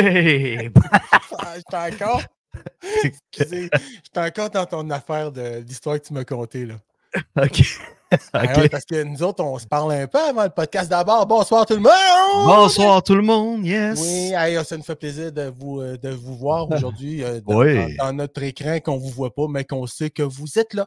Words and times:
Ah, 1.38 1.54
J'étais 1.56 1.94
encore. 2.02 2.22
Excusez, 3.04 3.70
J'étais 4.04 4.20
encore 4.20 4.50
dans 4.50 4.66
ton 4.66 4.88
affaire 4.90 5.30
de 5.32 5.58
l'histoire 5.66 6.00
que 6.00 6.06
tu 6.06 6.12
m'as 6.14 6.24
contée. 6.24 6.66
Là. 6.66 6.74
OK. 7.42 7.62
Ah 8.32 8.44
OK. 8.44 8.56
ouais, 8.56 8.68
parce 8.70 8.84
que 8.86 9.02
nous 9.02 9.22
autres, 9.22 9.44
on 9.44 9.58
se 9.58 9.66
parle 9.66 9.92
un 9.92 10.06
peu 10.06 10.18
avant 10.18 10.44
le 10.44 10.48
podcast 10.50 10.88
d'abord. 10.88 11.26
Bonsoir 11.26 11.66
tout 11.66 11.74
le 11.74 11.80
monde! 11.80 12.46
Bonsoir 12.46 13.02
tout 13.02 13.14
le 13.14 13.20
monde, 13.22 13.66
yes! 13.66 14.00
Oui, 14.00 14.32
hey, 14.34 14.64
ça 14.64 14.78
nous 14.78 14.82
fait 14.82 14.96
plaisir 14.96 15.30
de 15.30 15.52
vous, 15.58 15.80
euh, 15.82 15.98
de 15.98 16.08
vous 16.08 16.34
voir 16.36 16.70
aujourd'hui 16.70 17.22
euh, 17.22 17.40
dans, 17.42 17.56
Oui. 17.58 17.96
dans- 17.96 18.06
dans 18.06 18.12
notre 18.14 18.42
écran 18.42 18.78
qu'on 18.80 18.94
ne 18.94 19.00
vous 19.00 19.10
voit 19.10 19.34
pas, 19.34 19.46
mais 19.48 19.64
qu'on 19.64 19.86
sait 19.86 20.08
que 20.08 20.22
vous 20.22 20.58
êtes 20.58 20.72
là. 20.72 20.86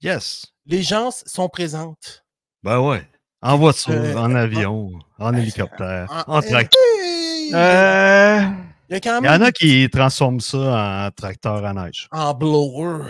Yes! 0.00 0.46
Les 0.64 0.82
gens 0.82 1.10
sont 1.10 1.50
présentes. 1.50 2.24
Ben 2.62 2.80
ouais. 2.80 3.06
En 3.46 3.58
voiture, 3.58 3.92
Euh, 3.92 4.16
en 4.16 4.34
avion, 4.34 4.90
en 5.18 5.34
hélicoptère, 5.34 6.08
En- 6.26 6.36
en 6.36 6.40
tracteur. 6.40 6.80
Euh, 7.52 8.40
Il 8.88 8.92
y 8.92 8.96
a 8.96 9.00
quand 9.00 9.20
Il 9.20 9.26
y 9.26 9.28
en 9.28 9.40
a 9.42 9.52
qui 9.52 9.88
transforment 9.90 10.40
ça 10.40 11.06
en 11.06 11.10
tracteur 11.10 11.64
à 11.64 11.72
neige. 11.74 12.08
en 12.10 12.32
blower. 12.34 13.04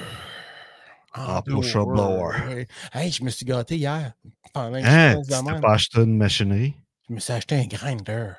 En 1.16 1.40
pusher 1.42 1.84
blower. 1.86 2.34
oui. 2.48 2.66
Hey, 2.92 3.12
je 3.12 3.22
me 3.22 3.30
suis 3.30 3.46
gâté 3.46 3.76
hier. 3.76 4.12
Pendant 4.52 4.80
que 4.80 4.86
Hein? 4.86 5.22
je 5.28 5.54
Tu 5.54 5.60
pas 5.60 5.72
acheté 5.74 6.00
une 6.02 6.16
machinerie? 6.16 6.74
Je 7.08 7.14
me 7.14 7.20
suis 7.20 7.32
acheté 7.32 7.54
un 7.56 7.66
grinder. 7.66 8.32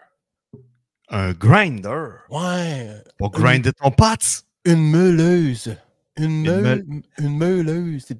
Un 1.09 1.32
grinder? 1.32 2.08
Ouais. 2.30 2.90
Pour 3.18 3.32
grinder 3.32 3.72
ton 3.72 3.92
pot? 3.92 4.44
Une 4.66 4.90
meuleuse. 4.92 5.76
Une, 6.18 6.26
Une 6.26 6.42
meule, 6.62 6.86
une 7.20 7.38
meuleuse. 7.38 8.04
C'est 8.08 8.18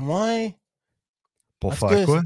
Ouais. 0.00 0.56
Pour 1.60 1.74
Parce 1.76 1.92
faire 1.94 2.04
quoi? 2.06 2.22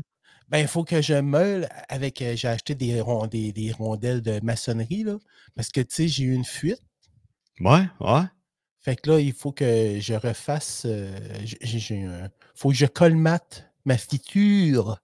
Ben, 0.53 0.59
il 0.59 0.69
faut 0.69 0.85
que 0.85 1.01
je 1.01 1.15
meule 1.15 1.67
avec. 1.89 2.21
euh, 2.23 2.37
j'ai 2.37 2.49
acheté 2.49 2.75
des, 2.75 3.01
ron- 3.01 3.27
des, 3.27 3.53
des 3.53 3.73
rondelles 3.73 4.21
de 4.21 4.39
maçonnerie, 4.45 5.03
là. 5.03 5.17
Parce 5.57 5.71
que, 5.71 5.81
tu 5.81 5.95
sais, 5.95 6.09
j'ai 6.09 6.25
eu 6.25 6.35
une 6.35 6.45
fuite. 6.45 6.83
Ouais, 7.61 7.87
ouais. 8.01 8.23
Fait 8.81 8.97
que 8.97 9.11
là, 9.11 9.19
il 9.21 9.33
faut 9.33 9.53
que 9.53 9.99
je 9.99 10.15
refasse. 10.15 10.83
euh, 10.87 11.19
j'ai- 11.43 12.07
faut 12.55 12.69
que 12.69 12.75
je 12.77 12.87
colmate 12.87 13.71
ma 13.87 13.97
fiture. 13.97 14.99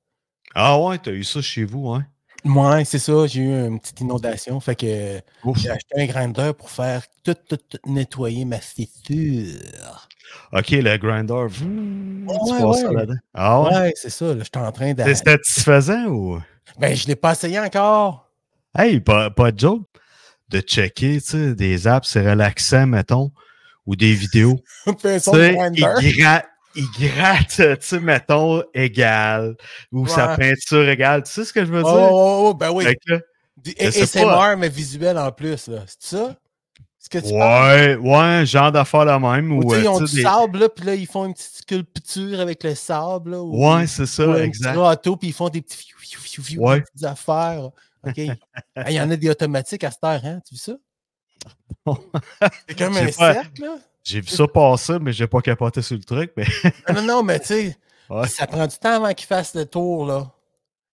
Ah 0.54 0.78
ouais, 0.80 0.98
t'as 0.98 1.12
eu 1.12 1.24
ça 1.24 1.41
chez 1.41 1.64
vous, 1.64 1.88
hein? 1.88 2.06
Ouais, 2.48 2.84
c'est 2.84 2.98
ça. 2.98 3.27
J'ai 3.27 3.41
eu 3.42 3.66
une 3.66 3.78
petite 3.78 4.00
inondation. 4.00 4.58
Fait 4.60 4.74
que 4.74 5.18
Ouf. 5.44 5.58
j'ai 5.58 5.70
acheté 5.70 6.00
un 6.00 6.06
grinder 6.06 6.52
pour 6.56 6.70
faire 6.70 7.02
tout, 7.24 7.34
tout, 7.48 7.56
tout 7.56 7.78
nettoyer 7.86 8.44
ma 8.44 8.58
fiture. 8.58 10.09
OK, 10.53 10.70
le 10.70 10.97
grinder. 10.97 11.47
vroom, 11.48 12.26
tu 12.47 12.53
Ouais, 12.64 12.72
ça 12.78 12.92
là-dedans. 12.92 13.14
Ah 13.34 13.60
ouais? 13.62 13.76
Ouais, 13.76 13.92
c'est 13.97 14.10
ça. 14.10 14.34
là, 14.34 14.42
J'étais 14.44 14.59
en 14.59 14.72
train 14.72 14.92
de. 14.94 15.03
C'est 15.03 15.14
satisfaisant 15.14 16.04
ou? 16.06 16.41
Ben, 16.78 16.94
je 16.94 17.04
ne 17.04 17.09
l'ai 17.09 17.16
pas 17.16 17.32
essayé 17.32 17.59
encore. 17.60 18.31
Hey, 18.76 19.00
pas, 19.00 19.30
pas 19.30 19.53
de 19.53 19.59
joke. 19.59 19.82
De 20.48 20.60
checker, 20.60 21.20
tu 21.20 21.26
sais, 21.28 21.54
des 21.54 21.86
apps, 21.86 22.09
c'est 22.09 22.26
relaxant, 22.26 22.86
mettons, 22.86 23.32
ou 23.84 23.97
des 23.97 24.15
vidéos. 24.15 24.59
Tu 24.86 25.19
sais, 25.19 25.54
grinder. 25.54 25.82
il 26.00 26.38
il 26.78 26.89
gratte, 27.15 27.56
tu 27.56 27.77
sais, 27.87 28.00
mettons, 28.00 28.62
égal, 28.72 29.56
ou 29.93 30.06
sa 30.06 30.37
peinture 30.37 30.89
égale. 30.89 31.22
Tu 31.25 31.31
sais 31.33 31.44
ce 31.44 31.53
que 31.53 31.65
je 31.65 31.71
veux 31.72 31.83
Oh, 31.84 31.93
dire? 31.97 32.09
oh, 32.12 32.47
oh, 32.50 32.55
ben 32.55 32.71
oui. 32.71 32.84
Que 33.06 33.21
sais 33.91 34.03
ASMR, 34.03 34.56
mais 34.56 34.69
visuel 34.69 35.19
en 35.19 35.31
plus, 35.33 35.66
là. 35.69 35.81
C'est 35.87 36.16
ça? 36.16 36.37
Ce 37.00 37.09
que 37.09 37.19
tu 37.19 37.33
parles? 37.37 37.99
ouais, 38.00 38.16
ouais, 38.41 38.47
genre 38.47 38.71
d'affaires 38.72 39.05
la 39.05 39.19
même. 39.19 39.53
Ou 39.53 39.72
euh, 39.72 39.81
ils 39.81 39.89
ont 39.89 40.00
du 40.00 40.15
des- 40.16 40.22
sable, 40.22 40.59
là, 40.59 40.69
puis 40.69 40.84
là, 40.84 40.94
ils 40.94 41.06
font 41.06 41.25
une 41.27 41.33
petite 41.34 41.59
sculpture 41.59 42.41
avec 42.41 42.62
le 42.65 42.75
sable, 42.75 43.33
là. 43.33 43.43
ou- 43.43 43.66
Ouais, 43.75 43.87
c'est 43.87 44.06
ça, 44.06 44.27
ou 44.28 44.34
exact. 44.37 44.77
râteau, 44.77 45.16
puis 45.16 45.28
ils 45.28 45.33
font 45.34 45.49
des 45.49 45.62
petits 45.62 45.87
Ouais. 46.59 46.77
des 46.77 46.83
petites 46.83 47.05
affaires. 47.05 47.71
OK? 48.06 48.16
Il 48.89 48.93
y 48.93 49.00
en 49.00 49.10
a 49.10 49.16
des 49.16 49.28
automatiques 49.31 49.84
à 49.84 49.91
cette 49.91 50.05
heure, 50.05 50.21
hein? 50.25 50.41
Tu 50.49 50.55
vois 50.55 50.77
ça? 50.77 50.78
C'est 52.69 52.78
comme 52.78 52.97
un 52.97 53.10
cercle, 53.10 53.62
là? 53.62 53.77
J'ai 54.08 54.20
vu 54.20 54.28
ça 54.28 54.46
passer, 54.48 54.98
mais 55.00 55.12
j'ai 55.12 55.26
pas 55.26 55.41
capoté 55.41 55.82
sur 55.82 55.96
le 55.96 56.02
truc. 56.04 56.32
Mais 56.36 56.46
Non, 56.88 56.94
non, 56.94 57.02
non, 57.02 57.22
mais 57.22 57.38
tu 57.41 57.46
sais, 57.46 57.76
Ouais. 58.10 58.26
ça 58.26 58.46
prend 58.46 58.66
du 58.66 58.76
temps 58.78 58.94
avant 58.94 59.12
qu'ils 59.12 59.26
fassent 59.26 59.54
le 59.54 59.66
tour, 59.66 60.06
là. 60.06 60.30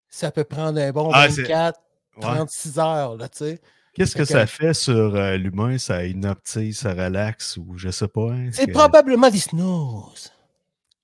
Ça 0.09 0.31
peut 0.31 0.43
prendre 0.45 0.79
un 0.79 0.91
bon 0.91 1.09
Ah, 1.13 1.29
c'est- 1.29 1.41
24, 1.43 1.79
Ouais. 2.17 2.21
36 2.21 2.79
heures, 2.79 3.17
là, 3.17 3.27
tu 3.29 3.37
sais. 3.39 3.61
qu'est-ce 3.93 4.15
que 4.15 4.25
ça 4.25 4.45
fait 4.47 4.73
sur 4.73 5.15
euh, 5.15 5.35
l'humain? 5.37 5.77
Ça 5.77 6.05
hypnotise, 6.05 6.79
ça 6.79 6.93
relaxe 6.93 7.57
ou 7.57 7.77
je 7.77 7.89
sais 7.89 8.07
pas. 8.07 8.31
hein, 8.31 8.49
C'est 8.53 8.67
que- 8.67 8.71
probablement 8.71 9.29
des 9.29 9.39
snooze. 9.39 10.31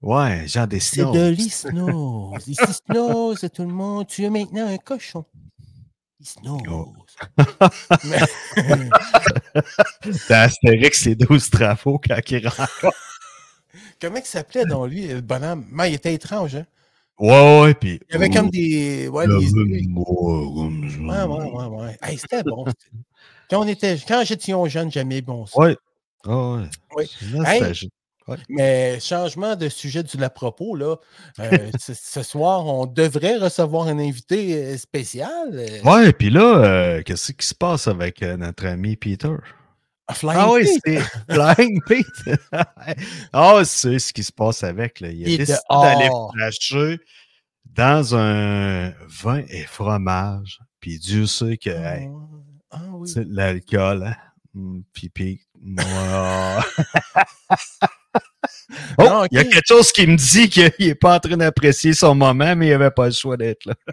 Ouais, 0.02 0.48
genre 0.48 0.68
des 0.68 0.80
C'est 0.80 1.02
snows. 1.02 1.12
de 1.12 1.28
l'isnose. 1.30 2.48
Ici, 2.48 2.62
snooze, 2.86 3.48
tout 3.54 3.64
le 3.64 3.74
monde. 3.74 4.06
Tu 4.08 4.24
es 4.24 4.30
maintenant 4.30 4.68
un 4.68 4.78
cochon. 4.78 5.26
Il 6.20 6.26
snooze. 6.26 6.62
Oh. 6.70 6.94
Dans 10.30 10.36
Astérix, 10.36 11.04
c'est 11.04 11.16
12 11.16 11.50
travaux 11.50 12.00
quand 12.00 12.20
il 12.32 12.48
rentre. 12.48 12.86
Comment 14.02 14.18
il 14.18 14.26
s'appelait 14.26 14.66
donc 14.66 14.90
lui, 14.90 15.08
le 15.08 15.22
bonhomme? 15.22 15.66
Mais 15.72 15.92
il 15.92 15.96
était 15.96 16.14
étrange, 16.14 16.56
hein? 16.56 16.66
Ouais, 17.20 17.62
ouais, 17.62 17.74
puis. 17.74 18.00
Il 18.10 18.16
avait 18.16 18.30
comme 18.30 18.50
des. 18.50 19.08
Ouais, 19.08 19.26
des. 19.26 19.34
Ouais, 19.34 19.44
ouais, 21.24 21.52
ouais, 21.52 21.66
ouais. 21.66 21.98
Hey, 22.04 22.18
c'était 22.18 22.44
bon. 22.44 22.66
Quand 23.50 23.64
on 23.64 23.68
était. 23.68 23.98
Quand 24.08 24.24
j'étais 24.24 24.54
jeune, 24.70 24.92
j'aimais 24.92 25.22
bon 25.22 25.48
ça. 25.48 25.60
Ouais. 25.60 25.76
Ah 26.26 26.62
ouais. 26.96 27.06
C'est 27.08 27.90
Mais 28.50 29.00
changement 29.00 29.56
de 29.56 29.70
sujet 29.70 30.04
du 30.04 30.18
la 30.18 30.30
propos, 30.30 30.76
là. 30.76 30.96
euh, 31.40 31.70
ce, 31.80 32.24
soir, 32.24 32.66
on 32.66 32.86
devrait 32.86 33.38
recevoir 33.38 33.88
un 33.88 34.00
invité 34.00 34.56
euh, 34.56 34.78
spécial. 34.78 35.50
euh, 35.54 35.82
Ouais, 35.84 36.12
puis 36.14 36.30
là, 36.30 36.58
euh, 36.64 37.02
qu'est-ce 37.04 37.32
qui 37.32 37.46
se 37.48 37.56
passe 37.56 37.88
avec 37.88 38.22
euh, 38.24 38.38
notre 38.38 38.66
ami 38.66 38.96
Peter? 38.96 39.34
Flying 40.12 40.38
Ah 40.40 40.52
oui, 40.52 40.68
c'est 40.86 41.00
Flying 41.30 41.82
Pete. 41.86 42.40
Ah, 43.34 43.62
c'est 43.66 44.00
ce 44.00 44.14
qui 44.14 44.24
se 44.24 44.32
passe 44.32 44.64
avec. 44.64 45.00
Là. 45.02 45.10
Il 45.10 45.26
a 45.26 45.30
est 45.30 45.38
décidé 45.38 45.58
d'aller 45.70 46.10
flasher 46.34 47.00
dans 47.66 48.16
un 48.16 48.92
vin 49.08 49.44
et 49.50 49.64
fromage. 49.64 50.60
Puis 50.80 50.98
Dieu 51.00 51.26
sait 51.26 51.58
que 51.58 51.70
hey, 51.70 52.08
Ah 52.72 52.80
oui. 52.94 53.10
c'est 53.10 53.26
l'alcool, 53.28 54.04
hein? 54.06 54.16
Pete, 54.94 55.42
moi. 55.62 56.64
Oh, 58.98 59.04
Non, 59.04 59.26
il 59.32 59.38
y 59.38 59.40
a 59.40 59.44
quelque 59.44 59.68
chose 59.68 59.92
qui 59.92 60.06
me 60.08 60.16
dit 60.16 60.50
qu'il 60.50 60.72
n'est 60.80 60.96
pas 60.96 61.16
en 61.16 61.20
train 61.20 61.38
d'apprécier 61.38 61.94
son 61.94 62.16
moment, 62.16 62.56
mais 62.56 62.68
il 62.68 62.72
n'avait 62.72 62.92
pas 62.92 63.06
le 63.08 63.12
choix 63.12 63.38
d'être 63.38 63.66
là. 63.66 63.74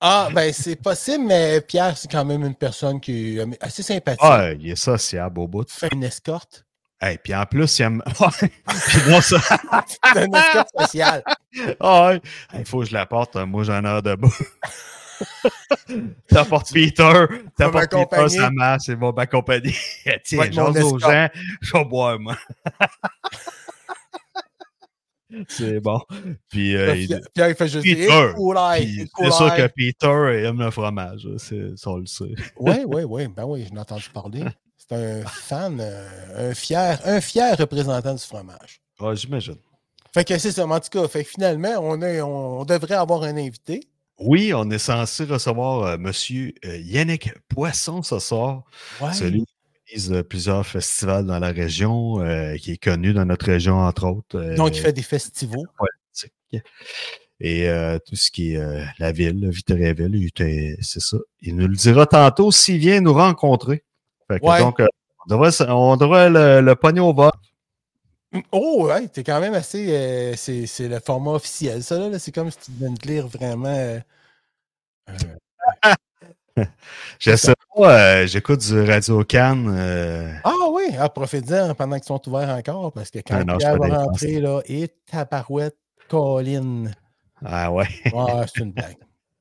Ah, 0.00 0.28
ben 0.32 0.52
c'est 0.52 0.76
possible, 0.76 1.24
mais 1.26 1.60
Pierre, 1.60 1.98
c'est 1.98 2.08
quand 2.08 2.24
même 2.24 2.44
une 2.44 2.54
personne 2.54 3.00
qui 3.00 3.36
est 3.36 3.40
euh, 3.40 3.46
assez 3.60 3.82
sympathique. 3.82 4.20
Ah, 4.22 4.52
il 4.52 4.70
est 4.70 4.76
sociable 4.76 5.40
au 5.40 5.48
bout. 5.48 5.68
fait 5.68 5.88
une 5.92 6.04
escorte. 6.04 6.64
Hey, 7.00 7.18
puis 7.18 7.34
en 7.34 7.44
plus, 7.46 7.80
il 7.80 7.82
aime. 7.82 8.02
Puis 8.08 9.22
ça. 9.22 9.38
C'est 10.14 10.24
une 10.24 10.36
escorte 10.36 10.68
spéciale. 10.68 11.24
Ah. 11.80 12.12
Il 12.54 12.64
faut 12.64 12.78
que 12.80 12.86
je 12.86 12.92
l'apporte. 12.94 13.34
hein. 13.34 13.46
Moi, 13.46 13.64
j'en 13.64 13.78
ai 13.84 14.02
de 14.02 14.14
bas. 14.14 14.28
T'apportes 16.28 16.72
Peter. 16.72 17.26
T'apportes 17.56 17.90
Peter, 17.90 18.28
ça 18.28 18.50
marche. 18.50 18.82
C'est 18.86 18.96
bon 18.96 19.12
m'accompagner. 19.12 19.74
Tiens, 20.24 20.50
j'ose 20.50 20.82
aux 20.82 20.98
gens. 20.98 21.28
Je 21.60 21.72
vais 21.72 21.84
boire, 21.84 22.18
moi. 22.18 22.36
c'est 25.48 25.80
bon. 25.80 26.00
Puis, 26.48 26.76
euh, 26.76 26.96
il- 26.96 27.20
Pierre, 27.34 27.50
il 27.50 27.54
fait 27.54 27.68
juste 27.68 27.84
Peter. 27.84 28.32
c'est 29.18 29.30
sûr 29.30 29.54
que 29.54 29.66
Peter 29.68 30.46
aime 30.46 30.58
le 30.58 30.70
fromage. 30.70 31.26
ça, 31.36 31.90
on 31.90 31.96
le 31.96 32.06
sait. 32.06 32.34
Oui, 32.58 32.84
oui, 32.86 33.02
oui. 33.04 33.28
Ben 33.28 33.44
oui, 33.44 33.66
je 33.68 33.74
l'ai 33.74 33.80
entendu 33.80 34.08
parler. 34.12 34.44
C'est 34.76 34.94
un 34.96 35.22
fan, 35.26 35.78
euh, 35.80 36.50
un, 36.50 36.54
fier, 36.54 36.98
un 37.04 37.20
fier 37.20 37.56
représentant 37.58 38.14
du 38.14 38.22
fromage. 38.22 38.80
Ouais, 39.00 39.14
j'imagine. 39.16 39.56
Fait 40.14 40.24
que 40.24 40.38
c'est 40.38 40.52
ça. 40.52 40.66
En 40.66 40.80
tout 40.80 40.88
cas, 40.90 41.06
fait 41.08 41.24
que 41.24 41.30
finalement, 41.30 41.74
on, 41.82 42.00
est, 42.00 42.22
on, 42.22 42.60
on 42.60 42.64
devrait 42.64 42.94
avoir 42.94 43.22
un 43.24 43.36
invité. 43.36 43.80
Oui, 44.18 44.52
on 44.54 44.68
est 44.70 44.78
censé 44.78 45.24
recevoir 45.24 45.82
euh, 45.84 45.96
Monsieur 45.98 46.52
euh, 46.64 46.76
Yannick 46.78 47.30
Poisson 47.48 48.02
ce 48.02 48.18
soir. 48.18 48.64
Ouais. 49.00 49.12
Celui 49.12 49.44
qui 49.44 49.54
organise 49.94 50.12
euh, 50.12 50.22
plusieurs 50.24 50.66
festivals 50.66 51.24
dans 51.26 51.38
la 51.38 51.52
région, 51.52 52.20
euh, 52.20 52.56
qui 52.56 52.72
est 52.72 52.82
connu 52.82 53.12
dans 53.12 53.24
notre 53.24 53.46
région, 53.46 53.76
entre 53.78 54.06
autres. 54.06 54.36
euh, 54.36 54.56
Donc, 54.56 54.76
il 54.76 54.80
fait 54.82 54.92
des 54.92 55.02
festivals. 55.02 55.62
et 57.40 57.68
euh, 57.68 57.98
tout 58.04 58.16
ce 58.16 58.30
qui 58.32 58.54
est 58.54 58.56
euh, 58.56 58.84
la 58.98 59.12
ville, 59.12 59.48
Victoriaville, 59.50 60.28
c'est 60.80 61.00
ça. 61.00 61.18
Il 61.40 61.54
nous 61.56 61.68
le 61.68 61.76
dira 61.76 62.04
tantôt 62.06 62.50
s'il 62.50 62.78
vient 62.78 63.00
nous 63.00 63.14
rencontrer. 63.14 63.84
Fait 64.28 64.40
que 64.40 64.44
Ouais. 64.44 64.58
Donc, 64.58 64.80
euh, 64.80 64.86
on 65.26 65.34
devrait, 65.34 65.50
on 65.68 65.96
devrait 65.96 66.30
le, 66.30 66.60
le 66.60 66.74
pogner 66.74 67.00
au 67.00 67.12
bas. 67.14 67.30
Oh, 68.52 68.86
ouais, 68.86 69.08
t'es 69.08 69.24
quand 69.24 69.40
même 69.40 69.54
assez. 69.54 69.86
euh, 69.90 70.34
c'est 70.36 70.66
c'est 70.66 70.88
le 70.88 71.00
format 71.00 71.32
officiel, 71.32 71.82
ça, 71.82 71.98
là. 71.98 72.18
C'est 72.18 72.32
comme 72.32 72.50
si 72.50 72.58
tu 72.58 72.70
venais 72.72 72.94
de 72.94 73.06
lire 73.08 73.26
vraiment. 73.26 73.68
euh, 73.68 73.98
euh, 75.08 75.14
J'essaie 77.18 77.54
pas, 77.74 78.18
euh, 78.22 78.26
j'écoute 78.26 78.60
du 78.60 78.80
Radio 78.82 79.24
Cannes. 79.24 80.40
Ah 80.44 80.52
oui, 80.72 80.84
ah, 80.98 81.08
profite-en 81.08 81.74
pendant 81.74 81.96
qu'ils 81.96 82.04
sont 82.06 82.28
ouverts 82.28 82.50
encore, 82.50 82.92
parce 82.92 83.10
que 83.10 83.20
quand 83.20 83.36
Ah 83.40 83.44
non, 83.44 83.54
je 83.54 83.58
Pierre 83.58 83.78
va 83.78 84.04
rentrer, 84.04 84.40
là, 84.40 84.60
et 84.66 84.88
tabarouette, 85.10 85.76
Colline. 86.08 86.94
ah 87.44 87.72
ouais. 87.72 87.86
Ah, 88.14 88.44
c'est 88.54 88.62
une 88.62 88.72
blague. 88.72 88.96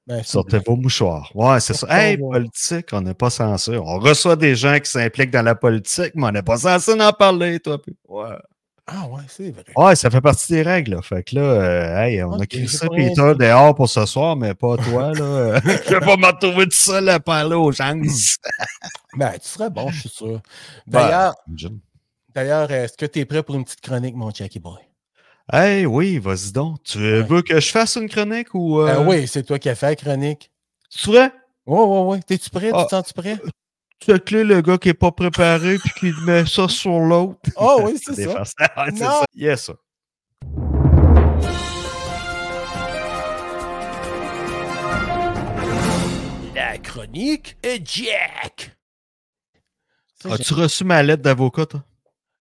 Ben, 0.05 0.23
Sortez 0.23 0.59
vos 0.65 0.77
mouchoirs. 0.77 1.29
Ouais, 1.35 1.59
c'est 1.59 1.73
ça. 1.73 1.87
Hey, 1.89 2.17
politique, 2.17 2.87
on 2.93 3.01
n'est 3.01 3.13
pas 3.13 3.29
censé. 3.29 3.75
On 3.75 3.99
reçoit 3.99 4.37
des 4.37 4.55
gens 4.55 4.79
qui 4.79 4.89
s'impliquent 4.89 5.31
dans 5.31 5.41
la 5.41 5.55
politique, 5.55 6.13
mais 6.15 6.27
on 6.27 6.31
n'est 6.31 6.43
pas 6.43 6.57
censé 6.57 6.93
en 6.93 7.11
parler, 7.11 7.59
toi. 7.59 7.77
Ouais. 8.07 8.37
Ah 8.89 9.05
ouais, 9.07 9.21
c'est 9.27 9.51
vrai. 9.51 9.65
Ouais, 9.75 9.95
ça 9.97 10.09
fait 10.09 10.21
partie 10.21 10.53
des 10.53 10.61
règles. 10.61 10.95
Là. 10.95 11.01
Fait 11.01 11.21
que 11.21 11.35
là, 11.35 11.41
euh, 11.41 11.97
hey, 12.03 12.23
on 12.23 12.31
Ok, 12.31 12.41
a 12.41 12.45
crissé 12.45 12.87
Peter 12.95 13.33
dehors 13.37 13.75
pour 13.75 13.89
ce 13.89 14.05
soir, 14.05 14.37
mais 14.37 14.53
pas 14.53 14.77
toi. 14.77 15.11
Là. 15.13 15.59
je 15.65 15.93
vais 15.93 15.99
pas 15.99 16.15
me 16.15 16.25
retrouver 16.27 16.65
tout 16.65 16.71
seul 16.71 17.09
à 17.09 17.19
parler 17.19 17.55
aux 17.55 17.71
gens. 17.73 17.93
Ben, 19.17 19.33
tu 19.33 19.39
serais 19.49 19.69
bon, 19.69 19.89
je 19.91 19.99
suis 20.01 20.09
sûr. 20.09 20.39
Ben, 20.87 21.01
D'ailleurs, 21.01 21.35
d'ailleurs, 22.33 22.71
est-ce 22.71 22.95
que 22.97 23.05
tu 23.05 23.19
es 23.19 23.25
prêt 23.25 23.43
pour 23.43 23.55
une 23.55 23.65
petite 23.65 23.81
chronique, 23.81 24.15
mon 24.15 24.31
Jackie 24.31 24.59
Boy? 24.59 24.79
Hey, 25.51 25.85
oui, 25.85 26.17
vas-y 26.19 26.51
donc. 26.53 26.83
Tu 26.83 26.97
Ouais. 26.99 27.23
veux 27.23 27.41
que 27.41 27.59
je 27.59 27.69
fasse 27.69 27.95
une 27.97 28.07
chronique 28.09 28.53
ou. 28.53 28.77
Ben 28.85 28.99
euh, 28.99 29.03
oui, 29.03 29.27
c'est 29.27 29.43
toi 29.43 29.59
qui 29.59 29.69
as 29.69 29.75
fait 29.75 29.87
la 29.87 29.95
chronique. 29.95 30.49
Tu 30.89 31.07
vrai? 31.09 31.31
Oui, 31.65 31.79
oui, 31.85 31.99
oui. 32.15 32.19
T'es-tu 32.25 32.49
prêt? 32.49 32.71
Ah. 32.73 32.79
Tu 32.79 32.85
te 32.85 32.89
sens-tu 32.91 33.13
prêt? 33.13 33.37
Tu 33.99 34.17
clé 34.19 34.43
le 34.43 34.61
gars 34.61 34.77
qui 34.77 34.89
est 34.89 34.93
pas 34.93 35.11
préparé 35.11 35.77
puis 35.79 35.91
qui 36.13 36.21
met 36.25 36.45
ça 36.45 36.67
sur 36.67 36.99
l'autre. 36.99 37.39
Oh 37.55 37.81
oui, 37.83 37.97
c'est 38.01 38.13
ça. 38.23 38.41
Ouais, 38.41 38.91
c'est 38.95 39.03
Non. 39.03 39.11
ça. 39.11 39.25
Yes, 39.33 39.63
ça. 39.65 39.73
La 46.55 46.77
chronique 46.79 47.57
est 47.63 47.81
Jack. 47.85 48.75
As-tu 50.25 50.53
reçu 50.53 50.83
ma 50.83 51.03
lettre 51.03 51.21
d'avocat, 51.23 51.65
toi? 51.65 51.83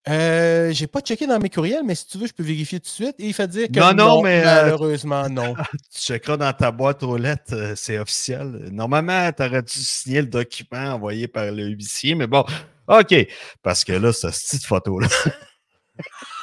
Euh, 0.08 0.70
j'ai 0.72 0.86
pas 0.86 1.00
checké 1.00 1.26
dans 1.26 1.38
mes 1.40 1.50
courriels, 1.50 1.82
mais 1.84 1.96
si 1.96 2.06
tu 2.06 2.16
veux, 2.18 2.26
je 2.28 2.32
peux 2.32 2.44
vérifier 2.44 2.78
tout 2.78 2.84
de 2.84 2.88
suite. 2.90 3.16
Et 3.18 3.26
il 3.26 3.34
fait 3.34 3.48
dire 3.48 3.66
que 3.66 3.80
Non, 3.80 3.92
non, 3.92 4.22
mais, 4.22 4.40
euh, 4.40 4.44
malheureusement, 4.44 5.28
non. 5.30 5.54
Tu 5.92 6.00
checkeras 6.00 6.36
dans 6.36 6.52
ta 6.52 6.70
boîte 6.70 7.02
aux 7.02 7.16
lettres, 7.16 7.54
euh, 7.54 7.74
c'est 7.74 7.98
officiel. 7.98 8.68
Normalement, 8.70 9.30
tu 9.32 9.42
aurais 9.42 9.62
dû 9.62 9.72
signer 9.72 10.20
le 10.20 10.28
document 10.28 10.94
envoyé 10.94 11.26
par 11.26 11.46
le 11.50 11.64
huissier, 11.70 12.14
mais 12.14 12.28
bon, 12.28 12.44
OK. 12.86 13.14
Parce 13.62 13.82
que 13.84 13.92
là, 13.92 14.12
cette 14.12 14.30
petite 14.32 14.64
photo-là. 14.66 15.08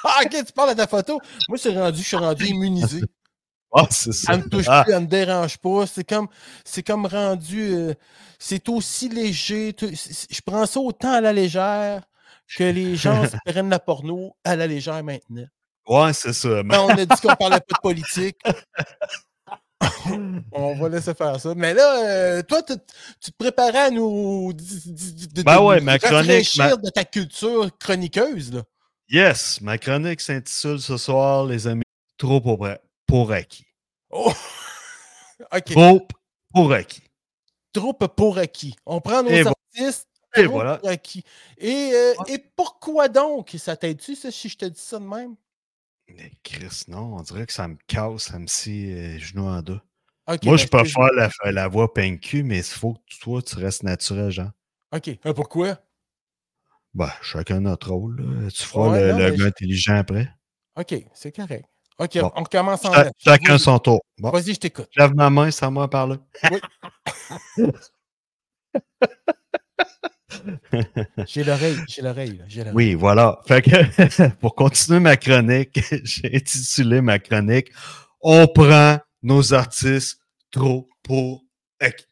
Ah, 0.04 0.20
ok, 0.26 0.46
tu 0.46 0.52
parles 0.54 0.72
de 0.72 0.76
ta 0.76 0.88
photo. 0.88 1.20
Moi, 1.48 1.58
c'est 1.58 1.74
rendu, 1.78 2.02
je 2.02 2.08
suis 2.08 2.18
rendu 2.18 2.46
immunisé. 2.46 3.02
Ah, 3.76 3.88
c'est 3.90 4.12
ça. 4.14 4.34
Elle 4.34 4.44
me 4.44 4.50
touche 4.50 4.66
Ah, 4.68 4.84
plus, 4.84 4.94
elle 4.94 5.02
me 5.02 5.08
dérange 5.08 5.58
pas. 5.58 5.88
C'est 5.88 6.04
comme, 6.04 6.28
c'est 6.64 6.84
comme 6.84 7.08
rendu, 7.08 7.72
euh, 7.74 7.94
c'est 8.38 8.70
aussi 8.70 9.10
léger. 9.10 9.74
tout- 9.74 9.90
c'est- 9.96 10.14
c'est- 10.14 10.28
Je 10.32 10.42
prends 10.46 10.68
ça 10.68 10.80
autant 10.80 11.12
à 11.12 11.22
la 11.22 11.34
légère 11.34 12.04
que 12.56 12.64
les 12.64 12.96
gens 12.96 13.24
prennent 13.46 13.70
la 13.70 13.80
porno 13.80 14.36
à 14.44 14.56
la 14.56 14.68
légère 14.68 15.04
maintenant. 15.04 15.46
ouais, 15.88 16.14
c'est 16.14 16.34
ça. 16.34 16.64
Mais- 16.64 16.78
on 16.78 16.90
a 16.90 17.06
dit 17.06 17.22
qu'on 17.22 17.36
parlait 17.36 17.60
pas 17.60 17.76
de 17.76 17.82
politique, 17.82 18.38
on 20.52 20.76
va 20.76 20.90
laisser 20.90 21.14
faire 21.14 21.40
ça. 21.40 21.54
Mais 21.56 21.74
là, 21.74 22.06
euh, 22.06 22.42
toi, 22.44 22.62
tu, 22.64 22.74
tu 23.22 23.32
te 23.32 23.38
préparais 23.38 23.88
à 23.88 23.90
nous, 23.90 24.54
di- 24.54 25.28
de, 25.34 25.44
Ben 25.44 25.60
ouais, 25.62 25.80
nous 25.80 25.86
ma 25.86 26.00
chronique, 26.00 26.50
ma- 26.58 26.76
de 26.76 26.90
ta 26.90 27.04
culture 27.04 27.70
chroniqueuse. 27.80 28.54
Là. 28.54 28.62
Yes, 29.10 29.62
ma 29.62 29.78
chronique 29.78 30.22
s'intitule 30.22 30.80
ce 30.80 30.98
soir, 30.98 31.46
les 31.46 31.68
amis, 31.68 31.84
trop 32.18 32.42
pour, 32.42 32.68
pour 33.08 33.32
acquis. 33.32 33.66
Oh! 34.10 34.32
Trop 35.66 36.08
pour 36.54 36.72
acquis. 36.74 37.04
Trop 37.74 37.94
pour 37.94 38.38
acquis. 38.38 38.76
On 38.86 39.02
prend 39.02 39.24
nos 39.24 39.30
Et 39.30 39.44
artistes. 39.46 40.08
Et 40.36 40.46
voilà. 40.46 40.80
acquis. 40.86 41.24
Et, 41.58 41.92
euh, 41.94 42.14
et 42.28 42.38
pourquoi 42.38 43.08
donc? 43.10 43.56
Ça 43.58 43.76
t'aide-tu, 43.78 44.16
ça, 44.16 44.32
si 44.32 44.50
je 44.50 44.58
te 44.58 44.66
dis 44.66 44.80
ça 44.80 45.00
de 45.00 45.06
même? 45.06 45.36
Mais 46.10 46.32
Chris, 46.44 46.84
non, 46.88 47.16
on 47.18 47.22
dirait 47.22 47.46
que 47.46 47.54
ça 47.54 47.68
me 47.68 47.78
casse, 47.88 48.24
ça 48.24 48.40
me 48.40 48.48
scie 48.48 48.92
euh, 48.92 49.14
les 49.14 49.20
genoux 49.20 49.46
en 49.48 49.62
deux. 49.62 49.80
Moi, 50.28 50.38
ben, 50.44 50.58
je 50.58 50.68
peux 50.68 50.84
faire 50.84 51.12
la, 51.14 51.30
la 51.52 51.68
voix 51.68 51.94
PNQ, 51.94 52.44
mais 52.44 52.58
il 52.60 52.64
faut 52.64 52.94
que 52.94 53.20
toi, 53.22 53.42
tu 53.42 53.56
restes 53.58 53.84
naturel, 53.84 54.30
Jean. 54.32 54.52
OK. 54.94 55.10
Euh, 55.26 55.34
pourquoi? 55.34 55.80
Ben, 56.94 57.10
chacun 57.22 57.60
notre 57.62 57.92
rôle. 57.92 58.22
là. 58.22 58.52
Tu 58.52 58.64
feras 58.64 58.90
Ouais, 58.90 59.02
le, 59.02 59.12
non, 59.14 59.18
le 59.18 59.24
mais 59.24 59.32
gars 59.32 59.44
je- 59.44 59.48
intelligent 59.48 59.96
après. 59.96 60.32
OK, 60.76 60.94
c'est 61.14 61.36
correct. 61.36 61.66
OK, 62.00 62.18
Bon. 62.20 62.32
on 62.36 62.44
recommence 62.44 62.86
en 62.86 62.94
Cha- 62.94 63.12
chacun 63.18 63.58
son 63.58 63.80
tour. 63.80 64.02
Bon, 64.18 64.30
Vas-y, 64.32 64.54
je 64.54 64.60
t'écoute. 64.60 64.88
je 64.92 65.00
lève 65.02 65.14
ma 65.16 65.30
main, 65.30 65.50
à 65.60 65.70
moi 65.70 65.90
parler. 65.90 66.18
L'oreille, 66.44 66.62
j'ai 71.28 71.44
l'oreille, 71.44 71.78
j'ai 71.88 72.02
l'oreille. 72.02 72.42
Oui, 72.74 72.94
voilà. 72.94 73.40
Fait 73.48 73.62
que 73.62 74.30
pour 74.40 74.56
continuer 74.56 75.00
ma 75.00 75.18
chronique, 75.18 75.80
j'ai 76.04 76.36
intitulé 76.36 77.02
ma 77.02 77.20
chronique 77.20 77.72
On 78.22 78.48
prend 78.48 79.00
nos 79.22 79.54
artistes 79.54 80.20
trop 80.52 80.90
pour 81.04 81.44
acquis. 81.80 82.06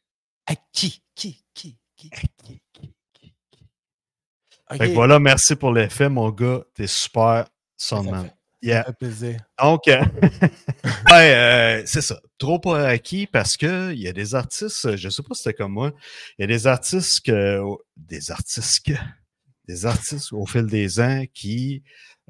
À 0.48 0.56
qui? 0.72 1.04
Qui? 1.16 1.44
Qui? 1.54 1.78
Qui? 1.96 2.12
OK. 4.72 4.78
Fait 4.78 4.88
que 4.88 4.94
voilà, 4.94 5.20
merci 5.20 5.56
pour 5.56 5.74
l'effet, 5.74 6.10
mon 6.10 6.30
gars. 6.30 6.62
T'es 6.74 6.88
super 6.88 7.46
ça 7.78 8.02
ça 8.64 8.68
Yeah. 8.68 8.84
fait 8.84 8.94
plaisir. 8.94 9.38
Donc, 9.62 9.88
euh, 9.88 10.02
ouais, 11.10 11.34
euh, 11.36 11.84
c'est 11.86 12.02
ça. 12.02 12.20
Trop 12.38 12.60
pour 12.60 12.76
acquis 12.76 13.26
parce 13.28 13.58
que 13.58 13.92
il 13.94 14.00
y 14.02 14.08
a 14.08 14.14
des 14.14 14.36
artistes, 14.36 14.96
je 14.96 15.10
sais 15.10 15.24
pas 15.24 15.34
si 15.34 15.44
c'était 15.44 15.56
comme 15.56 15.74
moi, 15.74 15.92
il 16.38 16.42
y 16.42 16.44
a 16.44 16.48
des 16.48 16.68
artistes 16.68 17.26
que, 17.26 17.60
des 17.98 18.32
artistes 18.32 18.86
que, 18.86 18.94
des 19.68 19.86
artistes 19.86 20.32
au 20.34 20.46
fil 20.46 20.66
des 20.68 21.00
ans 21.00 21.24
qui 21.34 21.84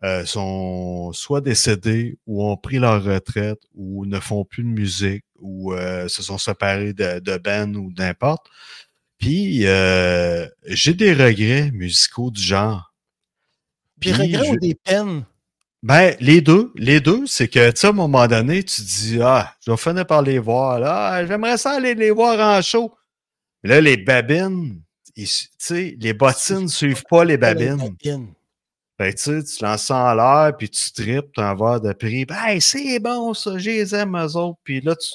euh, 0.04 0.26
sont 0.26 1.12
soit 1.14 1.42
décédés 1.42 2.18
ou 2.26 2.44
ont 2.46 2.58
pris 2.58 2.80
leur 2.80 3.04
retraite 3.04 3.60
ou 3.76 4.06
ne 4.06 4.20
font 4.20 4.46
plus 4.46 4.64
de 4.64 4.70
musique 4.70 5.26
ou 5.40 5.74
euh, 5.74 6.08
se 6.08 6.24
sont 6.24 6.38
séparés 6.38 6.94
de, 6.94 7.20
de 7.20 7.38
band 7.38 7.74
ou 7.76 7.92
n'importe. 7.98 8.46
Puis, 9.18 9.66
euh, 9.68 10.48
j'ai 10.66 10.94
des 10.94 11.14
regrets 11.14 11.72
musicaux 11.72 12.32
du 12.32 12.42
genre. 12.42 12.94
Des 13.98 14.12
Puis, 14.14 14.22
regrets 14.22 14.46
je- 14.48 14.52
ou 14.54 14.58
des 14.60 14.76
peines? 14.76 15.26
Ben, 15.84 16.16
les 16.20 16.42
deux. 16.42 16.72
Les 16.76 17.00
deux, 17.00 17.26
c'est 17.26 17.48
que, 17.48 17.72
tu 17.72 17.80
sais, 17.80 17.88
à 17.88 17.90
un 17.90 17.94
moment 17.94 18.28
donné, 18.28 18.64
tu 18.64 18.82
dis, 18.82 19.20
ah, 19.22 19.54
je 19.66 19.72
vais 19.72 19.78
finir 19.78 20.06
par 20.06 20.22
les 20.22 20.38
voir. 20.40 20.80
Là, 20.80 21.08
Ah, 21.14 21.26
j'aimerais 21.26 21.58
ça 21.58 21.72
aller 21.72 21.96
les 21.96 22.12
voir 22.12 22.40
en 22.40 22.62
show. 22.62 22.94
Là, 23.64 23.82
les 23.82 23.98
babines, 23.98 24.82
tu 25.16 25.26
sais, 25.26 25.96
les 26.00 26.14
bottines 26.14 26.64
ne 26.64 26.68
suivent 26.68 27.04
pas 27.10 27.24
les 27.26 27.38
babines. 27.38 27.96
que, 27.98 29.12
tu 29.12 29.18
sais, 29.18 29.44
tu 29.44 29.64
lances 29.64 29.86
ça 29.86 29.96
en 29.96 30.14
l'air, 30.14 30.56
puis 30.56 30.70
tu 30.70 30.92
tripes, 30.92 31.32
tu 31.34 31.42
envoies 31.42 31.80
de 31.80 31.94
prix. 31.94 32.26
Ben, 32.26 32.36
hey, 32.46 32.62
c'est 32.62 33.00
bon, 33.00 33.34
ça, 33.34 33.58
je 33.58 33.70
les 33.70 33.96
aime, 33.96 34.16
eux 34.16 34.36
autres. 34.38 34.60
Puis 34.64 34.82
là, 34.82 34.96
tu, 34.96 35.10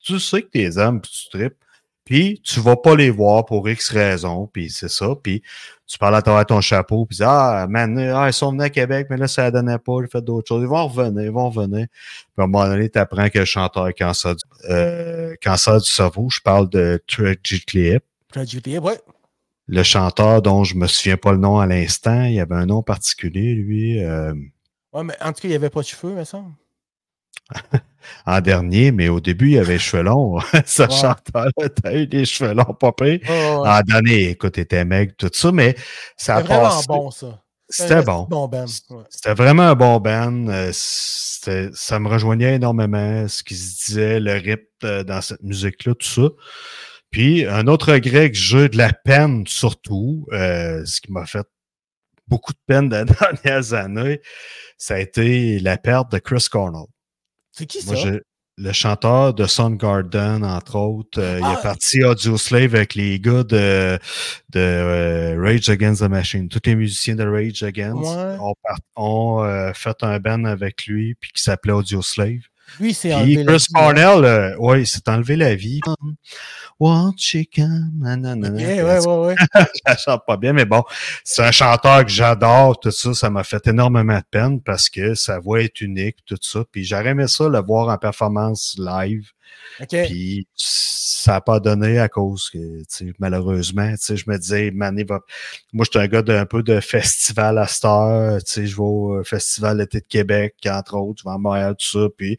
tu 0.00 0.20
sais 0.20 0.42
que 0.42 0.48
tu 0.48 0.58
les 0.58 0.78
aimes, 0.78 1.00
puis 1.00 1.10
tu 1.10 1.30
tripes. 1.30 1.56
Puis 2.04 2.40
tu 2.44 2.60
vas 2.60 2.76
pas 2.76 2.94
les 2.94 3.08
voir 3.08 3.46
pour 3.46 3.66
X 3.66 3.90
raisons, 3.90 4.46
puis 4.52 4.68
c'est 4.68 4.90
ça. 4.90 5.14
Puis 5.22 5.42
tu 5.86 5.98
parles 5.98 6.14
à 6.16 6.22
travers 6.22 6.46
ton 6.46 6.60
chapeau, 6.60 7.04
puis 7.06 7.16
tu 7.16 7.22
dis, 7.22 7.28
ah, 7.28 7.66
man, 7.68 7.98
ah, 7.98 8.26
ils 8.28 8.32
sont 8.32 8.50
venus 8.50 8.64
à 8.64 8.70
Québec, 8.70 9.06
mais 9.10 9.16
là, 9.16 9.28
ça 9.28 9.46
ne 9.46 9.50
donnait 9.50 9.78
pas, 9.78 9.92
ils 10.00 10.04
ont 10.04 10.08
fait 10.08 10.22
d'autres 10.22 10.48
choses. 10.48 10.62
Ils 10.62 10.68
vont 10.68 10.86
revenir, 10.88 11.22
ils 11.24 11.30
vont 11.30 11.50
revenir. 11.50 11.86
Puis 11.90 12.32
à 12.38 12.42
un 12.42 12.46
moment 12.46 12.66
donné, 12.66 12.88
tu 12.88 12.98
apprends 12.98 13.28
que 13.28 13.38
le 13.40 13.44
chanteur 13.44 13.84
a 13.84 13.92
cancer 13.92 14.34
du, 14.34 14.42
euh, 14.70 15.34
cancer 15.42 15.78
du 15.80 15.88
cerveau. 15.88 16.28
Je 16.30 16.40
parle 16.40 16.68
de 16.70 17.02
Tragically 17.06 17.94
Hip. 17.96 18.00
Tragedy, 18.32 18.78
ouais. 18.78 18.98
Le 19.66 19.82
chanteur 19.82 20.42
dont 20.42 20.64
je 20.64 20.74
me 20.74 20.86
souviens 20.86 21.16
pas 21.16 21.32
le 21.32 21.38
nom 21.38 21.58
à 21.58 21.66
l'instant, 21.66 22.24
il 22.24 22.38
avait 22.40 22.54
un 22.54 22.66
nom 22.66 22.82
particulier, 22.82 23.54
lui. 23.54 24.02
euh, 24.02 24.34
Ouais, 24.92 25.04
mais 25.04 25.14
en 25.22 25.32
tout 25.32 25.40
cas, 25.40 25.48
il 25.48 25.50
n'y 25.50 25.54
avait 25.56 25.70
pas 25.70 25.80
de 25.80 25.86
cheveux, 25.86 26.12
me 26.14 26.24
semble. 26.24 26.52
en 28.26 28.40
dernier, 28.40 28.92
mais 28.92 29.08
au 29.08 29.20
début, 29.20 29.50
il 29.52 29.58
avait 29.58 29.74
les 29.74 29.78
cheveux 29.78 30.02
longs. 30.02 30.38
Ce 30.66 30.82
Ouais. 30.82 30.90
chanteur-là, 30.90 31.68
t'as 31.82 31.92
eu 31.94 32.06
les 32.06 32.24
cheveux 32.24 32.54
longs, 32.54 32.74
pire. 32.96 33.18
Oh, 33.28 33.62
ouais. 33.62 33.68
En 33.68 33.80
dernier, 33.82 34.30
écoute, 34.30 34.56
il 34.56 34.60
était 34.60 34.84
maigre, 34.84 35.12
tout 35.18 35.30
ça, 35.32 35.52
mais 35.52 35.74
ça 36.16 36.36
a 36.36 36.42
C'était 36.42 36.54
vraiment 36.54 36.68
passé. 36.70 36.86
bon, 36.88 37.10
ça. 37.10 37.40
C'était 37.68 38.02
bon. 38.02 38.26
bon. 38.30 38.48
Ouais. 38.50 39.04
C'était 39.10 39.34
vraiment 39.34 39.62
un 39.64 39.74
bon 39.74 39.98
band. 39.98 40.46
euh, 40.48 40.70
Ça 40.72 41.98
me 41.98 42.08
rejoignait 42.08 42.54
énormément, 42.56 43.26
ce 43.26 43.42
qui 43.42 43.54
se 43.56 43.86
disait, 43.86 44.20
le 44.20 44.34
rythme 44.34 44.64
euh, 44.84 45.02
dans 45.04 45.20
cette 45.20 45.42
musique-là, 45.42 45.94
tout 45.94 46.06
ça. 46.06 46.28
Puis, 47.10 47.46
un 47.46 47.66
autre 47.66 47.92
regret 47.92 48.30
que 48.30 48.36
j'ai 48.36 48.68
de 48.68 48.76
la 48.76 48.92
peine, 48.92 49.44
surtout, 49.46 50.26
euh, 50.32 50.84
ce 50.84 51.00
qui 51.00 51.10
m'a 51.12 51.26
fait 51.26 51.46
beaucoup 52.26 52.52
de 52.52 52.58
peine 52.66 52.88
dans 52.90 53.04
les 53.06 53.14
dernières 53.42 53.72
années, 53.72 54.20
ça 54.78 54.94
a 54.94 54.98
été 54.98 55.58
la 55.60 55.76
perte 55.78 56.10
de 56.12 56.18
Chris 56.18 56.46
Cornell. 56.50 56.86
C'est 57.56 57.66
qui 57.66 57.80
ça? 57.82 57.92
Moi, 57.94 58.20
le 58.56 58.72
chanteur 58.72 59.34
de 59.34 59.46
Soundgarden, 59.46 60.44
entre 60.44 60.76
autres. 60.76 61.20
Euh, 61.20 61.38
Il 61.40 61.44
Ah! 61.44 61.56
est 61.58 61.62
parti 61.62 62.02
Audio 62.04 62.36
Slave 62.38 62.74
avec 62.74 62.94
les 62.94 63.18
gars 63.18 63.42
de, 63.42 63.98
de 64.50 64.58
euh, 64.60 65.36
Rage 65.40 65.68
Against 65.68 66.00
the 66.02 66.08
Machine. 66.08 66.48
Tous 66.48 66.60
les 66.64 66.74
musiciens 66.76 67.16
de 67.16 67.24
Rage 67.24 67.62
Against 67.64 67.98
Ouais. 68.16 68.36
ont, 68.40 68.54
ont 68.96 69.44
euh, 69.44 69.72
fait 69.74 69.96
un 70.02 70.18
band 70.20 70.44
avec 70.44 70.86
lui, 70.86 71.14
puis 71.16 71.30
qui 71.34 71.42
s'appelait 71.42 71.72
Audio 71.72 72.00
Slave. 72.02 72.42
Lui, 72.80 72.94
c'est 72.94 73.08
Puis 73.08 73.16
enlevé 73.16 73.44
Chris. 73.44 73.66
Cornell, 73.72 74.24
euh, 74.24 74.56
ouais, 74.58 74.82
il 74.82 74.86
s'est 74.86 75.08
enlevé 75.08 75.36
la 75.36 75.54
vie. 75.54 75.80
One 76.80 77.12
chicken, 77.16 77.92
nanana. 77.98 78.48
Ok, 78.48 78.56
Puis, 78.56 78.64
ouais, 78.64 78.82
ouais, 78.82 79.26
ouais. 79.26 79.34
je 79.86 79.94
chante 79.96 80.22
pas 80.26 80.36
bien, 80.36 80.52
mais 80.52 80.64
bon, 80.64 80.82
c'est 81.22 81.42
un 81.42 81.52
chanteur 81.52 82.04
que 82.04 82.10
j'adore, 82.10 82.78
tout 82.80 82.90
ça, 82.90 83.14
ça 83.14 83.30
m'a 83.30 83.44
fait 83.44 83.66
énormément 83.68 84.18
de 84.18 84.24
peine 84.30 84.60
parce 84.60 84.90
que 84.90 85.14
sa 85.14 85.38
voix 85.38 85.62
est 85.62 85.80
unique, 85.80 86.16
tout 86.26 86.38
ça. 86.40 86.64
Puis 86.70 86.84
j'aurais 86.84 87.10
aimé 87.10 87.28
ça 87.28 87.48
le 87.48 87.62
voir 87.62 87.88
en 87.88 87.98
performance 87.98 88.76
live. 88.78 89.30
Puis 89.88 90.46
ça 91.24 91.32
n'a 91.32 91.40
pas 91.40 91.58
donné 91.58 91.98
à 91.98 92.08
cause 92.10 92.50
que, 92.50 92.80
tu 92.80 92.84
sais, 92.88 93.12
malheureusement, 93.18 93.90
tu 93.92 93.96
sais, 93.98 94.16
je 94.16 94.28
me 94.28 94.36
disais, 94.36 94.70
Mané 94.70 95.04
va. 95.04 95.20
Moi, 95.72 95.86
je 95.86 95.90
suis 95.90 96.04
un 96.04 96.08
gars 96.08 96.20
d'un 96.20 96.44
peu 96.44 96.62
de 96.62 96.80
festival 96.80 97.56
à 97.56 97.66
cette 97.66 97.86
heure. 97.86 98.44
Tu 98.44 98.52
sais, 98.52 98.66
je 98.66 98.76
vais 98.76 98.82
au 98.82 99.14
euh, 99.14 99.24
Festival 99.24 99.78
d'été 99.78 100.00
de 100.00 100.06
Québec, 100.06 100.54
entre 100.68 100.96
autres, 100.98 101.22
je 101.22 101.28
vais 101.28 101.34
à 101.34 101.38
Montréal, 101.38 101.74
tout 101.78 101.98
ça. 101.98 102.08
Puis 102.16 102.38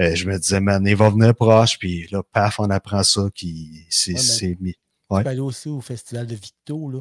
euh, 0.00 0.14
je 0.14 0.26
me 0.26 0.38
disais, 0.38 0.60
Mané 0.60 0.94
va 0.94 1.10
venir 1.10 1.34
proche. 1.34 1.78
Puis 1.78 2.08
là, 2.10 2.22
paf, 2.32 2.60
on 2.60 2.70
apprend 2.70 3.02
ça 3.02 3.28
qui 3.34 3.84
c'est 3.90 4.14
Ouais, 4.14 4.56
mis. 4.60 4.72
Tu 4.72 4.78
ouais. 5.10 5.22
peux 5.22 5.28
aller 5.28 5.40
aussi 5.40 5.68
au 5.68 5.82
festival 5.82 6.26
de 6.26 6.34
Victo, 6.34 6.90
là. 6.90 7.00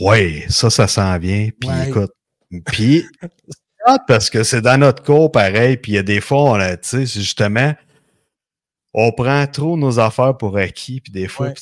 Oui, 0.00 0.42
ça, 0.48 0.70
ça 0.70 0.88
s'en 0.88 1.16
vient. 1.18 1.50
Puis 1.60 1.68
Ouais. 1.68 1.88
écoute, 1.88 2.12
puis 2.66 3.06
hot 3.86 3.96
parce 4.08 4.28
que 4.28 4.42
c'est 4.42 4.60
dans 4.62 4.78
notre 4.78 5.04
cours 5.04 5.30
pareil. 5.30 5.76
Puis 5.76 5.92
il 5.92 5.94
y 5.94 5.98
a 5.98 6.02
des 6.02 6.20
fois, 6.20 6.42
on 6.42 6.54
a, 6.54 6.76
tu 6.76 6.88
sais, 6.88 7.06
c'est 7.06 7.20
justement, 7.20 7.74
on 8.94 9.12
prend 9.12 9.46
trop 9.46 9.76
nos 9.76 9.98
affaires 9.98 10.36
pour 10.36 10.56
acquis. 10.56 11.00
Puis 11.00 11.12
des 11.12 11.28
fois, 11.28 11.48
Ouais. 11.48 11.54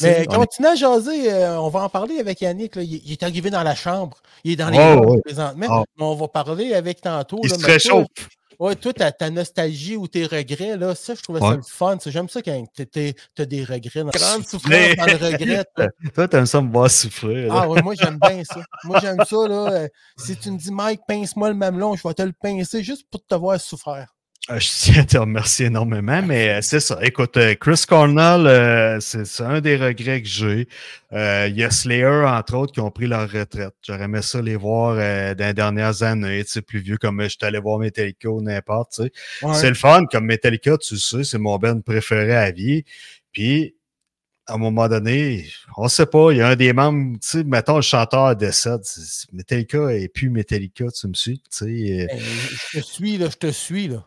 Mais 0.00 0.26
on 0.28 0.32
est- 0.32 0.36
continue 0.36 0.68
à 0.68 0.74
jaser, 0.76 1.30
euh, 1.30 1.60
on 1.60 1.68
va 1.68 1.80
en 1.82 1.88
parler 1.90 2.18
avec 2.18 2.40
Yannick. 2.40 2.74
là. 2.76 2.82
Il, 2.82 3.02
il 3.04 3.12
est 3.12 3.22
arrivé 3.22 3.50
dans 3.50 3.62
la 3.62 3.74
chambre. 3.74 4.16
Il 4.42 4.52
est 4.52 4.56
dans 4.56 4.70
les 4.70 4.78
Oh, 4.78 5.10
ouais. 5.12 5.20
présentement. 5.22 5.66
Ah. 5.68 5.82
Mais 5.98 6.04
on 6.06 6.14
va 6.14 6.26
parler 6.28 6.72
avec 6.72 7.02
tantôt. 7.02 7.38
il 7.42 7.50
là, 7.50 7.58
se 7.58 7.66
réchauffe. 7.66 8.06
Ouais, 8.60 8.76
toi, 8.76 8.92
ta, 8.94 9.10
ta 9.12 9.28
nostalgie 9.30 9.96
ou 9.96 10.06
tes 10.08 10.24
regrets, 10.24 10.76
là, 10.78 10.94
ça, 10.94 11.14
je 11.16 11.20
trouvais 11.22 11.40
ça 11.40 11.48
Ouais. 11.48 11.56
le 11.56 11.62
fun. 11.62 11.98
J'aime 12.06 12.28
ça 12.30 12.40
quand 12.40 12.64
t'as 13.34 13.44
des 13.44 13.64
regrets. 13.64 14.04
Dans... 14.04 14.10
Grande 14.10 14.46
souffrance 14.46 14.96
dans 14.96 15.04
le 15.06 15.16
regret. 15.32 15.64
toi. 16.14 16.28
T'aimes 16.28 16.46
ça 16.46 16.62
me 16.62 16.72
voir 16.72 16.88
souffrir. 16.90 17.52
là. 17.52 17.60
Ah 17.64 17.68
oui, 17.68 17.82
moi 17.82 17.94
j'aime 17.94 18.18
bien 18.18 18.42
ça. 18.44 18.62
Moi 18.84 19.00
j'aime 19.02 19.18
ça. 19.28 19.48
Là. 19.48 19.70
Euh, 19.72 19.88
Si 20.16 20.34
tu 20.36 20.50
me 20.52 20.56
dis 20.56 20.70
Mike, 20.70 21.00
pince-moi 21.06 21.48
le 21.50 21.56
mamelon, 21.56 21.94
je 21.96 22.06
vais 22.08 22.14
te 22.14 22.22
le 22.22 22.32
pincer 22.32 22.82
juste 22.82 23.04
pour 23.10 23.20
te 23.26 23.34
voir 23.34 23.60
souffrir. 23.60 24.06
Ah, 24.46 24.58
Je 24.58 24.68
tiens 24.68 25.00
à 25.00 25.04
te 25.06 25.16
remercier 25.16 25.66
énormément, 25.66 26.20
mais 26.20 26.50
euh, 26.50 26.58
c'est 26.60 26.80
ça. 26.80 26.98
Écoute, 27.00 27.38
euh, 27.38 27.54
Chris 27.54 27.84
Cornell, 27.88 28.46
euh, 28.46 29.00
c'est 29.00 29.42
un 29.42 29.62
des 29.62 29.76
regrets 29.76 30.20
que 30.20 30.28
j'ai. 30.28 30.68
Il 31.12 31.56
y 31.56 31.64
a 31.64 31.70
Slayer, 31.70 32.26
entre 32.26 32.54
autres, 32.54 32.72
qui 32.74 32.80
ont 32.80 32.90
pris 32.90 33.06
leur 33.06 33.30
retraite. 33.30 33.72
J'aurais 33.80 34.04
aimé 34.04 34.20
ça 34.20 34.42
les 34.42 34.56
voir 34.56 34.96
dans 34.96 35.46
les 35.46 35.54
dernières 35.54 36.02
années, 36.02 36.44
tu 36.44 36.50
sais, 36.50 36.62
plus 36.62 36.80
vieux, 36.80 36.98
comme 36.98 37.22
je 37.22 37.28
suis 37.28 37.38
allé 37.40 37.58
voir 37.58 37.78
Metallica 37.78 38.28
ou 38.28 38.42
n'importe, 38.42 38.92
tu 38.96 39.02
sais. 39.04 39.12
Ouais. 39.46 39.54
C'est 39.54 39.68
le 39.68 39.76
fun, 39.76 40.04
comme 40.10 40.26
Metallica, 40.26 40.76
tu 40.76 40.94
le 40.94 41.00
sais, 41.00 41.24
c'est 41.24 41.38
mon 41.38 41.56
band 41.56 41.80
préféré 41.80 42.34
à 42.34 42.50
vie. 42.50 42.84
Puis, 43.32 43.76
à 44.46 44.54
un 44.54 44.58
moment 44.58 44.88
donné, 44.88 45.46
on 45.78 45.88
sait 45.88 46.04
pas, 46.04 46.32
il 46.32 46.38
y 46.38 46.42
a 46.42 46.48
un 46.48 46.56
des 46.56 46.74
membres, 46.74 47.14
tu 47.14 47.28
sais, 47.28 47.44
mettons, 47.44 47.76
le 47.76 47.82
chanteur 47.82 48.36
décède. 48.36 48.82
Metallica 49.32 49.90
et 49.94 50.08
plus 50.08 50.28
Metallica, 50.28 50.86
tu 50.90 51.08
me 51.08 51.14
suis, 51.14 51.38
tu 51.38 51.44
sais. 51.50 52.06
Ben, 52.10 52.20
je 52.20 52.78
te 52.80 52.84
suis, 52.84 53.16
là, 53.16 53.30
je 53.30 53.36
te 53.36 53.50
suis. 53.50 53.88
Là. 53.88 54.06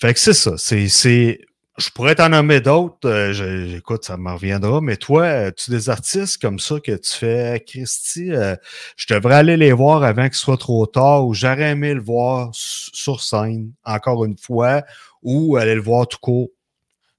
Fait 0.00 0.14
que 0.14 0.20
c'est 0.20 0.32
ça. 0.34 0.52
C'est, 0.58 0.88
c'est, 0.88 1.40
je 1.78 1.90
pourrais 1.90 2.14
t'en 2.14 2.28
nommer 2.30 2.60
d'autres. 2.60 3.08
euh, 3.08 3.32
je- 3.32 3.76
écoute, 3.76 4.04
ça 4.04 4.16
m'en 4.16 4.34
reviendra. 4.34 4.80
Mais 4.80 4.96
toi, 4.96 5.50
tu 5.52 5.70
des 5.70 5.90
artistes 5.90 6.38
comme 6.40 6.58
ça 6.58 6.80
que 6.80 6.92
tu 6.92 7.10
fais, 7.12 7.62
Christy, 7.66 8.32
euh, 8.32 8.56
je 8.96 9.12
devrais 9.14 9.36
aller 9.36 9.56
les 9.56 9.72
voir 9.72 10.02
avant 10.02 10.28
ce 10.36 10.40
soit 10.42 10.56
trop 10.58 10.86
tard 10.86 11.26
ou 11.26 11.34
j'aurais 11.34 11.70
aimé 11.70 11.94
le 11.94 12.02
voir 12.02 12.50
sur 12.52 13.20
scène, 13.22 13.72
encore 13.84 14.24
une 14.24 14.38
fois, 14.38 14.82
ou 15.22 15.56
aller 15.56 15.74
le 15.74 15.82
voir 15.82 16.06
tout 16.08 16.18
court. 16.20 16.48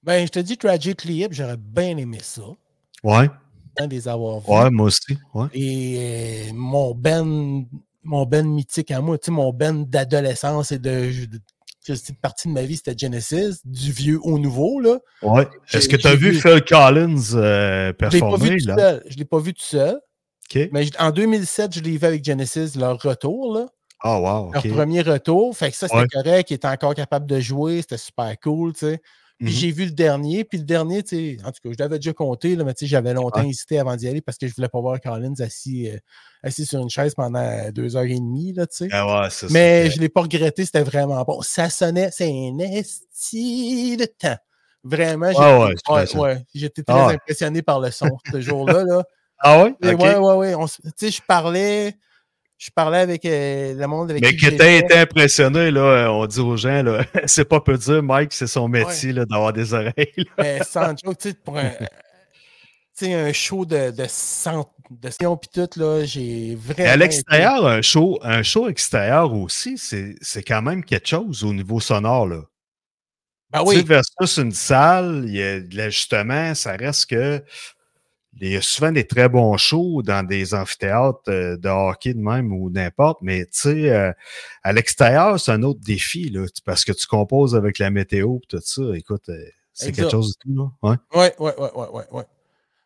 Ben, 0.03 0.25
je 0.25 0.31
te 0.31 0.39
dis 0.39 0.57
Tragically 0.57 1.23
Hip, 1.23 1.29
j'aurais 1.31 1.57
bien 1.57 1.97
aimé 1.97 2.19
ça. 2.21 2.43
Ouais, 3.03 3.29
hein, 3.79 3.87
des 3.87 4.07
avoir 4.07 4.39
vus. 4.39 4.45
ouais, 4.49 4.69
moi 4.71 4.85
aussi. 4.87 5.17
Ouais. 5.33 5.47
Et 5.53 5.97
euh, 6.49 6.53
mon 6.53 6.95
ben, 6.95 7.65
mon 8.03 8.25
ben 8.25 8.47
mythique 8.47 8.89
à 8.91 9.01
moi, 9.01 9.17
tu 9.17 9.25
sais, 9.25 9.31
mon 9.31 9.51
ben 9.51 9.83
d'adolescence 9.85 10.71
et 10.71 10.79
de, 10.79 11.11
de, 11.27 11.39
cette 11.95 12.19
partie 12.21 12.47
de 12.47 12.53
ma 12.53 12.63
vie, 12.63 12.75
c'était 12.77 12.95
Genesis, 12.97 13.59
du 13.65 13.91
vieux 13.91 14.19
au 14.23 14.39
nouveau, 14.39 14.79
là. 14.79 14.99
ouais. 15.21 15.47
Est-ce 15.71 15.87
que 15.89 15.95
tu 15.95 16.07
as 16.07 16.15
vu 16.15 16.31
vu- 16.31 16.39
Phil 16.41 16.61
Collins 16.67 17.15
euh, 17.35 17.87
Je 17.87 17.87
l'ai 17.87 17.93
pas 17.93 18.09
performer, 18.09 18.49
vu 18.49 18.57
tout 18.61 18.67
là? 18.67 18.75
seul. 18.77 19.03
Je 19.09 19.17
l'ai 19.17 19.25
pas 19.25 19.39
vu 19.39 19.53
tout 19.53 19.63
seul. 19.63 19.99
Mais 20.71 20.85
en 20.99 21.11
2007, 21.11 21.75
je 21.75 21.81
l'ai 21.81 21.97
vu 21.97 22.05
avec 22.05 22.23
Genesis, 22.23 22.77
leur 22.77 23.01
retour, 23.01 23.53
là. 23.53 23.67
Ah, 24.01 24.19
wow, 24.19 24.51
Leur 24.53 24.61
premier 24.63 25.01
retour. 25.01 25.57
Fait 25.57 25.71
que 25.71 25.75
ça, 25.75 25.87
c'était 25.87 25.99
Ouais. 26.01 26.07
correct. 26.11 26.51
Il 26.51 26.53
était 26.53 26.67
encore 26.67 26.93
capable 26.93 27.25
de 27.25 27.39
jouer. 27.39 27.81
C'était 27.81 27.97
super 27.97 28.31
cool, 28.43 28.73
Puis 29.39 29.47
Mhm. 29.47 29.51
j'ai 29.53 29.71
vu 29.71 29.85
le 29.85 29.91
dernier. 29.91 30.43
Puis 30.43 30.57
le 30.57 30.63
dernier, 30.63 31.03
tu 31.03 31.37
sais, 31.37 31.37
en 31.45 31.51
tout 31.51 31.59
cas, 31.63 31.69
je 31.71 31.77
l'avais 31.77 31.97
déjà 31.99 32.13
compté, 32.13 32.55
là, 32.55 32.63
mais 32.63 32.73
tu 32.73 32.85
sais, 32.85 32.87
j'avais 32.87 33.13
longtemps 33.13 33.41
hésité 33.41 33.77
avant 33.79 33.95
d'y 33.95 34.07
aller 34.07 34.21
parce 34.21 34.37
que 34.37 34.47
je 34.47 34.55
voulais 34.55 34.67
pas 34.69 34.81
voir 34.81 34.99
Collins 34.99 35.35
assis, 35.39 35.89
euh, 35.91 35.97
assis 36.43 36.65
sur 36.65 36.79
une 36.81 36.89
chaise 36.89 37.13
pendant 37.13 37.69
deux 37.71 37.95
heures 37.95 38.03
et 38.03 38.15
demie, 38.15 38.53
là, 38.53 38.65
tu 38.65 38.77
sais. 38.77 38.89
Ah 38.91 39.21
ouais, 39.21 39.29
c'est 39.29 39.47
ça. 39.47 39.53
Mais 39.53 39.89
je 39.91 39.97
ne 39.97 40.01
l'ai 40.01 40.09
pas 40.09 40.21
regretté, 40.21 40.65
c'était 40.65 40.81
vraiment 40.81 41.21
bon. 41.23 41.41
Ça 41.43 41.69
sonnait, 41.69 42.09
c'est 42.11 42.27
un 42.29 42.57
esti 42.59 43.95
de 43.97 44.05
temps. 44.05 44.37
Vraiment, 44.83 45.31
j'ai- 45.31 45.37
Ah 45.39 45.59
ouais, 45.59 45.75
ouais, 45.89 46.17
ouais, 46.19 46.45
j'étais 46.55 46.81
très 46.83 46.95
Ah 46.99 47.09
impressionné 47.09 47.61
par 47.61 47.79
le 47.79 47.91
son 47.91 48.17
ce 48.31 48.39
jour-là. 48.41 48.83
Là. 48.83 49.03
Ah 49.39 49.61
ouais? 49.63 49.75
Et 49.83 49.93
OK. 49.93 50.01
Ouais, 50.01 50.15
ouais, 50.17 50.55
ouais. 50.55 50.65
Tu 50.67 50.91
sais, 50.97 51.11
je 51.11 51.21
parlais, 51.21 51.93
je 52.57 52.69
parlais 52.71 52.97
avec 52.99 53.23
euh, 53.25 53.73
le 53.75 53.87
monde 53.87 54.09
avec 54.11 54.23
Mais 54.23 54.35
qui 54.35 54.45
été 54.47 54.93
impressionné, 54.97 55.69
là, 55.71 56.11
on 56.11 56.25
dit 56.25 56.39
aux 56.39 56.57
gens, 56.57 56.81
là, 56.83 57.05
c'est 57.25 57.45
pas 57.47 57.61
peu 57.61 57.77
dire, 57.77 58.01
Mike, 58.01 58.33
c'est 58.33 58.47
son 58.47 58.67
métier 58.67 59.13
là, 59.13 59.25
d'avoir 59.25 59.53
des 59.53 59.73
oreilles. 59.73 60.25
Mais 60.37 60.63
sans 60.63 60.89
joke, 61.03 61.17
tu 61.19 61.29
sais, 61.29 61.35
pour 61.35 61.57
un, 61.57 61.69
tu 61.69 61.85
sais, 63.05 63.13
un 63.13 63.31
show 63.31 63.65
de, 63.65 63.91
de 63.91 64.05
cent- 64.07 64.71
de 64.89 65.09
Sion 65.09 65.37
pis 65.37 65.49
tout, 65.53 65.69
là, 65.75 66.03
j'ai 66.05 66.51
Et 66.51 66.55
vraiment. 66.55 66.89
à 66.89 66.93
été- 66.95 66.97
l'extérieur, 66.97 67.67
un 67.67 67.81
show, 67.81 68.17
un 68.23 68.41
show 68.41 68.67
extérieur 68.69 69.33
aussi, 69.33 69.77
c'est 69.77 70.15
c'est 70.21 70.43
quand 70.43 70.61
même 70.63 70.83
quelque 70.83 71.07
chose 71.09 71.43
au 71.43 71.53
niveau 71.53 71.79
sonore. 71.79 72.27
Là. 72.27 72.41
Ben 73.51 73.63
Tu 73.65 73.75
sais, 73.77 73.83
versus 73.83 74.37
une 74.37 74.51
salle, 74.51 75.25
il 75.27 75.35
y 75.35 75.43
a 75.43 75.59
de 75.59 75.75
l'ajustement, 75.77 76.55
ça 76.55 76.71
reste 76.75 77.09
que 77.09 77.43
il 78.39 78.51
y 78.51 78.55
a 78.55 78.61
souvent 78.61 78.91
des 78.91 79.05
très 79.05 79.29
bons 79.29 79.57
shows 79.57 80.01
dans 80.03 80.25
des 80.25 80.53
amphithéâtres 80.53 81.21
euh, 81.29 81.57
de 81.57 81.69
hockey 81.69 82.13
de 82.13 82.19
même 82.19 82.51
ou 82.53 82.69
n'importe, 82.69 83.19
mais 83.21 83.45
tu 83.45 83.51
sais, 83.53 83.89
euh, 83.89 84.11
à 84.63 84.73
l'extérieur, 84.73 85.39
c'est 85.39 85.51
un 85.51 85.63
autre 85.63 85.79
défi, 85.81 86.29
là, 86.29 86.45
parce 86.65 86.85
que 86.85 86.91
tu 86.91 87.07
composes 87.07 87.55
avec 87.55 87.79
la 87.79 87.89
météo 87.89 88.37
et 88.37 88.47
tout 88.47 88.59
ça. 88.63 88.81
Écoute, 88.95 89.29
euh, 89.29 89.43
c'est 89.73 89.91
quelque 89.91 90.11
chose 90.11 90.35
de 90.35 90.53
tout, 90.53 90.55
là. 90.55 90.71
Ouais. 90.89 90.97
Ouais, 91.19 91.35
ouais, 91.39 91.53
ouais, 91.59 91.71
ouais, 91.75 91.87
ouais, 91.89 92.03
ouais. 92.11 92.23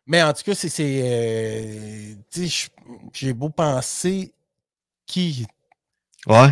Mais 0.08 0.24
en 0.24 0.34
tout 0.34 0.44
cas, 0.44 0.56
c'est. 0.56 0.70
c'est, 0.70 1.02
euh, 1.04 2.14
tu 2.32 2.48
sais, 2.50 2.70
je- 2.86 2.94
j'ai 3.14 3.34
beau 3.34 3.50
penser 3.50 4.34
qui. 5.06 5.46
Ouais. 6.28 6.50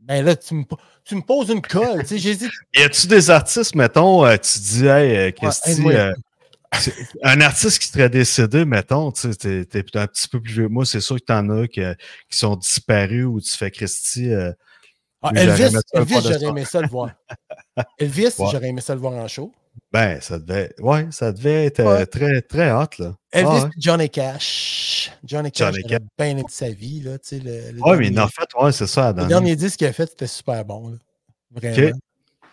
Ben 0.00 0.24
là, 0.24 0.34
tu 0.34 0.54
me, 0.54 0.64
tu 1.04 1.14
me 1.14 1.20
poses 1.22 1.50
une 1.50 1.62
colle. 1.62 2.00
Tu 2.02 2.06
sais, 2.08 2.18
j'hésite. 2.18 2.50
Y 2.74 2.82
a-tu 2.82 3.06
des 3.06 3.30
artistes, 3.30 3.74
mettons, 3.74 4.24
tu 4.38 4.58
dis, 4.58 4.86
hey, 4.86 5.32
Christy, 5.34 5.70
aide-moi. 5.72 6.12
Un 7.22 7.40
artiste 7.40 7.78
qui 7.80 7.88
serait 7.88 8.08
décédé, 8.08 8.64
mettons, 8.64 9.12
tu 9.12 9.32
sais, 9.32 9.64
t'es, 9.66 9.84
un 9.98 10.06
petit 10.06 10.28
peu 10.28 10.40
plus 10.40 10.52
vieux. 10.52 10.68
Moi, 10.68 10.84
c'est 10.86 11.00
sûr 11.00 11.16
que 11.16 11.24
t'en 11.24 11.48
as 11.50 11.68
que- 11.68 11.94
qui 12.28 12.38
sont 12.38 12.56
disparus 12.56 13.26
ou 13.26 13.40
tu 13.40 13.50
fais 13.50 13.70
Christy. 13.70 14.30
euh, 14.30 14.52
Ah, 15.24 15.30
Elvis, 15.36 15.62
Elvis 15.92 16.16
de 16.16 16.20
j'aurais 16.20 16.42
aimé 16.44 16.64
ça 16.64 16.80
le 16.80 16.88
voir. 16.88 17.10
Elvis, 17.98 18.24
Ouais. 18.38 18.46
j'aurais 18.50 18.68
aimé 18.68 18.80
ça 18.80 18.94
le 18.94 19.00
voir 19.00 19.12
en 19.12 19.28
show. 19.28 19.52
ben, 19.92 20.20
ça 20.20 20.38
devait, 20.38 20.74
ouais, 20.80 21.06
ça 21.12 21.30
devait 21.32 21.66
être 21.66 21.80
euh, 21.80 21.98
Ouais. 21.98 22.06
très, 22.06 22.42
très 22.42 22.72
hot, 22.72 22.86
là. 22.98 23.14
Elvis, 23.30 23.48
Ah, 23.52 23.64
ouais. 23.64 23.70
Johnny 23.78 24.10
Cash. 24.10 25.12
Johnny 25.24 25.52
Cash, 25.52 25.72
Johnny 25.74 25.82
j'aurais 25.88 26.00
bien 26.18 26.26
aimé 26.28 26.42
sa 26.48 26.70
vie. 26.70 27.00
Là, 27.02 27.18
tu 27.18 27.28
sais, 27.28 27.38
le, 27.38 27.70
le 27.72 27.80
Ouais, 27.82 27.96
mais 27.96 28.10
dernier, 28.10 28.20
en 28.20 28.28
fait, 28.28 28.48
ouais, 28.60 28.72
c'est 28.72 28.86
ça. 28.88 29.12
le 29.12 29.26
dernier 29.26 29.54
disque 29.56 29.78
qu'il 29.78 29.86
a 29.86 29.92
fait, 29.92 30.08
c'était 30.10 30.26
super 30.26 30.64
bon. 30.64 30.88
Là. 30.90 30.96
Vraiment. 31.52 31.98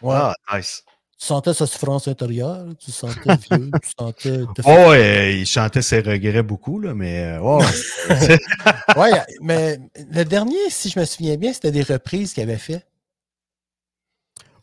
Ouais. 0.01 0.15
Ah, 0.15 0.35
nice. 0.55 0.83
Tu 1.19 1.25
sentais 1.25 1.53
sa 1.53 1.67
souffrance 1.67 2.07
intérieure, 2.07 2.65
tu 2.79 2.91
sentais 2.91 3.35
vieux, 3.35 3.71
tu 3.83 3.91
sentais. 3.99 4.39
euh, 4.65 5.31
il 5.31 5.45
chantait 5.45 5.81
ses 5.81 5.99
regrets 5.99 6.43
beaucoup, 6.43 6.79
là, 6.79 6.93
mais 6.93 7.23
euh, 7.25 7.41
ouais, 8.97 9.11
mais 9.41 9.79
le 10.13 10.23
dernier, 10.23 10.69
si 10.69 10.89
je 10.89 10.97
me 10.97 11.03
souviens 11.03 11.35
bien, 11.35 11.51
c'était 11.51 11.73
des 11.73 11.83
reprises 11.83 12.33
qu'il 12.33 12.43
avait 12.43 12.57
fait. 12.57 12.85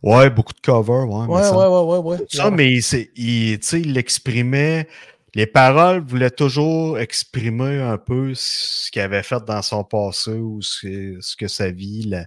ouais, 0.03 0.31
beaucoup 0.31 0.55
de 0.55 0.61
covers, 0.61 1.07
ouais. 1.07 1.27
Ouais, 1.27 1.43
ça- 1.43 1.59
ouais, 1.59 1.67
ouais, 1.67 1.99
ouais, 1.99 2.17
ouais. 2.17 2.27
Ça, 2.31 2.51
mais 2.51 2.73
il, 2.73 2.83
il, 3.17 3.61
il 3.75 3.93
l'exprimait. 3.93 4.89
Les 5.35 5.47
paroles 5.47 6.03
voulaient 6.07 6.31
toujours 6.31 6.99
exprimer 6.99 7.83
un 7.83 7.99
peu 7.99 8.33
ce 8.35 8.91
qu'il 8.91 9.03
avait 9.03 9.23
fait 9.23 9.45
dans 9.45 9.61
son 9.61 9.85
passé 9.85 10.31
ou 10.31 10.63
ce, 10.63 11.19
ce 11.21 11.37
que 11.37 11.49
sa 11.49 11.71
vie 11.71 12.05
l'a- 12.05 12.25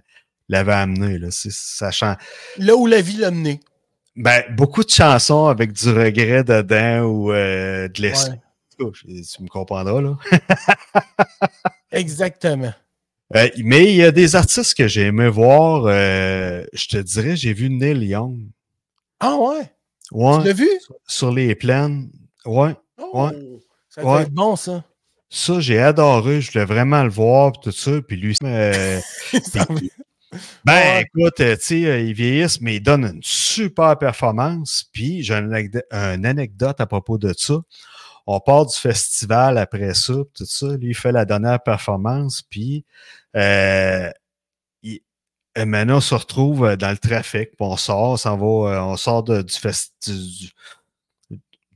l'avait 0.48 0.74
amené. 0.74 1.18
Là. 1.18 1.30
Ça 1.32 2.16
Là 2.58 2.76
où 2.76 2.86
la 2.86 3.00
vie 3.00 3.16
l'a 3.16 3.32
mené. 3.32 3.58
Ben, 4.16 4.42
beaucoup 4.56 4.82
de 4.84 4.90
chansons 4.90 5.46
avec 5.46 5.72
du 5.72 5.88
regret 5.90 6.44
dedans 6.44 7.02
ou 7.04 7.32
euh, 7.32 7.88
de 7.88 8.02
l'espoir. 8.02 8.36
Tu 8.78 9.42
me 9.42 9.48
comprendras, 9.48 10.00
là. 10.00 10.16
Exactement. 11.92 12.72
Euh, 13.36 13.48
mais 13.58 13.84
il 13.84 13.96
y 13.96 14.02
a 14.02 14.10
des 14.10 14.34
artistes 14.36 14.74
que 14.76 14.88
j'ai 14.88 15.02
aimé 15.02 15.28
voir. 15.28 15.84
euh, 15.86 16.64
je 16.72 16.88
te 16.88 16.96
dirais, 16.96 17.36
j'ai 17.36 17.52
vu 17.52 17.70
Neil 17.70 18.04
Young. 18.04 18.38
Ah 19.20 19.36
ouais? 19.36 19.70
Ouais. 20.12 20.38
Tu 20.40 20.46
l'as 20.46 20.52
vu? 20.52 20.68
Sur 21.06 21.30
les 21.32 21.54
plaines. 21.54 22.10
Ouais. 22.44 22.74
Oh, 22.98 23.10
Ouais. 23.26 23.38
Ça 23.88 24.02
doit 24.02 24.16
Ouais. 24.16 24.22
être 24.22 24.30
bon, 24.32 24.56
ça. 24.56 24.84
Ça, 25.28 25.60
j'ai 25.60 25.78
adoré. 25.78 26.40
Je 26.40 26.50
voulais 26.52 26.64
vraiment 26.64 27.02
le 27.04 27.10
voir, 27.10 27.52
tout 27.60 27.70
ça. 27.72 27.92
Puis 28.06 28.16
lui, 28.16 28.34
euh, 28.44 28.98
ben, 30.64 30.72
Ouais. 30.74 31.02
écoute, 31.02 31.40
euh, 31.40 31.56
tu 31.56 31.62
sais, 31.62 31.84
euh, 31.86 32.00
ils 32.00 32.12
vieillissent, 32.14 32.60
mais 32.60 32.76
ils 32.76 32.80
donnent 32.82 33.04
une 33.06 33.22
super 33.22 33.98
performance. 33.98 34.84
Puis 34.92 35.22
j'ai 35.22 35.34
une, 35.34 35.52
anecdote- 35.52 35.86
une 35.92 36.26
anecdote 36.26 36.80
à 36.80 36.86
propos 36.86 37.18
de 37.18 37.32
ça. 37.36 37.54
On 38.26 38.38
part 38.40 38.66
du 38.66 38.76
festival 38.76 39.58
après 39.58 39.94
ça, 39.94 40.12
tout 40.34 40.44
ça. 40.46 40.76
Lui, 40.76 40.90
il 40.90 40.94
fait 40.94 41.12
la 41.12 41.24
dernière 41.24 41.60
performance, 41.62 42.42
puis 42.42 42.84
euh, 43.36 44.10
il- 44.82 45.00
maintenant, 45.56 45.96
on 45.98 46.00
se 46.00 46.14
retrouve 46.14 46.64
euh, 46.64 46.76
dans 46.76 46.90
le 46.90 46.98
trafic, 46.98 47.50
puis 47.50 47.56
on 47.60 47.76
sort, 47.76 48.10
on 48.12 48.16
s'en 48.16 48.36
va, 48.36 48.84
on 48.84 48.96
sort 48.96 49.22
de- 49.24 49.42
du, 49.42 49.52
festi- 49.54 50.52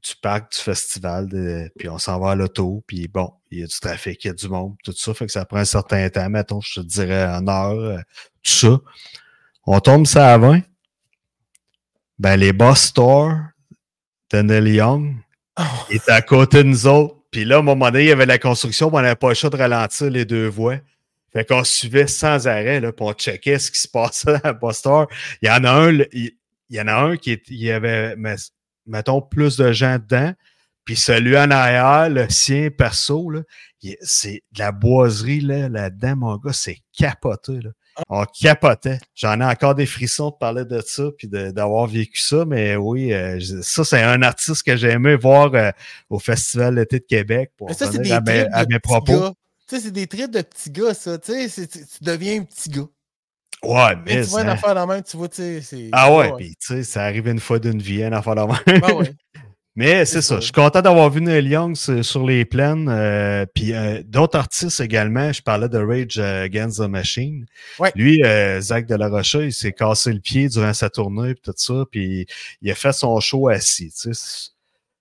du, 0.05 0.15
parc 0.21 0.53
du 0.53 0.59
festival, 0.59 1.29
de- 1.29 1.71
puis 1.79 1.89
on 1.89 1.99
s'en 1.99 2.19
va 2.21 2.33
à 2.33 2.35
l'auto, 2.35 2.83
puis 2.87 3.09
bon, 3.09 3.33
il 3.51 3.61
y 3.61 3.63
a 3.63 3.67
du 3.67 3.79
trafic, 3.81 4.23
il 4.25 4.29
y 4.29 4.31
a 4.31 4.35
du 4.35 4.49
monde, 4.49 4.75
tout 4.85 4.93
ça, 4.97 5.15
fait 5.15 5.27
que 5.27 5.33
ça 5.33 5.45
prend 5.45 5.59
un 5.59 5.65
certain 5.65 6.09
temps, 6.11 6.29
mettons, 6.29 6.61
je 6.61 6.81
te 6.81 6.87
dirais 6.87 7.25
en 7.27 7.47
heure, 7.49 7.73
euh, 7.79 7.99
tout 8.43 8.53
ça. 8.53 8.79
On 9.67 9.81
tombe 9.81 10.07
ça 10.07 10.35
à 10.35 10.39
20. 10.39 10.61
Ben, 12.19 12.37
les 12.37 12.53
boss 12.53 12.81
stores 12.81 13.37
de 14.31 14.43
Neil 14.43 14.75
Young 14.77 15.17
Oh, 15.59 15.63
étaient 15.91 16.11
à 16.13 16.23
côté 16.23 16.59
de 16.65 16.69
nous 16.69 16.87
autres. 16.87 17.17
Puis 17.31 17.45
là, 17.45 17.57
à 17.57 17.59
un 17.61 17.63
moment 17.63 17.87
donné, 17.91 18.05
il 18.05 18.09
y 18.09 18.13
avait 18.13 18.27
la 18.27 18.39
construction, 18.39 18.89
puis 18.89 18.99
on 18.99 19.03
n'avait 19.03 19.15
pas 19.17 19.29
le 19.29 19.35
choix 19.35 19.51
de 19.51 19.57
ralentir 19.57 20.11
les 20.11 20.25
deux 20.25 20.49
voies. 20.49 20.79
Fait 21.33 21.45
qu'on 21.45 21.63
suivait 21.65 22.07
sans 22.09 22.47
arrêt, 22.47 22.81
là, 22.81 22.93
puis 22.93 23.05
on 23.07 23.13
checkait 23.13 23.59
ce 23.59 23.71
qui 23.71 23.79
se 23.79 23.89
passait 23.89 24.35
à 24.45 24.53
boss 24.53 24.79
store. 24.79 25.07
Il 25.43 25.49
y 25.49 25.51
en 25.51 25.63
a 25.65 25.71
un, 25.71 25.93
il, 25.93 26.33
il 26.71 26.77
y 26.77 26.81
en 26.81 26.89
a 26.89 26.95
un 26.95 27.17
qui 27.17 27.33
est- 27.33 27.49
il 27.51 27.59
y 27.63 27.71
avait, 27.71 28.15
mais- 28.17 28.35
mettons, 28.87 29.21
plus 29.23 29.57
de 29.57 29.73
gens 29.73 29.99
dedans. 29.99 30.33
Puis 30.85 30.97
celui 30.97 31.37
en 31.39 31.51
arrière, 31.51 32.11
le 32.11 32.29
sien 32.29 32.69
perso, 32.71 33.31
là, 33.31 33.41
c'est 34.03 34.43
de 34.53 34.59
la 34.59 34.71
boiserie 34.73 35.41
là, 35.41 35.69
là-dedans, 35.71 36.17
mon 36.17 36.37
gars, 36.37 36.53
c'est 36.53 36.79
capoté. 36.97 37.61
Là. 37.63 37.71
On 38.09 38.25
capotait. 38.25 38.99
J'en 39.15 39.41
ai 39.41 39.45
encore 39.45 39.75
des 39.75 39.87
frissons 39.87 40.31
de 40.31 40.35
parler 40.39 40.65
de 40.65 40.83
ça 40.85 41.05
puis 41.17 41.29
d'avoir 41.29 41.87
vécu 41.87 42.21
ça, 42.21 42.45
mais 42.45 42.77
oui, 42.77 43.13
euh, 43.15 43.39
ça, 43.63 43.85
c'est 43.85 44.03
un 44.03 44.21
artiste 44.23 44.63
que 44.65 44.77
j'ai 44.77 44.91
aimé 44.91 45.17
voir 45.17 45.55
euh, 45.55 45.71
au 46.11 46.19
Festival 46.19 46.75
d'été 46.75 46.99
de 46.99 47.05
Québec 47.05 47.53
pour 47.57 47.69
Mais 47.69 47.75
ça, 47.75 47.91
c'est 47.91 47.99
revenir 47.99 48.21
des 48.23 48.33
à 48.33 48.35
mes, 48.35 48.43
trips 48.43 48.55
à 48.55 48.65
de 48.67 48.73
mes 48.75 48.79
petits 48.81 48.89
propos. 48.93 49.21
gars. 49.21 49.33
Tu 49.67 49.77
sais, 49.77 49.83
c'est 49.83 49.91
des 49.91 50.07
trips 50.07 50.31
de 50.31 50.43
petits 50.43 50.71
gars, 50.71 50.93
ça. 50.93 51.17
Tu 51.19 51.33
sais, 51.33 51.49
c'est- 51.49 51.67
tu 51.69 51.79
tu 51.79 52.05
deviens 52.05 52.41
un 52.41 52.45
petit 52.45 52.69
gars. 52.69 52.87
Ouais, 53.65 53.97
Mais 54.07 54.23
tu 54.23 54.29
vois 54.31 54.43
une 54.43 54.49
hein. 54.49 54.53
affaire 54.53 54.75
la 54.75 54.87
main, 54.87 55.01
tu 55.03 55.17
vois, 55.17 55.29
tu 55.29 55.37
sais, 55.37 55.61
c'est... 55.63 55.89
Ah 55.93 56.13
ouais, 56.13 56.31
ouais. 56.31 56.37
puis 56.39 56.51
tu 56.61 56.67
sais, 56.67 56.83
ça 56.83 57.03
arrive 57.05 57.27
une 57.29 57.41
fois 57.41 57.59
d'une 57.59 57.81
vie, 57.81 58.03
une 58.03 58.13
affaire 58.15 58.35
de 58.35 58.41
même. 58.43 58.97
Ouais. 58.97 59.13
Mais 59.77 60.05
c'est 60.05 60.23
ça. 60.23 60.35
ça. 60.35 60.37
Je 60.37 60.43
suis 60.43 60.53
content 60.53 60.81
d'avoir 60.83 61.11
vu 61.11 61.21
Neil 61.21 61.49
Young 61.49 61.75
sur, 61.75 62.25
les 62.25 62.45
plaines. 62.45 62.89
euh, 62.89 63.45
puis 63.53 63.73
euh, 63.75 64.03
d'autres 64.07 64.39
artistes 64.39 64.79
également. 64.79 65.33
Je 65.33 65.43
parlais 65.43 65.69
de 65.69 65.79
Rage 65.79 66.17
Against 66.19 66.79
the 66.79 66.83
Machine. 66.89 67.45
Ouais. 67.81 67.91
Lui, 67.97 68.23
euh, 68.25 68.61
Zach 68.61 68.87
de 68.87 68.95
la 68.95 69.09
Rocha, 69.09 69.43
il 69.43 69.53
s'est 69.53 69.73
cassé 69.73 70.13
le 70.13 70.21
pied 70.21 70.49
durant 70.49 70.73
sa 70.73 70.91
tournée 70.91 71.35
puis 71.35 71.43
tout 71.45 71.55
ça. 71.57 71.83
Puis 71.91 72.25
il 72.63 72.71
a 72.71 72.77
fait 72.77 72.93
son 72.93 73.19
show 73.19 73.49
assis. 73.49 73.93
tu 74.01 74.15
sais. 74.15 74.51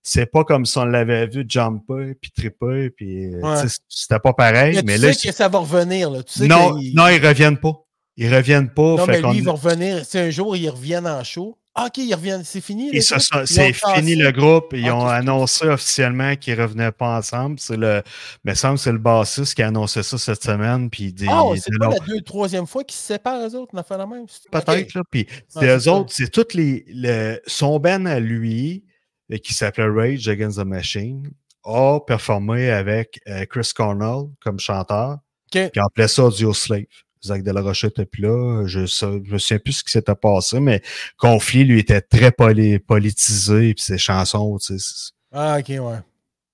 C'est 0.02 0.26
pas 0.26 0.42
comme 0.42 0.66
si 0.66 0.76
on 0.76 0.84
l'avait 0.86 1.28
vu 1.28 1.46
jumper 1.48 2.14
puis 2.20 2.32
tripper. 2.32 2.90
Puis 2.90 3.28
Ouais. 3.36 3.62
c'était 3.88 4.18
pas 4.18 4.32
pareil. 4.32 4.74
Mais, 4.74 4.82
Mais, 4.82 4.94
tu 4.96 5.02
là, 5.02 5.12
sais 5.12 5.28
que 5.28 5.34
ça 5.36 5.48
va 5.48 5.60
revenir, 5.60 6.10
là. 6.10 6.24
Tu 6.24 6.40
sais 6.40 6.46
non, 6.48 6.76
qu'il- 6.76 6.94
non, 6.96 7.06
ils 7.06 7.24
reviennent 7.24 7.58
pas. 7.58 7.74
Ils 8.16 8.32
reviennent 8.32 8.70
pas. 8.70 8.96
Non, 8.96 9.06
fait 9.06 9.22
mais 9.22 9.28
lui, 9.32 9.38
il 9.38 9.44
va 9.44 9.52
revenir. 9.52 10.04
Si 10.04 10.18
un 10.18 10.30
jour, 10.30 10.56
ils 10.56 10.68
reviennent 10.68 11.06
en 11.06 11.22
show. 11.24 11.58
Ah, 11.76 11.86
OK, 11.86 11.98
ils 11.98 12.14
reviennent. 12.14 12.44
C'est 12.44 12.60
fini, 12.60 12.94
Et 12.94 13.00
ça, 13.00 13.16
Ils 13.16 13.46
c'est 13.48 13.72
fini 13.72 14.14
le 14.14 14.30
groupe. 14.30 14.72
Ils 14.74 14.88
Ok, 14.88 14.96
ont 14.96 15.06
annoncé 15.08 15.66
officiellement 15.66 16.36
qu'ils 16.36 16.60
revenaient 16.60 16.92
pas 16.92 17.18
ensemble. 17.18 17.58
C'est 17.58 17.76
le, 17.76 18.00
me 18.44 18.54
semble 18.54 18.76
que 18.76 18.82
c'est 18.82 18.92
le 18.92 18.98
bassiste 18.98 19.54
qui 19.56 19.62
a 19.62 19.68
annoncé 19.68 20.04
ça 20.04 20.16
cette 20.16 20.44
semaine. 20.44 20.88
Puis 20.88 21.12
des, 21.12 21.26
Ah, 21.28 21.42
c'est 21.56 21.76
pas 21.80 21.88
la 21.88 21.98
deux, 21.98 22.20
troisième 22.20 22.68
fois 22.68 22.84
qu'ils 22.84 22.96
se 22.96 23.02
séparent, 23.02 23.44
eux 23.44 23.56
autres, 23.56 23.72
on 23.74 23.78
a 23.78 23.82
fait 23.82 23.98
la 23.98 24.06
même. 24.06 24.26
peut-être, 24.52 24.94
là. 24.94 25.02
Puis 25.10 25.26
Ah, 25.56 25.64
eux 25.64 25.88
autres, 25.88 26.12
c'est 26.12 26.30
toutes 26.30 26.54
les, 26.54 26.84
le, 26.86 27.40
son 27.48 27.80
band 27.80 28.06
à 28.06 28.20
lui, 28.20 28.84
euh, 29.32 29.38
qui 29.38 29.52
s'appelait 29.52 29.88
Rage 29.88 30.28
Against 30.28 30.58
the 30.60 30.64
Machine, 30.64 31.28
a 31.64 31.98
performé 32.06 32.70
avec 32.70 33.18
euh, 33.26 33.46
Chris 33.46 33.70
Cornell 33.74 34.28
comme 34.40 34.60
chanteur. 34.60 35.14
OK. 35.52 35.70
Puis 35.72 35.80
on 35.80 35.86
appelait 35.86 36.06
ça 36.08 36.22
Audio 36.24 36.54
Slave. 36.54 36.84
Zach 37.26 37.42
de 37.42 37.50
la 37.50 37.60
Rochette 37.60 37.92
était 37.92 38.06
plus 38.06 38.22
là. 38.22 38.64
Je 38.66 38.80
ne 38.80 39.32
me 39.32 39.38
souviens 39.38 39.58
plus 39.58 39.72
ce 39.72 39.84
qui 39.84 39.90
s'était 39.90 40.14
passé, 40.14 40.60
mais 40.60 40.82
Conflit, 41.16 41.64
lui, 41.64 41.80
était 41.80 42.00
très 42.00 42.30
poli- 42.30 42.78
politisé, 42.78 43.74
puis 43.74 43.82
ses 43.84 43.98
chansons, 43.98 44.58
tu 44.58 44.78
sais. 44.78 45.10
Ah, 45.32 45.58
OK, 45.58 45.68
ouais. 45.68 45.98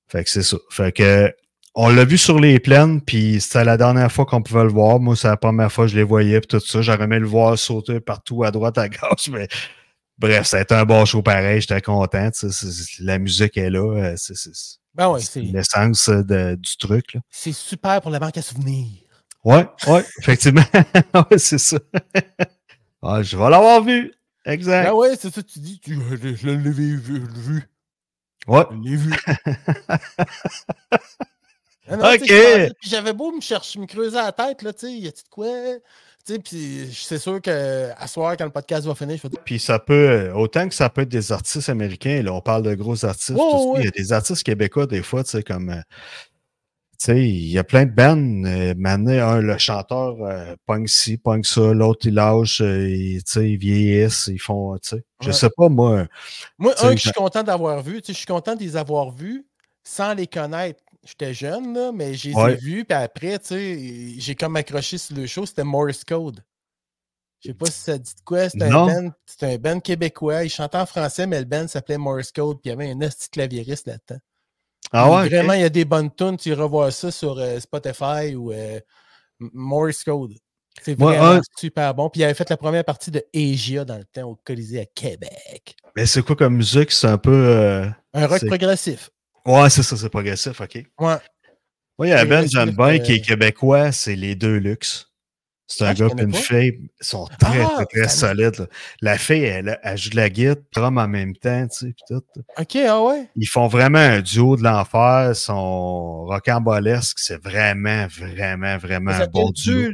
Fait 0.08 0.24
que 0.24 0.30
c'est 0.30 0.42
ça. 0.42 0.56
Fait 0.70 0.92
que 0.92 1.32
on 1.74 1.88
l'a 1.88 2.04
vu 2.04 2.18
sur 2.18 2.40
les 2.40 2.58
plaines, 2.58 3.00
puis 3.00 3.40
c'était 3.40 3.64
la 3.64 3.76
dernière 3.76 4.10
fois 4.10 4.26
qu'on 4.26 4.42
pouvait 4.42 4.64
le 4.64 4.70
voir. 4.70 4.98
Moi, 4.98 5.14
c'est 5.14 5.28
la 5.28 5.36
première 5.36 5.70
fois 5.70 5.84
que 5.84 5.92
je 5.92 5.96
les 5.96 6.02
voyais, 6.02 6.40
puis 6.40 6.48
tout 6.48 6.60
ça. 6.66 6.82
J'aurais 6.82 7.04
aimé 7.04 7.18
le 7.20 7.26
voir 7.28 7.56
sauter 7.58 8.00
partout, 8.00 8.42
à 8.42 8.50
droite, 8.50 8.76
à 8.78 8.88
gauche, 8.88 9.28
mais 9.30 9.46
bref, 10.18 10.46
ça 10.48 10.58
a 10.58 10.60
été 10.62 10.74
un 10.74 10.84
bon 10.84 11.04
show 11.04 11.22
pareil. 11.22 11.60
J'étais 11.60 11.80
content. 11.80 12.28
la 13.00 13.18
musique 13.18 13.56
est 13.56 13.70
là. 13.70 13.80
euh, 14.02 14.14
C'est 14.16 14.34
Ben 14.94 15.10
ouais, 15.10 15.20
l'essence 15.36 16.08
euh, 16.08 16.56
du 16.56 16.76
truc. 16.76 17.14
Là. 17.14 17.20
c'est 17.30 17.52
super 17.52 18.00
pour 18.00 18.10
la 18.10 18.18
banque 18.18 18.36
à 18.36 18.42
souvenirs. 18.42 18.88
Ouais, 19.44 19.66
ouais, 19.86 20.04
effectivement. 20.18 20.64
ouais, 21.30 21.38
c'est 21.38 21.58
ça. 21.58 21.78
Ah, 23.02 23.22
je 23.22 23.34
vais 23.34 23.48
l'avoir 23.48 23.82
vu. 23.82 24.12
Exact. 24.44 24.84
Ben 24.84 24.92
ouais, 24.92 25.16
c'est 25.18 25.34
ça, 25.34 25.42
tu 25.42 25.58
dis. 25.58 25.80
Tu, 25.80 25.94
je 25.94 26.50
l'ai 26.50 26.70
vu, 26.70 26.98
vu. 26.98 27.62
Ouais. 28.46 28.62
Je 28.70 28.90
l'ai 28.90 28.96
vu. 28.96 29.14
Ah 31.88 31.96
non, 31.96 32.12
Ok. 32.12 32.30
J'avais 32.82 33.14
beau 33.14 33.32
me 33.32 33.40
chercher, 33.40 33.78
me 33.78 33.86
creuser 33.86 34.16
la 34.16 34.32
tête, 34.32 34.60
là, 34.60 34.74
tu 34.74 34.80
sais, 34.80 34.92
y 34.92 35.08
a-tu 35.08 35.22
de 35.22 35.28
quoi? 35.30 35.48
Puis 36.44 36.90
c'est 36.92 37.18
sûr 37.18 37.40
qu'à 37.40 38.06
soir, 38.06 38.36
quand 38.36 38.44
le 38.44 38.50
podcast 38.50 38.86
va 38.86 38.94
finir, 38.94 39.16
je 39.16 39.22
vais 39.22 39.28
dire. 39.30 39.40
Puis 39.44 39.58
ça 39.58 39.78
peut, 39.78 40.30
autant 40.34 40.68
que 40.68 40.74
ça 40.74 40.88
peut 40.90 41.00
être 41.02 41.08
des 41.08 41.32
artistes 41.32 41.68
américains, 41.68 42.22
là, 42.22 42.32
on 42.32 42.40
parle 42.40 42.62
de 42.62 42.74
gros 42.74 43.04
artistes, 43.04 43.30
Ouais, 43.30 43.38
tout 43.38 43.74
ça, 43.74 43.80
il 43.80 43.84
y 43.86 43.88
a 43.88 43.90
des 43.90 44.12
artistes 44.12 44.42
québécois, 44.42 44.86
des 44.86 45.02
fois, 45.02 45.24
tu 45.24 45.30
sais, 45.30 45.42
comme, 45.42 45.70
euh, 45.70 45.80
il 47.08 47.46
y 47.50 47.58
a 47.58 47.64
plein 47.64 47.86
de 47.86 47.90
bands, 47.90 48.44
euh, 48.44 48.74
maintenant, 48.76 49.12
un, 49.12 49.40
le 49.40 49.56
chanteur 49.58 50.16
euh, 50.22 50.54
pogne 50.66 50.86
ci, 50.86 51.16
pogne 51.16 51.42
ça, 51.44 51.72
l'autre, 51.72 52.06
il 52.06 52.14
lâche, 52.14 52.60
euh, 52.60 52.88
il- 52.88 53.22
ils 53.36 53.56
vieillissent, 53.56 54.26
ils 54.28 54.38
font, 54.38 54.76
tu 54.78 54.90
sais, 54.90 55.04
je 55.22 55.28
Ouais. 55.28 55.32
sais 55.32 55.48
pas, 55.56 55.68
moi, 55.68 56.06
Moi, 56.58 56.74
un 56.78 56.90
que 56.90 56.96
je 56.96 57.02
suis 57.08 57.12
content 57.12 57.42
d'avoir 57.42 57.82
vu, 57.82 58.00
je 58.06 58.12
suis 58.12 58.26
content 58.26 58.54
de 58.54 58.60
les 58.60 58.76
avoir 58.76 59.12
vus 59.12 59.46
sans 59.82 60.14
les 60.14 60.26
connaître. 60.26 60.82
J'étais 61.02 61.32
jeune, 61.32 61.72
là, 61.72 61.90
mais 61.92 62.12
je 62.12 62.28
les 62.28 62.34
Ouais. 62.34 62.52
ai 62.52 62.56
vus, 62.56 62.84
puis 62.84 62.94
après, 62.96 63.38
j'ai 63.48 64.34
comme 64.34 64.56
accroché 64.56 64.98
sur 64.98 65.16
le 65.16 65.26
show, 65.26 65.46
c'était 65.46 65.64
Morse 65.64 66.04
Code. 66.04 66.44
Je 67.42 67.48
sais 67.48 67.54
pas 67.54 67.70
si 67.70 67.80
ça 67.80 67.96
dit 67.96 68.14
de 68.14 68.20
quoi, 68.22 68.50
c'était 68.50 68.64
un 68.64 68.86
band, 68.86 69.10
un 69.40 69.56
band 69.56 69.80
québécois, 69.80 70.44
il 70.44 70.50
chantait 70.50 70.76
en 70.76 70.84
français, 70.84 71.26
mais 71.26 71.38
le 71.38 71.46
band 71.46 71.66
s'appelait 71.66 71.96
Morse 71.96 72.30
Code, 72.32 72.60
puis 72.60 72.68
il 72.68 72.68
y 72.68 72.72
avait 72.72 72.90
un 72.90 72.98
petit 72.98 73.30
claviériste 73.30 73.86
là-dedans. 73.86 74.20
Ah 74.92 75.10
ouais. 75.10 75.28
Vraiment, 75.28 75.52
il 75.52 75.60
y 75.60 75.64
a 75.64 75.68
des 75.68 75.84
bonnes 75.84 76.10
tunes, 76.14 76.36
tu 76.36 76.50
iras 76.50 76.66
voir 76.66 76.92
ça 76.92 77.10
sur 77.10 77.38
euh, 77.38 77.60
Spotify 77.60 78.34
ou 78.34 78.52
euh, 78.52 78.80
Morse 79.38 80.02
Code. 80.04 80.32
C'est 80.82 80.98
vraiment 80.98 81.40
super 81.56 81.94
bon. 81.94 82.08
Puis 82.08 82.20
il 82.20 82.24
avait 82.24 82.34
fait 82.34 82.48
la 82.48 82.56
première 82.56 82.84
partie 82.84 83.10
de 83.10 83.22
Asia 83.34 83.84
dans 83.84 83.98
le 83.98 84.04
temps 84.04 84.30
au 84.30 84.36
Colisée 84.36 84.80
à 84.80 84.86
Québec. 84.86 85.76
mais 85.94 86.06
c'est 86.06 86.22
quoi 86.22 86.36
comme 86.36 86.56
musique, 86.56 86.90
c'est 86.92 87.06
un 87.06 87.18
peu, 87.18 87.32
euh, 87.32 87.86
Un 88.14 88.26
rock 88.26 88.46
progressif. 88.46 89.10
ouais, 89.44 89.70
c'est 89.70 89.82
ça, 89.82 89.96
c'est 89.96 90.08
progressif, 90.08 90.60
ok. 90.60 90.74
Ouais. 90.98 91.16
Moi, 91.98 92.06
il 92.06 92.10
y 92.10 92.12
a 92.12 92.46
j'aime 92.46 92.70
bien, 92.70 92.98
qui 92.98 93.12
est 93.12 93.20
québécois, 93.20 93.92
c'est 93.92 94.16
les 94.16 94.34
deux 94.34 94.56
luxe. 94.56 95.09
C'est 95.72 95.84
un 95.84 95.88
Ah, 95.90 95.94
gars 95.94 96.08
et 96.18 96.22
une 96.22 96.32
pas. 96.32 96.38
fille, 96.38 96.72
ils 96.82 96.90
sont 97.06 97.26
très, 97.38 97.60
Ah, 97.62 97.70
très, 97.76 97.86
très 97.86 98.08
solides. 98.08 98.56
là. 98.58 98.66
La 99.02 99.16
fille, 99.18 99.44
elle, 99.44 99.78
elle 99.84 99.96
joue 99.96 100.10
de 100.10 100.16
la 100.16 100.28
guitare, 100.28 100.56
drum 100.74 100.98
en 100.98 101.06
même 101.06 101.36
temps, 101.36 101.68
tu 101.68 101.86
sais, 101.86 101.92
pis 101.92 102.02
tout. 102.08 102.22
OK, 102.58 102.76
ah 102.88 103.02
ouais? 103.04 103.28
Ils 103.36 103.46
font 103.46 103.68
vraiment 103.68 103.98
un 104.00 104.20
duo 104.20 104.56
de 104.56 104.64
l'enfer, 104.64 105.36
sont 105.36 106.24
rocambolesques, 106.24 107.20
c'est 107.20 107.40
vraiment, 107.40 108.08
vraiment, 108.08 108.78
vraiment 108.78 109.12
un 109.12 109.26
bon 109.28 109.50
duo. 109.50 109.92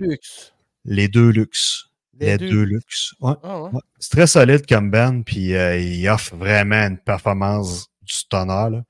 Les 0.86 1.08
deux 1.08 1.28
luxe. 1.28 1.90
Les 2.18 2.26
Les, 2.28 2.38
deux 2.38 2.48
deux, 2.48 2.62
luxe. 2.62 3.12
Ouais, 3.20 3.34
Ah 3.42 3.60
ouais. 3.64 3.70
ouais. 3.72 3.80
C'est 3.98 4.12
très 4.12 4.26
solide 4.26 4.66
comme 4.66 4.90
band, 4.90 5.20
puis 5.22 5.54
euh, 5.54 5.76
ils 5.78 6.08
offrent 6.08 6.36
vraiment 6.36 6.86
une 6.86 6.96
performance 6.96 7.88
du 8.00 8.14
tonnerre. 8.30 8.70
Là. 8.70 8.82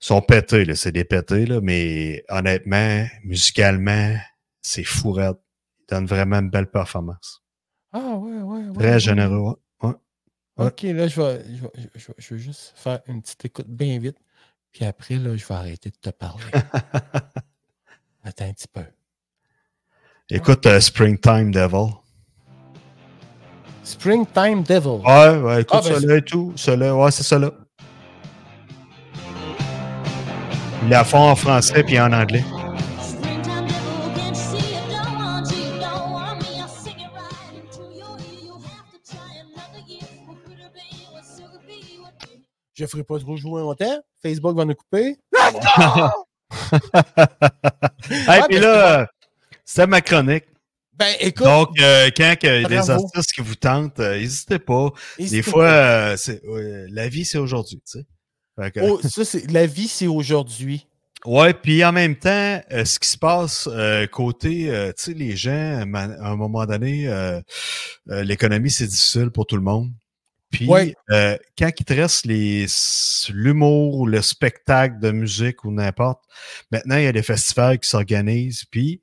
Ils 0.00 0.06
sont 0.06 0.22
pétés, 0.22 0.64
là, 0.64 0.74
c'est 0.74 0.92
des 0.92 1.04
pétés, 1.04 1.44
là, 1.44 1.60
mais 1.62 2.24
honnêtement, 2.30 3.04
musicalement, 3.24 4.14
c'est 4.62 4.84
fou 4.84 5.12
Ils 5.88 5.94
donnent 5.94 6.06
vraiment 6.06 6.38
une 6.38 6.50
belle 6.50 6.66
performance. 6.70 7.42
Ah 7.92 8.16
ouais, 8.16 8.40
ouais, 8.42 8.64
ouais. 8.64 8.74
Très 8.74 8.92
ouais. 8.92 9.00
généreux. 9.00 9.56
ouais. 9.82 9.92
OK, 10.58 10.82
là, 10.82 11.06
je 11.06 11.20
vais, 11.20 11.44
je, 11.54 11.62
vais, 11.62 11.70
je, 11.94 12.06
vais, 12.08 12.14
je 12.18 12.34
vais 12.34 12.40
juste 12.40 12.72
faire 12.76 13.00
une 13.06 13.22
petite 13.22 13.44
écoute 13.44 13.68
bien 13.68 13.98
vite. 13.98 14.16
Puis 14.72 14.84
après, 14.84 15.16
là, 15.16 15.36
je 15.36 15.46
vais 15.46 15.54
arrêter 15.54 15.90
de 15.90 15.96
te 15.96 16.10
parler. 16.10 16.44
Attends 18.24 18.44
un 18.44 18.52
petit 18.52 18.68
peu. 18.68 18.82
Écoute 20.28 20.66
euh, 20.66 20.80
Springtime 20.80 21.52
Devil. 21.52 21.92
Springtime 23.84 24.64
Devil. 24.64 25.00
Ouais, 25.06 25.38
ouais, 25.38 25.62
écoute 25.62 25.80
Ah, 25.84 25.88
ben, 25.88 26.00
ça 26.00 26.06
là 26.06 26.16
et 26.16 26.22
tout. 26.22 26.52
Là, 26.66 26.96
ouais, 26.96 27.10
c'est 27.12 27.22
ça 27.22 27.38
là. 27.38 27.52
Il 30.82 30.88
la 30.88 31.04
fond 31.04 31.30
en 31.30 31.36
français 31.36 31.82
puis 31.84 31.98
en 31.98 32.12
anglais. 32.12 32.44
Je 42.76 42.82
ne 42.84 42.88
ferai 42.88 43.04
pas 43.04 43.18
trop 43.18 43.36
jouer 43.36 43.60
longtemps. 43.62 43.98
Facebook 44.22 44.56
va 44.56 44.64
nous 44.64 44.74
couper. 44.74 45.16
Hey, 48.10 48.40
Ah, 48.42 48.46
puis 48.48 48.58
là, 48.58 49.00
euh, 49.00 49.06
c'était 49.64 49.86
ma 49.86 50.00
chronique. 50.00 50.44
Ben, 50.94 51.14
écoute, 51.20 51.44
Donc, 51.44 51.70
euh, 51.80 52.08
quand 52.16 52.34
il 52.42 52.46
y 52.46 52.50
a 52.64 52.68
des 52.68 52.90
artistes 52.90 53.32
qui 53.32 53.40
vous 53.42 53.54
tentent, 53.56 53.98
euh, 54.00 54.18
n'hésitez 54.18 54.58
pas. 54.58 54.90
Des 55.18 55.42
fois, 55.42 55.64
pas. 55.64 55.72
euh, 56.12 56.16
c'est- 56.16 56.42
euh, 56.46 56.86
la 56.90 57.08
vie, 57.08 57.24
c'est 57.24 57.38
aujourd'hui, 57.38 57.82
tu 57.90 57.98
sais. 58.00 58.70
Que- 58.70 58.80
Oh, 58.80 59.00
ça, 59.02 59.24
c'est 59.24 59.50
la 59.50 59.66
vie, 59.66 59.88
c'est 59.88 60.06
aujourd'hui. 60.06 60.86
Ouais, 61.26 61.52
puis 61.52 61.84
en 61.84 61.92
même 61.92 62.16
temps, 62.16 62.62
euh, 62.72 62.84
ce 62.84 62.98
qui 62.98 63.08
se 63.08 63.18
passe 63.18 63.68
euh, 63.70 64.06
côté, 64.06 64.70
euh, 64.70 64.92
tu 64.96 65.04
sais, 65.04 65.12
les 65.12 65.36
gens, 65.36 65.50
à 65.50 66.28
un 66.30 66.36
moment 66.36 66.64
donné, 66.64 67.08
euh, 67.08 67.40
euh, 68.10 68.22
l'économie, 68.22 68.70
c'est 68.70 68.86
difficile 68.86 69.30
pour 69.30 69.46
tout 69.46 69.56
le 69.56 69.62
monde. 69.62 69.90
Puis, 70.56 70.68
Ouais. 70.68 70.94
euh, 71.10 71.36
quand 71.58 71.70
il 71.78 71.84
te 71.84 71.92
reste 71.92 72.24
l'humour 73.32 73.96
ou 73.96 74.06
le 74.06 74.22
spectacle 74.22 74.98
de 75.00 75.10
musique 75.10 75.64
ou 75.64 75.70
n'importe, 75.70 76.22
maintenant, 76.70 76.96
il 76.96 77.04
y 77.04 77.06
a 77.06 77.12
des 77.12 77.22
festivals 77.22 77.78
qui 77.78 77.88
s'organisent, 77.88 78.64
puis 78.64 79.02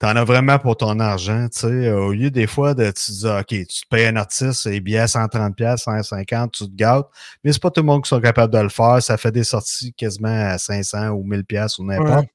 t'en 0.00 0.16
as 0.16 0.24
vraiment 0.24 0.58
pour 0.58 0.76
ton 0.76 0.98
argent, 1.00 1.48
tu 1.48 1.60
sais. 1.60 1.90
Au 1.90 2.12
lieu 2.12 2.30
des 2.30 2.46
fois 2.46 2.74
de, 2.74 2.86
tu 2.86 2.92
te 2.92 3.12
dis, 3.12 3.26
OK, 3.26 3.66
tu 3.68 3.82
te 3.82 3.88
payes 3.88 4.06
un 4.06 4.16
artiste, 4.16 4.66
et 4.66 4.80
billets 4.80 4.98
à 4.98 5.08
130 5.08 5.54
pièces 5.56 5.82
150 5.82 6.52
tu 6.52 6.64
te 6.64 6.74
gâtes, 6.74 7.06
mais 7.44 7.52
c'est 7.52 7.62
pas 7.62 7.70
tout 7.70 7.80
le 7.80 7.86
monde 7.86 8.02
qui 8.02 8.08
sont 8.08 8.20
capables 8.20 8.52
de 8.52 8.58
le 8.58 8.68
faire. 8.68 9.02
Ça 9.02 9.16
fait 9.16 9.32
des 9.32 9.44
sorties 9.44 9.92
quasiment 9.92 10.28
à 10.50 10.58
500 10.58 11.10
ou 11.10 11.22
1000 11.22 11.44
pièces 11.44 11.78
ou 11.78 11.84
n'importe. 11.84 12.20
Ouais. 12.22 12.30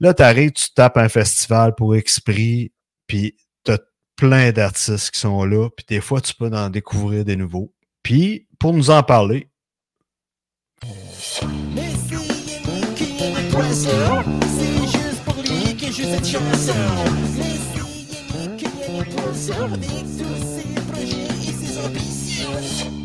Là, 0.00 0.12
tu 0.14 0.22
arrives, 0.22 0.52
tu 0.52 0.70
tapes 0.74 0.96
un 0.98 1.08
festival 1.08 1.74
pour 1.74 1.94
Exprès, 1.96 2.70
puis 3.06 3.34
plein 4.16 4.50
d'artistes 4.50 5.10
qui 5.10 5.20
sont 5.20 5.44
là, 5.44 5.68
puis 5.68 5.84
des 5.88 6.00
fois, 6.00 6.20
tu 6.20 6.34
peux 6.34 6.46
en 6.46 6.70
découvrir 6.70 7.24
des 7.24 7.36
nouveaux. 7.36 7.72
Puis, 8.02 8.48
pour 8.58 8.72
nous 8.72 8.90
en 8.90 9.02
parler. 9.02 9.48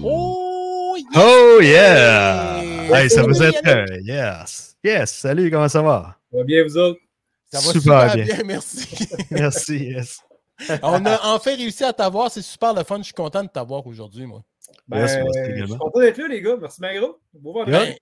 Oh, 0.03 0.97
yeah! 0.97 1.21
Oh 1.21 1.59
yeah! 1.61 2.61
Hey, 2.93 3.09
ça 3.09 3.23
vous 3.23 3.41
être. 3.41 4.01
Yes! 4.03 4.75
Yes! 4.83 5.11
Salut, 5.11 5.51
comment 5.51 5.69
ça 5.69 5.81
va? 5.81 6.17
Ça 6.31 6.37
va 6.37 6.43
bien, 6.43 6.63
vous 6.63 6.77
autres? 6.77 6.99
Ça 7.51 7.59
va 7.59 7.73
Super 7.73 8.11
super, 8.11 8.15
bien. 8.15 8.25
bien. 8.25 8.43
merci. 8.45 8.87
Merci, 9.31 9.77
yes. 9.89 10.21
On 10.83 11.05
a 11.05 11.35
enfin 11.35 11.55
réussi 11.55 11.83
à 11.83 11.93
t'avoir. 11.93 12.31
C'est 12.31 12.41
super 12.41 12.73
le 12.73 12.83
fun. 12.83 12.97
Je 12.97 13.03
suis 13.03 13.13
content 13.13 13.43
de 13.43 13.49
t'avoir 13.49 13.85
aujourd'hui, 13.87 14.25
moi. 14.25 14.43
Ben, 14.87 14.99
Yes, 14.99 15.17
moi 15.19 15.29
aussi 15.29 15.39
je 15.57 15.65
suis 15.65 15.77
content 15.77 15.99
d'être 15.99 16.17
là, 16.17 16.27
les 16.27 16.41
gars. 16.41 16.55
Merci, 16.59 16.81
vendredi. 17.33 17.71
Ben, 17.71 17.95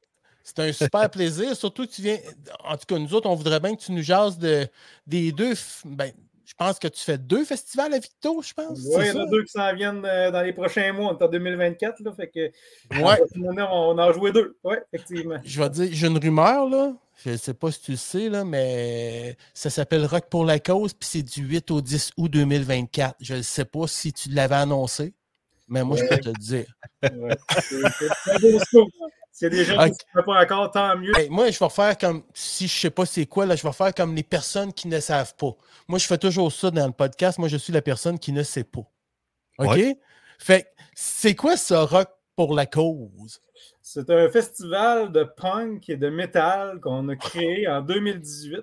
c'est 0.44 0.60
un 0.60 0.72
super 0.72 1.10
plaisir. 1.10 1.56
Surtout 1.56 1.86
que 1.86 1.92
tu 1.92 2.02
viens. 2.02 2.18
En 2.64 2.78
tout 2.78 2.86
cas, 2.88 2.98
nous 2.98 3.14
autres, 3.14 3.30
on 3.30 3.36
voudrait 3.36 3.60
bien 3.60 3.76
que 3.76 3.82
tu 3.82 3.92
nous 3.92 4.02
jases 4.02 4.38
de, 4.38 4.68
des 5.06 5.32
deux. 5.32 5.54
Ben, 5.86 6.12
je 6.50 6.56
pense 6.56 6.80
que 6.80 6.88
tu 6.88 7.00
fais 7.00 7.20
deux 7.20 7.46
festivals 7.46 7.94
à 7.94 8.00
Victo, 8.00 8.42
je 8.42 8.54
pense. 8.56 8.80
Ouais, 8.86 9.08
il 9.08 9.16
y 9.16 9.20
en 9.20 9.22
a 9.22 9.28
deux 9.28 9.44
qui 9.44 9.52
s'en 9.52 9.72
viennent 9.76 10.04
euh, 10.04 10.32
dans 10.32 10.42
les 10.42 10.52
prochains 10.52 10.92
mois. 10.94 11.14
On 11.14 11.18
est 11.18 11.24
en 11.24 11.28
2024, 11.28 12.00
là. 12.00 12.12
Fait 12.12 12.28
que. 12.28 12.50
Ouais. 13.00 13.22
On 13.38 13.92
en 13.92 13.98
a 14.00 14.12
joué 14.14 14.32
deux. 14.32 14.58
Oui, 14.64 14.76
effectivement. 14.92 15.38
Je 15.44 15.62
vais 15.62 15.70
dire, 15.70 15.90
j'ai 15.92 16.08
une 16.08 16.18
rumeur, 16.18 16.68
là. 16.68 16.94
Je 17.24 17.30
ne 17.30 17.38
sais 17.38 17.54
pas 17.54 17.70
si 17.70 17.82
tu 17.82 17.92
le 17.92 17.98
sais, 17.98 18.30
là, 18.30 18.46
mais 18.46 19.38
ça 19.54 19.70
s'appelle 19.70 20.06
Rock 20.06 20.26
pour 20.28 20.44
la 20.44 20.58
cause, 20.58 20.94
puis 20.94 21.08
c'est 21.08 21.22
du 21.22 21.44
8 21.44 21.70
au 21.70 21.82
10 21.82 22.14
août 22.18 22.32
2024. 22.32 23.18
Je 23.20 23.36
ne 23.36 23.42
sais 23.44 23.66
pas 23.66 23.86
si 23.86 24.12
tu 24.12 24.30
l'avais 24.30 24.56
annoncé, 24.56 25.14
mais 25.68 25.84
moi, 25.84 25.98
je 25.98 26.06
peux 26.06 26.18
te 26.18 26.30
le 26.30 26.34
dire. 26.34 26.66
Ouais. 27.04 27.38
C'est 27.62 27.78
c'est 28.24 28.32
un 28.32 28.40
beau 28.40 28.60
scoop. 28.60 28.90
S'il 29.40 29.54
y 29.54 29.56
a 29.56 29.58
des 29.58 29.64
gens 29.64 29.78
qui 29.86 29.92
ne 29.92 29.96
savent 30.14 30.26
pas 30.26 30.44
encore, 30.44 30.72
tant 30.72 30.98
mieux. 30.98 31.18
Hey, 31.18 31.30
moi, 31.30 31.50
je 31.50 31.58
vais 31.58 31.70
faire 31.70 31.98
comme, 31.98 32.24
si 32.34 32.68
je 32.68 32.78
sais 32.78 32.90
pas 32.90 33.06
c'est 33.06 33.26
quoi, 33.26 33.46
là, 33.46 33.56
je 33.56 33.64
vais 33.66 33.72
faire 33.72 33.94
comme 33.94 34.14
les 34.14 34.24
personnes 34.24 34.74
qui 34.74 34.90
ne 34.90 35.00
savent 35.00 35.34
pas. 35.36 35.56
Moi, 35.88 35.98
je 35.98 36.06
fais 36.06 36.18
toujours 36.18 36.52
ça 36.52 36.70
dans 36.72 36.86
le 36.86 36.92
podcast. 36.92 37.40
Moi, 37.40 37.48
je 37.48 37.56
suis 37.56 37.72
la 37.72 37.82
personne 37.82 38.20
qui 38.20 38.34
ne 38.34 38.44
sait 38.44 38.66
pas. 38.66 38.82
OK? 39.60 39.68
Ouais. 39.70 39.98
Fait 40.38 40.64
que, 40.64 40.68
c'est 40.94 41.36
quoi 41.36 41.56
ce 41.56 41.74
rock 41.74 42.10
pour 42.36 42.54
la 42.54 42.66
cause? 42.66 43.40
C'est 43.82 44.10
un 44.10 44.30
festival 44.30 45.14
de 45.14 45.24
punk 45.24 45.88
et 45.90 45.96
de 45.96 46.10
métal 46.10 46.82
qu'on 46.82 47.08
a 47.08 47.16
créé 47.16 47.66
en 47.70 47.82
2018. 47.82 48.60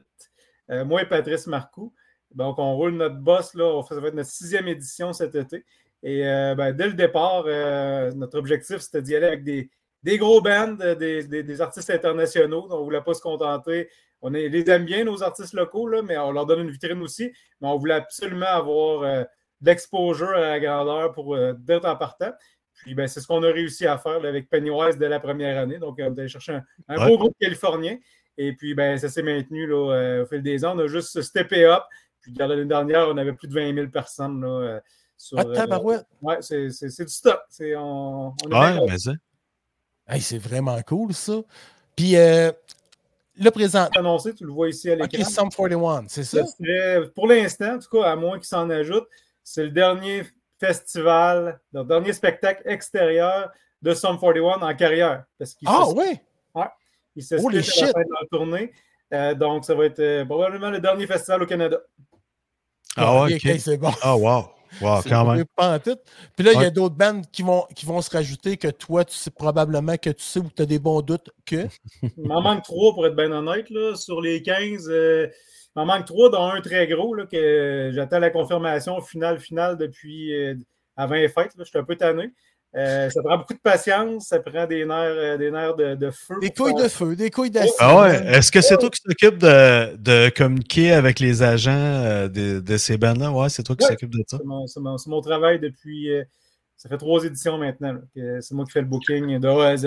Euh, 0.73 0.85
moi 0.85 1.03
et 1.03 1.07
Patrice 1.09 1.47
Marcoux. 1.47 1.95
Donc, 2.35 2.59
on 2.59 2.77
roule 2.77 2.93
notre 2.97 3.17
boss, 3.17 3.55
là. 3.55 3.65
On 3.65 3.83
fait- 3.83 3.95
Ça 3.95 4.01
va 4.03 4.09
être 4.09 4.15
notre 4.15 4.29
sixième 4.29 4.69
édition 4.69 5.15
cet 5.15 5.35
été. 5.37 5.65
Et 6.03 6.27
euh, 6.27 6.55
ben, 6.55 6.73
dès 6.75 6.87
le 6.89 6.93
départ, 6.93 7.45
euh, 7.47 8.13
notre 8.13 8.39
objectif, 8.39 8.79
c'était 8.81 9.01
d'y 9.01 9.17
aller 9.17 9.27
avec 9.27 9.43
des, 9.43 9.71
des 10.03 10.19
gros 10.19 10.41
bands, 10.41 10.77
euh, 10.81 10.95
des, 10.95 11.25
des- 11.25 11.43
des 11.43 11.61
artistes 11.61 11.91
internationaux. 11.91 12.67
On 12.71 12.79
ne 12.81 12.85
voulait 12.85 13.03
pas 13.03 13.15
se 13.15 13.21
contenter. 13.21 13.89
On 14.23 14.33
est- 14.35 14.49
les 14.49 14.69
aime 14.71 14.85
bien, 14.85 15.05
nos 15.05 15.23
artistes 15.23 15.53
locaux, 15.53 15.89
là, 15.89 16.03
mais 16.03 16.17
on 16.19 16.33
leur 16.33 16.47
donne 16.47 16.61
une 16.61 16.71
vitrine 16.71 17.03
aussi. 17.03 17.33
Mais 17.61 17.69
on 17.69 17.77
voulait 17.77 17.95
absolument 17.95 18.47
avoir 18.47 19.03
euh, 19.03 19.23
de 19.61 19.67
l'exposure 19.71 20.29
à 20.31 20.41
la 20.41 20.61
grandeur 20.61 21.13
pour 21.13 21.35
euh, 21.35 21.53
d'être 21.59 21.87
en 21.87 21.97
partant. 21.97 22.33
Puis 22.83 22.95
ben, 22.95 23.07
c'est 23.09 23.21
ce 23.21 23.27
qu'on 23.27 23.43
a 23.43 23.49
réussi 23.51 23.87
à 23.87 23.99
faire 23.99 24.21
là, 24.21 24.29
avec 24.29 24.49
Pennywise 24.49 24.97
dès 24.99 25.09
la 25.09 25.19
première 25.19 25.59
année. 25.59 25.79
Donc, 25.79 25.97
on 25.99 26.15
est 26.15 26.19
allé 26.21 26.29
chercher 26.29 26.53
un, 26.53 26.63
un 26.89 26.99
Ouais. 26.99 27.09
beau 27.09 27.19
groupe 27.19 27.35
californien. 27.41 27.97
Et 28.39 28.53
puis, 28.53 28.75
ben, 28.75 28.99
ça 28.99 29.09
s'est 29.09 29.23
maintenu 29.23 29.67
là, 29.67 30.23
au 30.23 30.27
fil 30.27 30.43
des 30.43 30.63
ans. 30.65 30.77
On 30.77 30.81
a 30.81 30.87
juste 30.87 31.21
steppé 31.23 31.65
up. 31.65 31.83
Puis, 32.21 32.35
l'année 32.39 32.65
dernière, 32.67 33.09
on 33.09 33.17
avait 33.17 33.33
plus 33.33 33.49
de 33.49 33.55
20 33.55 33.75
000 33.75 33.89
personnes. 33.89 34.43
Là, 34.43 34.81
sur, 35.17 35.39
Ah, 35.39 35.45
euh, 35.47 35.99
ouais, 36.21 36.37
c'est, 36.43 36.67
du 36.69 37.09
stock. 37.09 37.41
C'est, 37.49 37.75
on, 37.77 38.29
Ouais, 38.51 38.87
mais 38.87 38.99
ça. 38.99 39.13
Hey, 40.09 40.21
c'est 40.21 40.39
vraiment 40.39 40.81
cool, 40.83 41.13
ça. 41.15 41.41
Puis, 41.97 42.17
euh, 42.17 42.53
le 43.39 43.51
présent. 43.51 43.89
annoncé, 43.97 44.35
tu 44.35 44.45
le 44.45 44.53
vois 44.53 44.69
ici 44.69 44.91
à 44.91 44.95
OK, 44.95 45.13
l'écran. 45.13 45.31
Sum 45.31 45.49
41, 45.51 46.05
c'est 46.09 46.25
ça? 46.25 46.39
Pour 47.15 47.27
l'instant, 47.27 47.75
en 47.75 47.79
tout 47.79 47.89
cas, 47.91 48.11
à 48.11 48.17
moins 48.17 48.39
qu'il 48.39 48.47
s'en 48.47 48.71
ajoute, 48.71 49.07
c'est 49.43 49.65
le 49.65 49.71
dernier 49.71 50.25
festival, 50.61 51.61
le 51.73 51.85
dernier 51.85 52.13
spectacle 52.13 52.63
extérieur 52.67 53.51
de 53.83 53.95
Sum 53.95 54.19
41 54.19 54.63
en 54.63 54.75
carrière. 54.75 55.25
Parce 55.39 55.57
Ah, 55.67 55.85
se- 55.87 55.95
oui? 55.95 56.19
il 57.17 57.23
se 57.23 57.35
Holy 57.37 57.63
split 57.63 57.79
à 57.79 57.81
la 57.81 57.87
shit! 57.87 57.93
fin 57.95 58.03
de 58.03 58.13
la 58.21 58.27
tournée. 58.31 58.73
Euh, 59.15 59.35
donc, 59.35 59.65
ça 59.65 59.75
va 59.75 59.87
être 59.87 60.01
euh, 60.01 60.25
probablement 60.25 60.71
le 60.71 60.81
dernier 60.81 61.07
festival 61.07 61.43
au 61.43 61.47
Canada. 61.47 61.79
Ah 62.97 63.23
ouais, 63.23 63.35
ok, 63.37 63.43
ok. 63.47 63.59
c'est 63.61 63.77
bon. 63.77 63.93
Ah, 64.03 64.17
wow. 64.17 64.49
Wow, 64.81 65.01
C'est 65.03 65.11
quand 65.11 65.25
vrai, 65.25 65.37
même. 65.39 65.47
pas 65.57 65.77
en 65.77 65.79
tout. 65.79 65.97
Puis 66.37 66.45
là, 66.45 66.53
il 66.55 66.61
y 66.61 66.65
a 66.65 66.71
d'autres 66.71 66.95
bandes 66.95 67.25
qui 67.31 67.43
vont, 67.43 67.65
qui 67.75 67.87
vont 67.87 68.01
se 68.01 68.11
rajouter 68.11 68.57
que 68.57 68.69
toi, 68.69 69.05
tu 69.05 69.15
sais 69.17 69.31
probablement 69.31 69.97
que 69.97 70.11
tu 70.11 70.23
sais 70.23 70.41
ou 70.41 70.49
tu 70.55 70.63
as 70.63 70.67
des 70.67 70.79
bons 70.79 71.01
doutes 71.01 71.31
que. 71.45 71.67
Il 72.03 72.27
m'en 72.29 72.43
manque 72.43 72.63
trois 72.63 72.93
pour 72.95 73.07
être 73.07 73.17
bien 73.17 73.33
honnête. 73.33 73.71
Là. 73.71 73.95
Sur 73.97 74.21
les 74.21 74.43
15, 74.43 74.89
euh, 74.91 75.29
il 75.29 75.79
m'en 75.81 75.87
manque 75.87 76.07
trois, 76.07 76.31
dont 76.31 76.45
un 76.45 76.61
très 76.61 76.87
gros 76.87 77.15
là, 77.15 77.27
que 77.27 77.91
j'attends 77.95 78.19
la 78.19 78.31
confirmation 78.31 79.01
finale 79.01 79.39
finale 79.41 79.77
depuis 79.77 80.35
euh, 80.35 80.55
avant 80.97 81.15
les 81.15 81.29
fêtes. 81.29 81.53
Je 81.59 81.65
suis 81.65 81.79
un 81.79 81.85
peu 81.85 81.97
tanné. 81.97 82.31
Euh, 82.75 83.09
ça 83.09 83.23
prend 83.23 83.39
beaucoup 83.39 83.55
de 83.55 83.59
patience, 83.59 84.27
ça 84.27 84.39
prend 84.41 84.67
des 84.67 84.85
nerfs, 84.85 84.97
euh, 84.99 85.37
des 85.39 85.51
nerfs 85.51 85.77
de, 85.77 85.95
de 85.95 86.11
feu. 86.11 86.35
Des 86.43 86.51
couilles 86.51 86.73
faire- 86.75 86.83
de 86.85 86.89
feu, 86.89 87.17
des 87.17 87.31
couilles 87.31 87.51
d'acide. 87.51 87.73
Ah 87.79 88.03
ouais. 88.03 88.27
Est-ce 88.27 88.53
que 88.53 88.61
c'est 88.61 88.77
toi 88.77 88.91
qui 88.91 89.01
t'occupes 89.01 89.39
de, 89.39 89.97
de 89.97 90.29
communiquer 90.31 90.93
avec 90.93 91.19
les 91.21 91.43
agents 91.43 91.71
euh, 91.73 92.29
de, 92.29 92.61
de 92.61 92.77
ces 92.77 92.99
bandes-là? 92.99 93.31
Ouais, 93.33 93.49
c'est 93.49 93.63
toi 93.63 93.77
qui 93.77 93.85
Ouais. 93.85 93.91
s'occupe 93.93 94.11
de 94.11 94.23
ça. 94.27 94.39
C'est 94.67 95.09
mon, 95.09 95.21
travail 95.23 95.59
depuis. 95.59 96.11
euh, 96.13 96.25
ça 96.77 96.91
fait 96.91 96.99
trois 96.99 97.25
éditions 97.25 97.57
maintenant. 97.57 97.99
c'est 98.15 98.53
moi 98.53 98.67
qui 98.67 98.73
fais 98.73 98.83
le 98.83 98.87
booking 98.89 99.39
de 99.39 99.49
A 99.49 99.69
à 99.69 99.77
Z. 99.77 99.87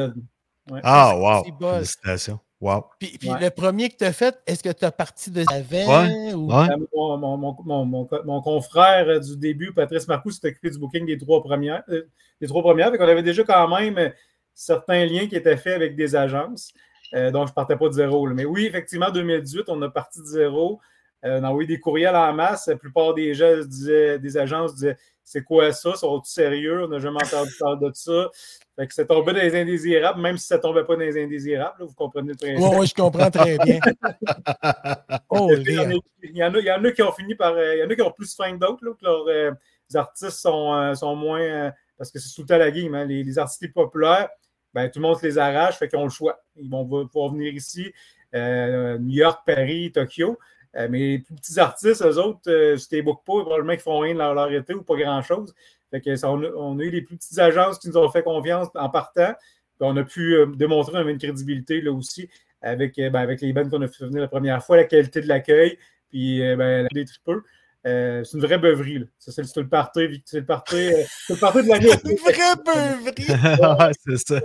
Ouais. 0.72 0.80
Ah, 0.84 1.16
wow. 1.16 1.44
Félicitations. 1.76 2.40
Wow. 2.62 2.86
Puis, 3.00 3.18
puis 3.18 3.30
Ouais. 3.30 3.40
le 3.40 3.50
premier 3.52 3.90
que 3.90 3.96
tu 3.98 4.04
as 4.04 4.12
fait, 4.12 4.38
est-ce 4.46 4.62
que 4.62 4.70
tu 4.74 4.84
as 4.84 4.92
parti 4.92 5.32
de 5.32 5.44
avant? 5.50 6.04
Ouais, 6.04 6.34
ou... 6.34 6.48
Ouais. 6.54 6.70
Euh, 6.70 6.78
Mon, 6.94 7.18
mon- 7.18 7.38
mon- 7.38 7.56
mon- 7.64 7.86
mon 7.86 8.06
co- 8.06 8.24
mon 8.26 8.42
confrère 8.42 9.20
du 9.22 9.38
début, 9.38 9.74
Patrice 9.74 10.08
Marcoux, 10.10 10.32
s'est 10.32 10.46
occupé 10.48 10.70
du 10.70 10.78
booking 10.78 11.06
des 11.06 11.18
trois 11.18 11.42
premières. 11.42 11.84
euh, 11.90 12.04
des 12.42 12.48
trois 12.48 12.62
premières. 12.62 12.92
On 13.00 13.02
avait 13.02 13.24
déjà 13.24 13.44
quand 13.44 13.68
même 13.70 14.12
certains 14.54 15.06
liens 15.06 15.28
qui 15.28 15.36
étaient 15.38 15.56
faits 15.58 15.76
avec 15.76 15.96
des 15.96 16.16
agences. 16.18 16.74
Euh, 17.14 17.32
donc, 17.32 17.48
je 17.48 17.52
ne 17.52 17.56
partais 17.56 17.78
pas 17.78 17.88
de 17.88 17.94
zéro. 17.94 18.28
là. 18.28 18.34
Mais 18.34 18.46
oui, 18.46 18.66
effectivement, 18.66 19.10
2018, 19.10 19.64
on 19.70 19.82
a 19.82 19.90
parti 19.90 20.20
de 20.20 20.26
zéro. 20.26 20.80
Euh, 21.26 21.40
on 21.40 21.44
a 21.46 21.50
envoyé 21.50 21.68
des 21.68 21.80
courriels 21.80 22.16
en 22.16 22.34
masse. 22.34 22.68
La 22.68 22.76
plupart 22.76 23.14
des 23.14 23.34
gens 23.34 23.58
disaient, 23.66 24.20
des 24.20 24.38
agences 24.38 24.74
disaient 24.76 24.98
c'est 25.32 25.44
quoi 25.44 25.72
ça? 25.72 25.94
Sont 25.96 26.24
sérieux? 26.24 26.84
On 26.86 26.88
n'a 26.88 26.98
jamais 27.00 27.24
entendu 27.24 27.52
parler 27.60 27.88
de 27.90 27.94
ça. 27.94 28.30
Fait 28.76 28.88
que 28.88 28.94
c'est 28.94 29.06
tombé 29.06 29.32
dans 29.34 29.40
les 29.40 29.56
indésirables, 29.56 30.20
même 30.22 30.38
si 30.38 30.48
ça 30.48 30.58
tombait 30.58 30.84
pas 30.84 30.96
dans 30.96 31.02
les 31.02 31.22
indésirables, 31.24 31.76
là, 31.80 31.86
vous 31.86 31.94
comprenez 31.94 32.30
le 32.30 32.36
principe. 32.36 32.80
Ouais, 32.80 32.88
je 32.88 32.94
comprends 32.96 33.30
très 33.30 33.58
bien. 33.60 33.80
Oh, 35.30 35.52
Il 35.56 35.72
y, 35.72 35.80
en 35.80 35.90
a, 35.90 35.94
il, 36.24 36.38
y 36.38 36.44
en 36.44 36.54
a, 36.54 36.60
il 36.60 36.66
y 36.66 36.72
en 36.72 36.84
a 36.84 36.92
qui 36.92 37.02
ont 37.04 37.12
fini 37.12 37.36
par. 37.36 37.54
euh, 37.54 37.76
Il 37.76 37.80
y 37.80 37.84
en 37.84 37.90
a 37.90 37.96
qui 37.96 38.02
ont 38.02 38.12
plus 38.12 38.36
faim 38.36 38.54
que 38.54 38.58
d'autres, 38.66 38.80
que 39.00 39.06
leurs 39.06 39.28
euh, 39.28 39.52
artistes 39.94 40.32
sont, 40.40 40.74
euh, 40.74 40.94
sont 40.96 41.16
moins. 41.16 41.72
parce 41.98 42.12
que 42.12 42.18
c'est 42.20 42.34
tout 42.34 42.46
temps 42.48 42.58
la 42.58 42.72
game. 42.72 42.94
hein, 42.96 43.06
les, 43.06 43.24
les 43.24 43.38
artistes 43.40 43.72
populaires, 43.74 44.30
ben, 44.74 44.90
tout 44.90 45.00
le 45.00 45.04
monde 45.08 45.18
se 45.20 45.26
les 45.28 45.38
arrache, 45.38 45.78
fait 45.78 45.88
qu'ils 45.88 46.00
ont 46.00 46.04
le 46.06 46.10
choix. 46.10 46.40
Ils 46.56 46.70
vont 46.70 46.86
pouvoir 47.08 47.32
venir 47.32 47.54
ici, 47.54 47.92
New 48.34 49.10
York, 49.16 49.42
Paris, 49.46 49.92
Tokyo. 49.92 50.38
Euh, 50.76 50.88
mais 50.90 51.00
les 51.00 51.20
plus 51.20 51.36
petits 51.36 51.60
artistes, 51.60 52.04
eux 52.04 52.18
autres, 52.20 52.42
euh, 52.48 52.78
si 52.78 52.88
tu 52.90 52.96
les 52.96 53.02
bookes 53.02 53.24
pas, 53.26 53.42
probablement 53.42 53.74
qu'ils 53.74 53.82
font 53.82 54.00
rien 54.00 54.14
de 54.14 54.20
leur, 54.20 54.34
leur 54.36 54.52
été 54.52 54.74
ou 54.74 54.84
pas 54.84 54.96
grand-chose. 54.96 55.54
Fait 55.90 56.00
que 56.02 56.16
ça, 56.16 56.30
on, 56.32 56.44
a, 56.44 56.48
on 56.56 56.78
a 56.80 56.84
eu 56.84 56.92
les 56.92 57.02
plus 57.02 57.18
petites 57.18 57.40
agences 57.40 57.80
qui 57.80 57.88
nous 57.88 57.98
ont 57.98 58.10
fait 58.10 58.22
confiance 58.22 58.68
en 58.76 58.90
partant. 58.90 59.34
Puis 59.34 59.88
on 59.88 59.98
a 59.98 60.04
pu 60.04 60.36
euh, 60.36 60.46
démontrer 60.46 61.02
une 61.10 61.18
crédibilité 61.18 61.82
là 61.82 61.92
aussi 61.92 62.30
avec, 62.62 63.00
euh, 63.00 63.10
ben, 63.10 63.22
avec 63.22 63.42
les 63.42 63.52
bandes 63.54 63.72
qu'on 63.72 63.82
a 63.82 63.88
fait 63.88 64.06
venir 64.06 64.22
la 64.22 64.28
première 64.28 64.64
fois, 64.64 64.78
la 64.78 64.84
qualité 64.84 65.22
de 65.22 65.28
l'accueil, 65.28 65.80
puis 66.10 66.44
euh, 66.46 66.56
ben, 66.56 66.84
la- 66.84 66.90
les 66.92 67.06
tripeux. 67.06 67.44
Euh, 67.88 68.24
c'est 68.26 68.38
une 68.38 68.44
vraie 68.44 68.58
beuverie. 68.60 69.00
Là. 69.00 69.06
Ça, 69.18 69.32
c'est, 69.32 69.42
le- 69.42 69.62
le 69.64 69.70
party, 69.70 70.22
c'est 70.26 70.40
le 70.42 70.46
party, 70.46 70.76
euh, 70.76 71.04
c'est 71.26 71.34
le 71.34 71.40
party 71.40 71.64
de 71.64 71.70
l'année. 71.70 71.90
Une 72.06 72.18
vraie 72.18 72.56
beuverie! 72.64 73.26
Ouais, 73.80 73.92
c'est 74.06 74.18
ça. 74.18 74.42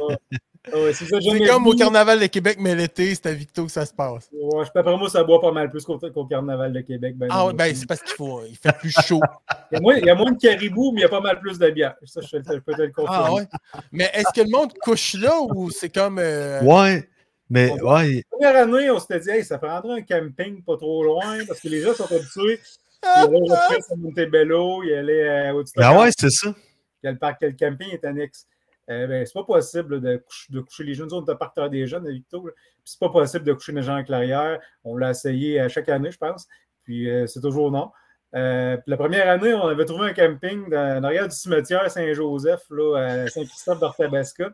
Ouais, 0.73 0.93
c'est 0.93 1.07
comme 1.47 1.67
au. 1.67 1.75
Carnaval 1.75 2.21
de 2.21 2.27
Québec, 2.27 2.57
mais 2.61 2.75
l'été, 2.75 3.15
c'est 3.15 3.27
à 3.27 3.33
Victo 3.33 3.67
que 3.67 3.73
ça 3.73 3.85
se 3.85 3.93
passe. 3.93 4.31
Ouais, 4.33 4.65
moi, 4.97 5.09
ça 5.11 5.25
boit 5.25 5.41
pas 5.41 5.53
mal 5.53 5.71
plus 5.71 5.85
qu'au, 5.85 5.99
Carnaval 6.27 6.73
de 6.73 6.81
Québec. 6.81 7.17
Ben, 7.17 7.29
Ah 7.31 7.45
non. 7.47 7.53
ben 7.53 7.75
c'est 7.75 7.87
parce 7.87 8.03
qu'il 8.03 8.15
faut, 8.15 8.43
il 8.49 8.57
fait 8.57 8.77
plus 8.79 8.95
chaud. 9.07 9.21
il, 9.73 9.75
y 9.75 9.79
a 9.79 9.81
moins, 9.81 9.97
il 9.97 10.07
y 10.07 10.11
a 10.11 10.15
moins 10.15 10.33
de 10.33 10.39
caribou, 10.39 10.93
mais 10.93 11.01
il 11.01 11.03
y 11.03 11.07
a 11.07 11.09
pas 11.11 11.21
mal 11.21 11.41
plus 11.41 11.59
de 11.59 11.69
bière. 11.71 11.95
Ça, 12.05 12.21
je, 12.21 12.29
je 12.29 12.59
peux 12.61 12.75
te 12.75 12.83
le 12.83 12.93
confirmer. 12.93 13.25
Ah 13.27 13.33
ouais? 13.35 13.47
Mais 13.93 14.11
est-ce 14.15 14.33
que 14.35 14.45
le 14.47 14.51
monde 14.51 14.73
couche 14.83 15.15
là 15.15 15.39
ou 15.41 15.71
c'est 15.71 15.93
comme. 15.93 16.19
euh, 16.19 16.63
Ouais, 16.63 17.09
mais 17.51 17.71
ouais, 17.83 18.25
La 18.41 18.51
première 18.53 18.63
année, 18.63 18.91
on 18.91 18.99
s'était 18.99 19.21
dit, 19.21 19.31
hey, 19.31 19.45
ça 19.45 19.59
prendrait 19.59 20.01
un 20.01 20.03
camping 20.03 20.63
pas 20.63 20.77
trop 20.77 21.05
loin 21.05 21.45
parce 21.47 21.61
que 21.61 21.69
les 21.69 21.83
gens 21.83 21.95
sont 21.95 22.11
habitués. 22.11 22.61
Il 23.03 23.21
y 23.21 23.25
allait 23.27 23.37
au 23.39 23.47
Presse 23.47 23.93
à 23.93 23.97
Montebello, 23.97 24.83
il 24.83 24.89
y 24.91 24.95
allait 24.95 25.29
euh, 25.29 25.53
au 25.53 25.65
ben 25.77 25.99
ouais, 25.99 26.11
c'est 26.19 26.31
ça. 26.31 26.55
que 27.03 27.09
le 27.09 27.19
parc, 27.19 27.43
le 27.43 27.53
camping 27.53 27.91
est 27.93 28.05
annexe. 28.05 28.47
Euh, 28.91 29.07
ben, 29.07 29.25
c'est 29.25 29.33
pas 29.33 29.45
possible 29.45 29.97
là, 29.97 30.01
de, 30.01 30.17
coucher, 30.19 30.53
de 30.53 30.61
coucher 30.61 30.85
les 30.85 30.95
jeunes. 30.95 31.09
On 31.13 31.27
un 31.27 31.35
parc 31.35 31.59
des 31.71 31.87
jeunes 31.87 32.09
Victo. 32.11 32.51
C'est 32.85 33.01
pas 33.01 33.09
possible 33.09 33.45
de 33.45 33.53
coucher 33.53 33.73
les 33.73 33.83
gens 33.83 33.99
en 33.99 34.05
clairière. 34.05 34.61
On 34.85 34.97
l'a 34.97 35.11
essayé 35.11 35.61
à 35.61 35.69
chaque 35.69 35.89
année, 35.89 36.11
je 36.11 36.19
pense. 36.19 36.47
Puis 36.85 37.11
euh, 37.11 37.27
c'est 37.27 37.41
toujours 37.41 37.71
non. 37.71 37.91
Euh, 38.35 38.77
puis 38.77 38.91
la 38.91 38.97
première 38.97 39.29
année, 39.29 39.55
on 39.55 39.69
avait 39.69 39.85
trouvé 39.85 40.11
un 40.11 40.13
camping 40.13 40.69
dans, 40.69 40.99
en 40.99 41.05
arrière 41.05 41.29
du 41.29 41.37
cimetière 41.37 41.89
Saint-Joseph, 41.91 42.63
là, 42.71 42.97
à 42.97 43.27
Saint-Christophe 43.29 43.79
d'Ortabasca. 43.79 44.51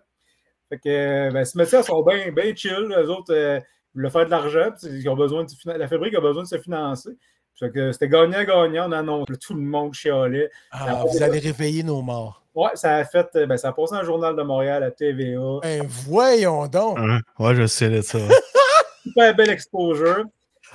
Fait 0.68 0.78
que 0.78 0.88
euh, 0.88 1.30
ben, 1.30 1.40
les 1.40 1.44
cimetières 1.44 1.84
sont 1.84 2.02
bien 2.02 2.30
ben 2.30 2.56
chill. 2.56 2.94
Les 2.96 3.08
autres 3.08 3.34
euh, 3.34 3.58
voulaient 3.94 4.10
faire 4.10 4.26
de 4.26 4.30
l'argent. 4.30 4.70
puis 4.78 4.88
Ils 4.90 5.08
ont 5.08 5.16
besoin 5.16 5.44
de, 5.44 5.72
la 5.72 5.88
fabrique 5.88 6.14
a 6.14 6.20
besoin 6.20 6.44
de 6.44 6.48
se 6.48 6.58
financer. 6.58 7.10
Fait 7.58 7.70
que 7.70 7.92
c'était 7.92 8.08
gagnant-gagnant. 8.08 8.88
On 8.88 8.92
annonce. 8.92 9.26
Tout 9.40 9.54
le 9.54 9.62
monde 9.62 9.94
chialait. 9.94 10.50
Ah, 10.70 11.04
vous 11.10 11.22
allez 11.22 11.40
réveiller 11.40 11.82
nos 11.82 12.02
morts. 12.02 12.44
Ouais, 12.54 12.70
ça 12.74 12.96
a 12.96 13.04
fait. 13.04 13.28
euh, 13.36 13.46
Ben, 13.46 13.56
ça 13.56 13.68
a 13.68 13.72
passé 13.72 13.94
le 13.98 14.04
Journal 14.04 14.34
de 14.36 14.42
Montréal, 14.42 14.82
à 14.82 14.90
TVA. 14.90 15.60
Ben 15.62 15.82
voyons 15.86 16.66
donc. 16.66 16.98
Hein? 16.98 17.20
Ouais, 17.38 17.54
je 17.54 17.66
sais 17.66 17.88
de 17.88 18.00
ça. 18.00 18.18
Super 19.04 19.34
belle 19.34 19.50
exposure. 19.50 20.24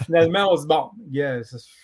Finalement, 0.05 0.51
on 0.51 0.57
se 0.57 0.61
dit, 0.63 0.67
bon, 0.67 0.89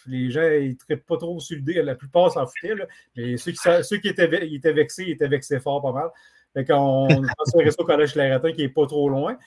les 0.07 0.31
gens, 0.31 0.41
ils 0.43 0.75
ne 0.89 0.95
pas 0.95 1.17
trop 1.17 1.39
sur 1.39 1.55
le 1.55 1.61
dé. 1.61 1.81
La 1.81 1.95
plupart 1.95 2.31
s'en 2.31 2.45
foutaient. 2.45 2.75
Là. 2.75 2.85
Mais 3.15 3.37
ceux 3.37 3.51
qui, 3.51 3.57
sa- 3.57 3.83
ceux 3.83 3.97
qui 3.97 4.09
étaient, 4.09 4.27
ve- 4.27 4.45
ils 4.45 4.55
étaient 4.55 4.73
vexés, 4.73 5.03
ils 5.07 5.11
étaient 5.11 5.27
vexés 5.29 5.59
fort 5.59 5.81
pas 5.81 5.91
mal. 5.93 6.09
Fait 6.53 6.65
qu'on 6.65 7.07
on 7.09 7.23
a 7.23 7.45
ça 7.45 7.57
au 7.79 7.85
Collège 7.85 8.13
Claretin, 8.13 8.51
qui 8.51 8.63
n'est 8.63 8.69
pas 8.69 8.85
trop 8.85 9.07
loin. 9.07 9.37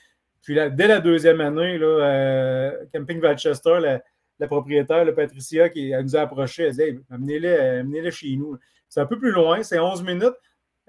Puis 0.41 0.55
là, 0.55 0.69
dès 0.69 0.87
la 0.87 0.99
deuxième 0.99 1.41
année, 1.41 1.77
là, 1.77 1.85
euh, 1.87 2.71
Camping 2.93 3.19
Valchester, 3.19 3.77
la, 3.79 4.01
la 4.39 4.47
propriétaire, 4.47 5.05
le 5.05 5.13
Patricia, 5.13 5.69
qui 5.69 5.91
elle 5.91 6.03
nous 6.03 6.15
a 6.15 6.21
approché, 6.21 6.63
elle 6.63 6.73
dit 6.73 6.81
hey, 6.81 6.99
amenez-les 7.11 7.47
euh, 7.49 7.79
amenez-les 7.81 8.11
chez 8.11 8.35
nous. 8.35 8.57
C'est 8.95 9.01
un 9.01 9.05
peu 9.05 9.19
plus 9.19 9.31
loin, 9.31 9.61
c'est 9.61 9.77
11 9.77 10.03
minutes 10.03 10.31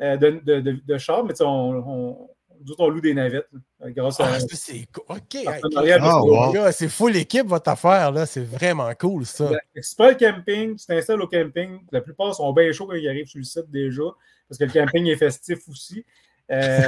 euh, 0.00 0.16
de, 0.16 0.40
de, 0.44 0.60
de, 0.60 0.80
de 0.86 0.98
char, 0.98 1.24
mais 1.24 1.32
tu 1.32 1.38
sais, 1.38 1.44
on, 1.44 1.70
on, 1.88 2.30
nous 2.64 2.74
on 2.78 2.88
loue 2.88 3.00
des 3.00 3.14
navettes. 3.14 3.48
là, 3.80 3.90
grâce 3.90 4.20
à 4.20 4.26
Ah, 4.34 4.38
c'est 4.38 4.86
co- 4.92 5.04
OK. 5.08 5.36
Ah, 5.44 5.54
avec- 5.76 6.02
wow. 6.02 6.52
gars, 6.52 6.70
C'est 6.70 6.88
full 6.88 7.16
équipe, 7.16 7.48
votre 7.48 7.68
affaire, 7.68 8.12
là. 8.12 8.24
C'est 8.24 8.44
vraiment 8.44 8.88
cool, 8.94 9.26
ça. 9.26 9.50
C'est 9.74 9.96
pas 9.98 10.10
le 10.10 10.14
camping, 10.14 10.76
tu 10.76 10.86
t'installes 10.86 11.20
au 11.20 11.26
camping. 11.26 11.80
La 11.90 12.00
plupart 12.00 12.32
sont 12.32 12.52
bien 12.52 12.70
chauds 12.70 12.86
quand 12.86 12.94
ils 12.94 13.08
arrivent 13.08 13.26
sur 13.26 13.38
le 13.38 13.44
site 13.44 13.68
déjà, 13.72 14.04
parce 14.48 14.56
que 14.58 14.64
le 14.66 14.70
camping 14.72 15.04
est 15.08 15.16
festif 15.16 15.68
aussi. 15.68 16.04
Euh, 16.52 16.80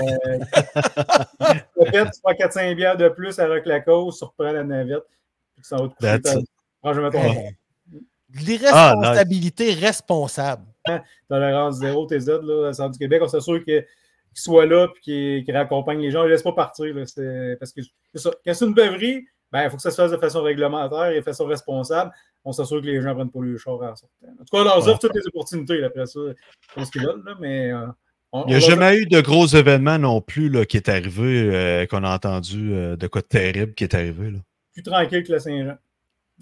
peut-être 1.75 2.11
tu 2.15 2.21
prends 2.23 2.33
4-5 2.33 2.77
bières 2.77 2.97
de 2.97 3.09
plus 3.09 3.37
à 3.41 3.49
Rock-la-Côte, 3.49 4.15
surprends 4.15 4.53
la 4.53 4.63
navette, 4.63 5.03
puis 5.57 5.65
ça 5.65 5.75
va 5.79 5.89
te 5.89 5.95
coucher. 5.97 6.45
Ton. 7.11 7.19
L'irresponsabilité 8.35 9.73
responsable. 9.75 10.63
Tolérance 11.29 11.77
zéro, 11.79 12.07
TZ, 12.07 12.29
là, 12.43 12.69
à 12.69 12.73
Centre 12.73 12.93
du 12.93 12.99
Québec, 12.99 13.21
on 13.23 13.29
s'assure 13.29 13.61
que- 13.65 13.81
qu'il 13.81 14.43
soit 14.43 14.67
là 14.67 14.89
et 15.07 15.43
qu'il 15.45 15.57
raccompagne 15.57 16.01
les 16.01 16.11
gens. 16.11 16.23
Il 16.23 16.27
ne 16.27 16.31
laisse 16.31 16.43
pas 16.43 16.53
partir. 16.53 16.87
Là, 16.95 17.05
parce 17.59 17.73
que 17.73 17.81
ça. 18.15 18.31
Quand 18.45 18.55
c'est 18.55 18.65
une 18.67 18.75
beuverie, 18.75 19.25
ben, 19.51 19.65
il 19.65 19.71
faut 19.71 19.77
que 19.77 19.83
ça 19.83 19.91
se 19.91 19.97
fasse 19.97 20.11
de 20.11 20.17
façon 20.19 20.43
réglementaire 20.43 21.11
et 21.13 21.17
de 21.21 21.25
façon 21.25 21.47
responsable. 21.47 22.11
On 22.45 22.53
s'assure 22.53 22.81
que 22.81 22.87
les 22.87 23.01
gens 23.01 23.09
ne 23.11 23.15
prennent 23.15 23.31
pas 23.31 23.41
le 23.41 23.57
char 23.59 23.75
en 23.75 23.97
sortant. 23.97 24.07
En 24.23 24.45
tout 24.45 24.45
cas, 24.53 24.59
on 24.61 24.65
leur 24.65 24.77
offre 24.89 24.99
toutes 24.99 25.15
les 25.15 25.27
opportunités 25.27 25.79
là, 25.79 25.87
après 25.89 26.07
ça. 26.07 26.21
C'est 26.75 26.85
ce 26.85 26.91
qu'ils 26.91 27.03
veulent, 27.03 27.23
là, 27.25 27.35
mais 27.41 27.73
euh, 27.73 27.87
on- 28.33 28.45
Il 28.45 28.51
n'y 28.51 28.55
a 28.57 28.59
jamais 28.61 28.99
eu 28.99 29.07
de 29.07 29.21
gros 29.21 29.47
événements 29.47 29.99
non 29.99 30.21
plus 30.21 30.49
là, 30.51 30.65
qui 30.67 30.77
est 30.77 30.89
arrivé, 30.89 31.51
euh, 31.53 31.87
qu'on 31.87 32.05
a 32.05 32.15
entendu 32.15 32.73
euh, 32.75 32.97
de 32.97 33.07
quoi 33.07 33.23
de 33.23 33.27
terrible 33.27 33.75
qui 33.75 33.85
est 33.85 33.95
arrivé. 33.95 34.31
Là. 34.31 34.39
plus 34.75 34.83
tranquille 34.85 35.25
que 35.25 35.33
le 35.33 35.39
Saint-Jean. 35.41 35.77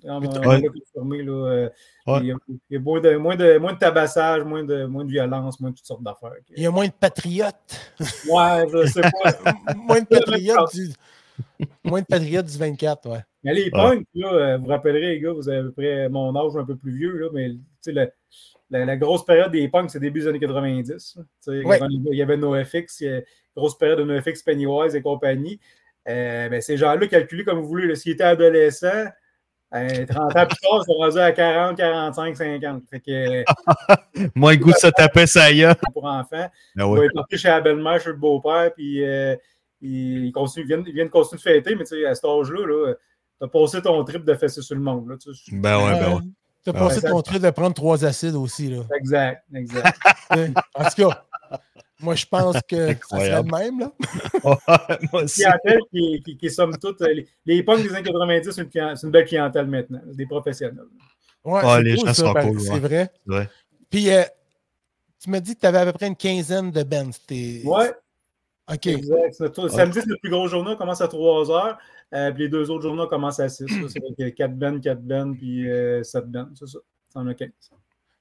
On, 0.05 0.17
on 0.25 0.47
Ouais. 0.49 0.61
l'a 0.61 0.69
confirmé, 0.69 1.23
là, 1.23 1.33
euh, 1.33 1.69
Ouais. 2.07 2.19
Il 2.21 2.27
y 2.27 2.33
a, 2.33 2.37
il 2.49 2.59
y 2.71 2.77
a 2.77 2.81
moins, 2.81 3.01
de, 3.01 3.17
moins, 3.17 3.37
de, 3.37 3.59
moins 3.59 3.73
de 3.73 3.79
tabassage, 3.79 4.45
moins 4.45 4.63
de, 4.63 4.85
moins 4.85 5.05
de 5.05 5.11
violence, 5.11 5.59
moins 5.61 5.71
de 5.71 5.77
toutes 5.77 5.87
sortes 5.87 6.03
d'affaires. 6.03 6.33
Il 6.57 6.63
y 6.63 6.67
a 6.67 6.71
moins 6.71 6.87
de 6.87 6.93
patriotes. 6.93 7.55
Ouais, 8.31 8.65
je 8.73 8.87
sais 8.87 9.01
pas. 9.01 9.33
moins 9.77 10.01
de 10.01 10.07
patriotes 10.11 10.75
du. 10.75 10.89
Moins 11.85 12.01
de 12.01 12.07
patriotes 12.07 12.47
du 12.47 12.59
24, 12.59 13.09
ouais. 13.11 13.19
Mais 13.45 13.55
les 13.55 13.71
punks, 13.71 14.07
là, 14.15 14.33
euh, 14.33 14.57
vous 14.59 14.65
vous 14.65 14.71
rappellerez, 14.71 15.01
les 15.15 15.21
gars, 15.21 15.33
vous 15.33 15.49
avez 15.49 15.59
à 15.59 15.63
peu 15.63 15.73
près 15.73 16.09
mon 16.09 16.35
âge 16.37 16.57
un 16.57 16.65
peu 16.65 16.77
plus 16.77 16.97
vieux, 16.97 17.17
là, 17.19 17.29
mais 17.33 17.51
la, 17.87 18.85
la- 18.85 18.97
grosse 18.97 19.25
période 19.25 19.53
des 19.53 19.69
punks, 19.69 19.91
c'est 19.91 20.01
début 20.01 20.21
des 20.21 20.27
années 20.29 20.41
90. 20.41 20.91
là. 21.17 21.23
Tu 21.23 21.27
sais, 21.41 21.65
Ouais. 21.65 21.79
quand 21.79 21.89
Il 21.91 22.17
y 22.17 22.23
avait 22.23 22.37
NoFX, 22.37 23.01
il 23.01 23.07
y 23.09 23.25
grosse 23.57 23.77
période 23.79 23.99
de 24.01 24.05
NoFX, 24.05 24.43
Pennywise 24.43 24.95
et 24.95 25.03
compagnie. 25.03 25.61
Euh, 26.09 26.49
ben, 26.49 26.61
ces 26.61 26.77
gens-là, 26.77 27.07
calculés 27.07 27.45
comme 27.45 27.59
vous 27.61 27.69
voulez, 27.69 27.95
s'ils 27.97 28.13
étaient 28.13 28.25
adolescents, 28.25 29.07
euh, 29.77 30.07
30 30.07 30.37
ans 30.37 30.47
plus 30.47 30.59
tard, 30.59 30.83
ils 30.83 30.85
sont 30.87 30.99
rendus 30.99 31.19
à 31.19 31.33
40, 31.33 31.77
45, 31.77 32.37
50. 32.37 32.83
Fait 32.91 33.01
que, 33.01 33.11
euh, 34.21 34.29
Moi, 34.35 34.53
le 34.55 34.59
goût 34.59 34.73
de 34.73 34.77
se 34.77 34.87
taper 34.89 35.27
ça 35.27 35.51
y 35.51 35.63
est. 35.63 35.79
pour 35.93 36.05
enfants, 36.05 36.27
Ben 36.31 36.51
ils 36.77 36.85
ouais. 36.85 37.07
être 37.07 37.15
partis 37.15 37.39
chez 37.39 37.49
la 37.49 37.61
belle-mère, 37.61 38.01
chez 38.01 38.11
le 38.11 38.17
beau-père, 38.17 38.73
puis 38.75 39.05
euh, 39.05 39.37
viennent, 39.81 40.85
ils 40.87 40.93
viennent 40.93 41.11
continuer 41.11 41.39
de 41.39 41.43
fêter, 41.43 41.75
mais 41.75 41.85
tu 41.85 41.97
sais, 41.97 42.07
à 42.07 42.15
cet 42.15 42.25
âge-là, 42.25 42.67
là, 42.67 42.95
t'as 43.41 43.49
passé 43.49 43.83
ton 43.83 44.03
trip 44.05 44.25
de 44.25 44.35
fesser 44.35 44.63
sur 44.63 44.77
le 44.77 44.83
monde. 44.83 45.09
Là, 45.09 45.17
tu 45.17 45.35
sais. 45.35 45.51
Ben 45.53 45.79
ouais, 45.79 46.01
ben 46.01 46.15
ouais. 46.15 46.23
T'as 46.65 46.73
passé 46.73 47.01
ouais. 47.01 47.11
ton 47.11 47.23
truc 47.23 47.41
de 47.41 47.51
prendre 47.51 47.75
trois 47.75 48.05
acides 48.05 48.35
aussi, 48.35 48.69
là. 48.69 48.83
Exact, 48.99 49.45
exact. 49.55 49.99
En 50.75 50.85
tout 50.85 51.09
cas, 51.09 51.25
moi, 52.01 52.15
je 52.15 52.27
pense 52.27 52.57
que 52.69 52.77
ça 52.77 52.83
serait 52.89 52.91
Incroyable. 52.91 53.51
le 53.51 53.59
même, 53.59 53.79
là. 53.81 53.93
Moi 55.13 55.23
aussi. 55.23 55.43
clientèle 55.43 55.81
qui, 55.93 56.37
qui, 56.39 56.51
somme 56.51 56.77
toute. 56.79 57.01
euh, 57.03 57.13
Les, 57.15 57.27
les 57.47 57.63
punks 57.63 57.83
des 57.83 57.93
années 57.95 58.03
90, 58.03 58.51
c'est 58.51 58.63
une, 58.75 58.97
c'est 58.97 59.11
belle 59.11 59.25
clientèle 59.25 59.67
maintenant, 59.67 60.01
des 60.13 60.27
professionnels. 60.27 60.85
Ouais, 61.45 61.61
c'est 61.63 61.83
les 61.83 61.97
cool, 61.97 62.07
gens 62.09 62.15
ça, 62.15 62.25
sont 62.27 62.35
cool, 62.35 62.61
C'est 62.61 62.73
ouais. 62.73 62.79
vrai. 62.81 63.11
Ouais. 63.27 63.49
Puis, 63.89 64.11
euh, 64.13 64.23
tu 65.23 65.31
m'as 65.31 65.41
dit 65.41 65.55
que 65.55 65.61
tu 65.61 65.67
avais 65.67 65.79
à 65.79 65.87
peu 65.87 65.93
près 65.93 66.09
une 66.09 66.17
quinzaine 66.17 66.71
de 66.71 66.83
bands. 66.83 67.11
T'es- 67.27 67.63
Ouais, 67.65 67.91
OK. 68.73 68.87
exact. 68.89 69.33
C'est 69.33 69.45
notre- 69.45 69.69
Samedi, 69.69 70.01
c'est 70.01 70.09
le 70.09 70.17
plus 70.21 70.31
gros 70.31 70.49
journal, 70.49 70.75
on 70.75 70.77
commence 70.77 71.01
à 71.01 71.09
3 71.09 71.51
heures. 71.51 71.79
euh, 72.15 72.31
puis 72.33 72.45
les 72.45 72.49
deux 72.49 72.71
autres 72.71 72.83
journaux 72.83 73.07
commencent 73.09 73.41
à 73.41 73.49
6. 73.49 73.65
C'est 74.19 74.33
4 74.33 74.55
bands, 74.55 74.79
4 74.81 75.01
bands, 75.03 75.33
puis 75.35 75.67
7 76.03 76.27
bands, 76.27 76.49
c'est 76.55 76.67
ça. 76.69 76.79
Ça 77.09 77.21
en 77.21 77.27
a 77.29 77.35
15. 77.35 77.49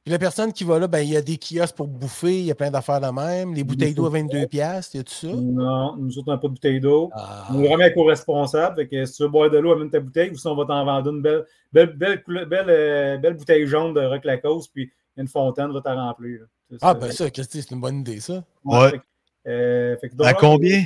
Puis 0.06 0.12
la 0.12 0.20
personne 0.20 0.54
qui 0.54 0.64
va 0.64 0.78
là, 0.78 0.86
ben, 0.88 1.00
il 1.00 1.10
y 1.10 1.18
a 1.18 1.22
des 1.24 1.36
kiosques 1.40 1.76
pour 1.76 1.88
bouffer, 1.88 2.40
il 2.40 2.46
y 2.46 2.52
a 2.52 2.56
plein 2.56 2.70
d'affaires 2.70 3.02
de 3.02 3.08
même. 3.08 3.56
Les 3.56 3.64
bouteilles 3.64 3.96
d'eau 3.96 4.06
à 4.06 4.12
22$, 4.12 4.46
piastres, 4.48 4.96
y 4.96 5.00
a 5.00 5.04
tout 5.04 5.12
ça? 5.12 5.28
Non, 5.30 5.96
nous 5.98 6.16
autres, 6.20 6.28
on 6.28 6.32
n'a 6.34 6.38
pas 6.38 6.48
de 6.48 6.54
bouteille 6.54 6.80
d'eau. 6.80 7.10
Ah. 7.12 7.48
On 7.52 7.60
est 7.64 7.68
vraiment 7.68 7.86
éco-responsable. 7.86 8.76
Fait 8.76 8.88
que 8.88 9.04
si 9.06 9.14
tu 9.14 9.24
veux 9.24 9.30
boire 9.30 9.50
de 9.50 9.58
l'eau, 9.58 9.72
amène 9.72 9.90
ta 9.90 10.00
bouteille. 10.00 10.30
Ou 10.30 10.38
sinon, 10.38 10.54
on 10.54 10.58
va 10.58 10.66
t'en 10.66 10.86
vendre 10.86 11.10
une 11.12 11.24
belle, 11.24 11.44
belle, 11.74 11.94
belle, 11.98 12.22
couleur- 12.22 12.46
belle, 12.46 12.68
euh, 12.70 13.18
belle 13.18 13.34
bouteille 13.34 13.66
jaune 13.66 13.96
de 13.96 14.02
Rock 14.02 14.26
Lacoste, 14.26 14.70
puis 14.72 14.92
une 15.18 15.28
fontaine 15.28 15.72
va 15.74 15.82
t'en 15.82 15.96
remplir. 15.96 16.42
là. 16.42 16.78
Ah, 16.84 16.88
ça. 16.90 16.94
ben 16.94 17.12
ça, 17.12 17.30
Christy, 17.32 17.64
c'est 17.64 17.72
une 17.74 17.82
bonne 17.82 18.02
idée, 18.02 18.20
ça. 18.20 18.44
Ouais. 18.64 18.92
Fait 18.92 18.98
que, 19.00 19.04
euh, 19.50 19.98
fait 19.98 20.10
que 20.10 20.14
À 20.24 20.34
donc, 20.34 20.40
combien? 20.40 20.84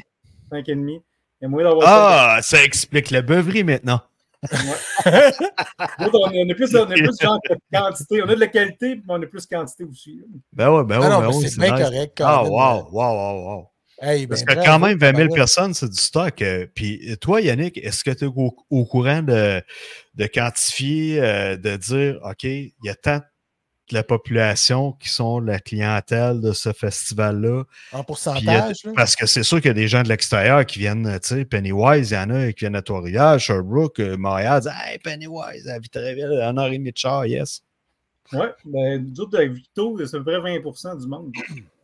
5,5. 0.49 1.01
Il 1.41 1.43
y 1.43 1.45
a 1.45 1.49
moyen 1.49 1.67
d'avoir 1.67 1.85
Ah, 1.89 2.39
ça 2.41 2.63
explique 2.63 3.11
la 3.11 3.21
beuverie 3.21 3.65
maintenant. 3.65 3.99
On, 5.99 6.49
est 6.49 6.55
plus, 6.55 6.75
on 6.75 6.89
est 6.89 6.95
plus 7.03 7.17
genre 7.21 7.39
de 7.49 7.55
quantité. 7.73 8.21
On 8.23 8.29
a 8.29 8.35
de 8.35 8.39
la 8.39 8.47
qualité, 8.47 8.95
mais 8.95 9.01
on 9.09 9.21
a 9.21 9.25
plus 9.25 9.45
quantité 9.45 9.83
aussi. 9.83 10.21
Ben 10.53 10.71
ouais, 10.71 10.83
ben 10.83 10.99
ouais, 10.99 11.07
Ah 11.09 11.19
ben 11.21 11.27
ouais, 11.27 11.47
c'est 11.47 11.59
bien 11.59 11.75
nice. 11.75 11.83
correct. 11.83 12.21
Ah, 12.23 12.41
Colin. 12.43 12.49
wow, 12.51 12.89
wow, 12.91 13.13
wow, 13.13 13.45
wow. 13.57 13.67
Hey, 14.01 14.27
Parce 14.27 14.45
ben, 14.45 14.55
que 14.55 14.65
quand 14.65 14.79
même, 14.79 14.97
20 14.97 15.07
000 15.07 15.11
tabarouette. 15.11 15.35
personnes, 15.35 15.73
c'est 15.73 15.89
du 15.89 15.97
stock. 15.97 16.41
euh, 16.41 16.65
Puis 16.73 17.17
toi, 17.19 17.41
Yannick, 17.41 17.77
est-ce 17.79 18.03
que 18.03 18.11
tu 18.11 18.25
es 18.25 18.27
au, 18.33 18.55
au 18.69 18.85
courant 18.85 19.21
de, 19.21 19.61
de 20.15 20.25
quantifier, 20.27 21.19
euh, 21.21 21.57
de 21.57 21.75
dire, 21.75 22.19
OK, 22.23 22.43
il 22.43 22.71
y 22.83 22.89
a 22.89 22.95
tant 22.95 23.17
de 23.17 23.23
la 23.93 24.03
population 24.03 24.93
qui 24.93 25.09
sont 25.09 25.39
la 25.39 25.59
clientèle 25.59 26.41
de 26.41 26.51
ce 26.51 26.71
festival-là? 26.73 27.63
En 27.91 28.03
pourcentage, 28.03 28.83
là? 28.83 28.91
parce 28.95 29.15
que 29.15 29.25
c'est 29.25 29.43
sûr 29.43 29.57
qu'il 29.57 29.67
y 29.67 29.71
a 29.71 29.73
des 29.73 29.87
gens 29.87 30.03
de 30.03 30.09
l'extérieur 30.09 30.65
qui 30.65 30.79
viennent, 30.79 31.19
tu 31.21 31.27
sais, 31.27 31.45
Pennywise, 31.45 32.11
il 32.11 32.13
y 32.13 32.17
en 32.17 32.29
a 32.29 32.51
qui 32.51 32.59
viennent 32.61 32.75
à 32.75 32.81
Trois-Rivières, 32.81 33.39
Sherbrooke, 33.39 33.99
euh, 33.99 34.17
Montréal, 34.17 34.61
disent 34.61 34.71
Hey, 34.87 34.99
Pennywise, 34.99 35.67
à 35.67 35.79
Vitreville, 35.79 36.39
un 36.43 36.57
heure 36.57 36.67
et 36.67 36.77
demie 36.77 36.91
de 36.91 36.97
char, 36.97 37.25
yes. 37.25 37.61
Oui, 38.33 38.45
ben, 38.65 39.05
nous 39.09 39.21
autres, 39.21 39.37
avec 39.37 39.51
Victo, 39.53 39.97
c'est 40.05 40.17
à 40.17 40.19
peu 40.19 40.39
près 40.39 40.59
20% 40.59 41.01
du 41.01 41.07
monde. 41.07 41.31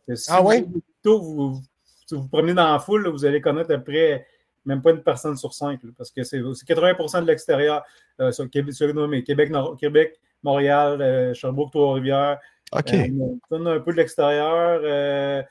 Et 0.08 0.14
si 0.16 0.30
Ah 0.30 0.40
Victo, 0.42 1.20
vous, 1.20 1.54
vous, 1.54 1.62
si 2.06 2.14
vous 2.14 2.22
vous 2.22 2.28
promenez 2.28 2.54
dans 2.54 2.72
la 2.72 2.78
foule, 2.78 3.02
là, 3.04 3.10
vous 3.10 3.24
allez 3.24 3.40
connaître 3.40 3.72
à 3.74 3.78
peu 3.78 3.92
près 3.92 4.26
même 4.64 4.82
pas 4.82 4.90
une 4.90 5.02
personne 5.02 5.36
sur 5.36 5.54
cinq, 5.54 5.80
là, 5.84 5.90
parce 5.96 6.10
que 6.10 6.24
c'est 6.24 6.40
c'est 6.54 6.66
80% 6.68 7.22
de 7.22 7.26
l'extérieur, 7.26 7.84
euh, 8.20 8.32
sur 8.32 8.50
Québec, 8.50 8.74
sur, 8.74 8.92
non, 8.92 9.06
mais 9.06 9.22
Québec, 9.22 9.50
Nord- 9.50 9.76
Québec, 9.76 10.18
Montréal, 10.46 11.00
euh, 11.02 11.34
Sherbrooke, 11.34 11.70
Trois-Rivières. 11.72 12.38
OK. 12.72 12.92
Euh, 12.94 13.56
un 13.76 13.80
peu 13.80 13.92
de 13.92 13.96
l'extérieur, 13.96 14.80
euh, 14.82 15.42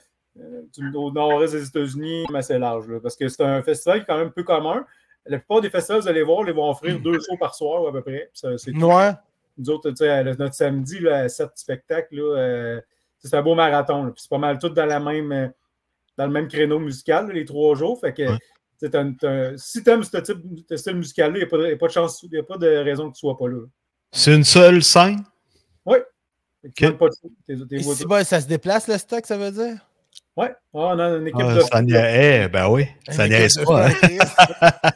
au 0.95 1.11
nord-est 1.11 1.53
des 1.53 1.67
États-Unis, 1.67 2.25
mais 2.31 2.39
assez 2.39 2.57
large, 2.57 2.87
là, 2.89 2.99
parce 3.01 3.15
que 3.15 3.27
c'est 3.27 3.43
un 3.43 3.61
festival 3.61 3.99
qui 3.99 4.03
est 4.03 4.07
quand 4.07 4.17
même 4.17 4.31
peu 4.31 4.43
commun. 4.43 4.85
La 5.25 5.37
plupart 5.39 5.61
des 5.61 5.69
festivals, 5.69 6.01
vous 6.01 6.07
allez 6.07 6.23
voir, 6.23 6.47
ils 6.47 6.53
vont 6.53 6.69
offrir 6.69 6.99
deux 6.99 7.19
shows 7.19 7.37
par 7.39 7.55
soir 7.55 7.87
à 7.87 7.91
peu 7.91 8.01
près. 8.01 8.29
C'est. 8.33 8.71
Nous 9.57 9.69
autres, 9.69 9.89
tu 9.91 9.95
sais, 9.97 10.23
le- 10.23 10.35
notre 10.35 10.53
samedi, 10.53 10.99
là, 10.99 11.19
à 11.19 11.29
sept 11.29 11.51
spectacles, 11.55 12.19
euh, 12.19 12.81
c'est 13.19 13.33
un 13.33 13.41
beau 13.41 13.55
marathon. 13.55 14.11
c'est 14.17 14.29
pas 14.29 14.37
mal 14.37 14.59
tout 14.59 14.69
dans, 14.69 14.85
la 14.85 14.99
même, 14.99 15.51
dans 16.17 16.25
le 16.25 16.31
même 16.31 16.47
créneau 16.49 16.79
musical, 16.79 17.27
là, 17.27 17.33
les 17.33 17.45
trois 17.45 17.73
jours. 17.75 17.99
Fait 17.99 18.13
que, 18.13 18.23
Ouais. 18.23 18.95
un- 18.95 19.57
si 19.57 19.81
tu 19.83 19.89
aimes 19.89 20.03
ce 20.03 20.17
type 20.17 20.67
de 20.69 20.75
style 20.75 20.97
musical-là, 20.97 21.37
il 21.39 21.47
n'y 21.57 21.71
a 21.73 21.77
pas 21.77 21.87
de 21.87 21.91
chance, 21.91 22.21
il 22.23 22.29
n'y 22.31 22.37
a 22.37 22.43
pas 22.43 22.57
de 22.57 22.67
raison 22.67 23.09
que 23.09 23.15
tu 23.17 23.25
ne 23.25 23.29
sois 23.31 23.37
pas 23.37 23.47
là. 23.47 23.61
C'est 24.11 24.33
une 24.35 24.43
seule 24.43 24.83
scène? 24.83 25.23
Pas 25.85 25.97
de 26.67 27.77
si 27.93 28.05
bah, 28.07 28.23
ça 28.23 28.41
se 28.41 28.47
déplace, 28.47 28.87
le 28.87 28.97
stock, 28.97 29.23
ça 29.25 29.37
veut 29.37 29.51
dire? 29.51 29.77
Ouais, 30.35 30.49
Ah, 30.49 30.55
on 30.73 30.99
a 30.99 31.09
une 31.17 31.27
équipe 31.27 31.39
Ah, 31.47 31.55
de 31.55 31.59
ça 31.61 31.81
nia- 31.81 32.43
eh, 32.45 32.47
ben 32.49 32.67
oui, 32.69 32.87
ça 33.09 33.27
Une 33.27 33.33
équipe 33.33 33.63
pas. 33.65 33.87
hein. 33.87 33.91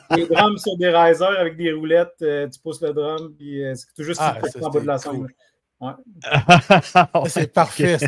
des 0.15 0.25
drums 0.25 0.57
sur 0.57 0.75
des 0.77 0.89
risers 0.89 1.39
avec 1.39 1.55
des 1.57 1.71
roulettes. 1.71 2.09
euh, 2.23 2.47
tu 2.49 2.59
pousses 2.59 2.81
le 2.81 2.91
drum, 2.91 3.33
puis 3.37 3.63
euh, 3.63 3.75
c'est 3.75 3.85
tout 3.95 4.03
juste 4.03 4.19
Ah, 4.21 4.37
ça, 4.43 4.65
en 4.65 4.69
bas 4.69 4.79
de 4.79 4.85
la 4.87 4.97
scène. 4.97 5.27
Ouais. 5.79 5.91
C'est 7.29 7.53
parfait, 7.53 7.97
ça. 7.99 8.07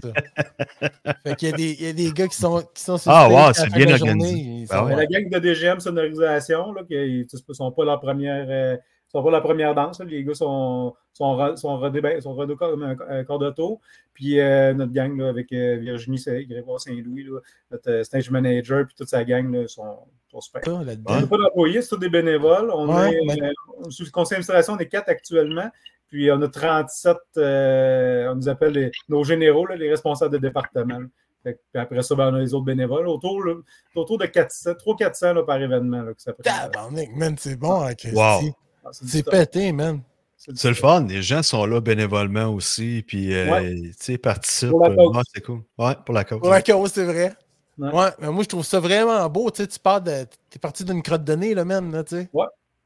fait 1.23 1.35
qu'il 1.37 1.49
y 1.49 1.53
a 1.53 1.55
des, 1.55 1.71
il 1.79 1.85
y 1.85 1.89
a 1.89 1.93
des 1.93 2.11
gars 2.11 2.27
qui 2.27 2.35
sont, 2.35 2.61
qui 2.73 2.83
sont 2.83 2.97
sur 2.97 3.09
Ah, 3.11 3.29
wow, 3.29 3.53
c'est 3.53 3.71
bien 3.71 3.93
organisé. 3.93 4.65
Ben 4.69 4.83
ouais. 4.85 4.95
La 4.97 5.05
gang 5.05 5.29
de 5.29 5.39
DGM 5.39 5.79
Sonorisation, 5.79 6.73
là, 6.73 6.81
qui 6.83 6.95
ne 6.95 7.53
sont 7.53 7.71
pas 7.71 7.85
la 7.85 7.97
première, 7.97 8.45
euh, 8.49 8.75
sont 9.11 9.23
pas 9.23 9.31
la 9.31 9.41
première 9.41 9.75
danse. 9.75 9.99
là. 9.99 10.05
Les 10.05 10.23
gars 10.23 10.33
sont, 10.33 10.95
sont, 11.13 11.55
sont 11.57 11.77
rodés, 11.77 12.01
ben- 12.01 12.19
sont 12.21 12.33
rodés 12.33 12.55
comme 12.55 12.83
un, 12.83 12.95
un 13.09 13.23
corps 13.23 13.39
d'auto. 13.39 13.79
Puis 14.13 14.39
euh, 14.39 14.73
notre 14.73 14.91
gang 14.93 15.17
là, 15.17 15.29
avec 15.29 15.51
euh, 15.51 15.77
Virginie 15.77 16.21
Grégoire 16.47 16.79
Saint-Louis, 16.79 17.27
notre 17.71 17.89
euh, 17.91 18.03
stage 18.03 18.29
manager, 18.31 18.85
puis 18.85 18.95
toute 18.95 19.09
sa 19.09 19.23
gang 19.23 19.51
là, 19.53 19.67
sont, 19.67 19.97
sont 20.29 20.41
super. 20.41 20.61
On 21.07 21.19
n'a 21.21 21.27
pas 21.27 21.37
d'employés, 21.37 21.81
c'est 21.81 21.89
tous 21.89 21.97
des 21.97 22.09
bénévoles. 22.09 22.71
On 22.73 22.87
Ouais, 22.95 23.13
est, 23.13 23.25
ben- 23.27 23.51
euh, 23.85 23.89
sous 23.89 24.03
le 24.03 24.11
conseil 24.11 24.37
d'administration, 24.37 24.73
on 24.73 24.77
est 24.77 24.87
quatre 24.87 25.09
actuellement. 25.09 25.69
Puis 26.07 26.29
on 26.31 26.41
a 26.41 26.47
37, 26.49 27.17
euh, 27.37 28.29
on 28.31 28.35
nous 28.35 28.49
appelle 28.49 28.73
les- 28.73 28.91
nos 29.09 29.23
généraux, 29.23 29.65
là, 29.65 29.75
les 29.75 29.89
responsables 29.89 30.33
de 30.33 30.39
département. 30.39 30.99
Fait 31.43 31.59
puis 31.73 31.81
après 31.81 32.03
ça, 32.03 32.13
ben, 32.15 32.31
on 32.31 32.35
a 32.35 32.39
les 32.39 32.53
autres 32.53 32.65
bénévoles. 32.65 33.07
Autour, 33.07 33.43
là, 33.43 33.55
autour 33.95 34.17
de 34.17 34.25
400, 34.25 34.71
300-400 34.73 35.33
là, 35.33 35.43
par 35.43 35.59
événement. 35.61 36.01
Là, 36.03 36.13
que 36.13 36.21
ça 36.21 36.33
prend. 36.33 36.43
Tabarnak, 36.43 37.09
man, 37.15 37.35
c'est 37.39 37.55
bon, 37.55 37.81
hein, 37.81 37.93
Christy. 37.95 38.15
Wow. 38.15 38.41
Ah, 38.83 38.89
c'est 38.91 39.23
pété, 39.23 39.71
man. 39.71 40.01
C'est 40.37 40.69
le 40.69 40.73
fun, 40.73 41.05
les 41.07 41.21
gens 41.21 41.43
sont 41.43 41.65
là 41.67 41.79
bénévolement 41.81 42.47
aussi, 42.47 43.03
puis 43.05 43.31
euh, 43.33 43.51
Ouais. 43.51 43.75
tu 43.75 43.93
sais, 43.99 44.17
participent. 44.17 44.71
Pour 44.71 44.81
la 44.81 44.89
euh, 44.89 44.95
cause. 44.95 45.15
ouais, 45.15 45.23
c'est 45.33 45.41
cool. 45.41 45.61
Ouais, 45.77 45.93
pour 46.03 46.15
la 46.15 46.23
cause. 46.23 46.39
Pour 46.39 46.49
la 46.49 46.61
cause, 46.63 46.91
c'est 46.91 47.05
vrai. 47.05 47.33
Ouais. 47.77 47.93
Ouais. 47.93 48.09
mais 48.19 48.31
moi, 48.31 48.43
je 48.43 48.47
trouve 48.49 48.65
ça 48.65 48.79
vraiment 48.79 49.29
beau. 49.29 49.51
Tu 49.51 49.61
sais, 49.61 49.67
tu 49.67 49.79
pars 49.79 50.01
de. 50.01 50.25
T'es 50.49 50.57
parti 50.57 50.83
d'une 50.83 51.03
crotte 51.03 51.23
de 51.23 51.33
nez, 51.33 51.53
là, 51.53 51.63
man, 51.63 51.91
là, 51.91 52.03
tu 52.03 52.15
sais. 52.15 52.29
Je 52.33 52.39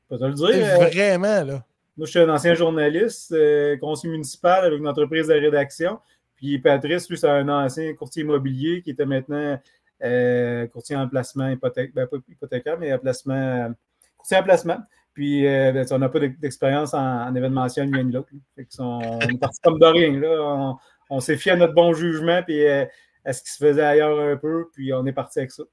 peux 0.10 0.17
te 0.17 0.23
le 0.25 0.34
dire. 0.34 0.47
Euh, 0.49 0.88
Vraiment, 0.88 1.43
là. 1.43 1.63
Moi, 1.97 2.05
je 2.05 2.12
suis 2.12 2.19
un 2.19 2.29
ancien 2.29 2.55
journaliste, 2.55 3.31
euh, 3.31 3.77
conseiller 3.77 4.12
municipal 4.12 4.65
avec 4.65 4.77
une 4.77 4.88
entreprise 4.88 5.27
de 5.27 5.34
rédaction. 5.34 5.99
Puis 6.36 6.60
Patrice, 6.60 7.10
lui, 7.10 7.17
c'est 7.17 7.29
un 7.29 7.47
ancien 7.47 7.93
courtier 7.93 8.23
immobilier 8.23 8.81
qui 8.81 8.91
était 8.91 9.05
maintenant 9.05 9.58
euh, 10.03 10.67
courtier 10.67 10.97
en 10.97 11.08
placement 11.08 11.47
hypothèque, 11.47 11.93
ben, 11.93 12.05
pas 12.05 12.17
hypothécaire, 12.27 12.77
mais 12.77 12.93
en 12.93 12.99
placement, 12.99 13.73
courtier 14.17 14.38
en 14.38 14.43
placement. 14.43 14.77
Puis 15.15 15.47
euh, 15.47 15.71
ben, 15.71 15.86
on 15.91 15.97
n'a 15.97 16.10
pas 16.10 16.19
d'ex- 16.19 16.38
d'expérience 16.39 16.93
en, 16.93 16.99
en 17.28 17.34
événementiel 17.34 17.89
ni 17.89 18.12
l'autre. 18.12 18.30
sont- 18.69 18.99
on 19.04 19.19
est 19.21 19.39
parti 19.39 19.60
comme 19.63 19.80
de 19.80 19.86
rien. 19.86 20.19
Là. 20.19 20.30
On, 20.43 20.75
on 21.10 21.19
s'est 21.21 21.38
fié 21.38 21.54
à 21.54 21.56
notre 21.56 21.73
bon 21.73 21.93
jugement 21.93 22.43
puis 22.43 22.63
euh, 22.67 22.86
à 23.23 23.34
ce 23.34 23.41
qui 23.41 23.49
se 23.49 23.58
faisait 23.58 23.82
ailleurs 23.84 24.19
un 24.19 24.36
peu. 24.38 24.65
Puis 24.73 24.93
on 24.93 25.04
est 25.08 25.13
parti 25.13 25.39
avec 25.39 25.51
ça. 25.51 25.63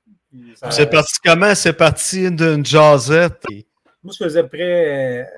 C'est 0.70 0.88
parti 0.90 1.14
comment? 1.24 1.54
C'est 1.54 1.72
parti 1.74 2.30
d'une 2.30 2.64
jazzette. 2.64 3.42
et- 3.50 3.66
Moi, 4.02 4.14
ça 4.14 4.24
faisait 4.24 4.44
près 4.44 5.28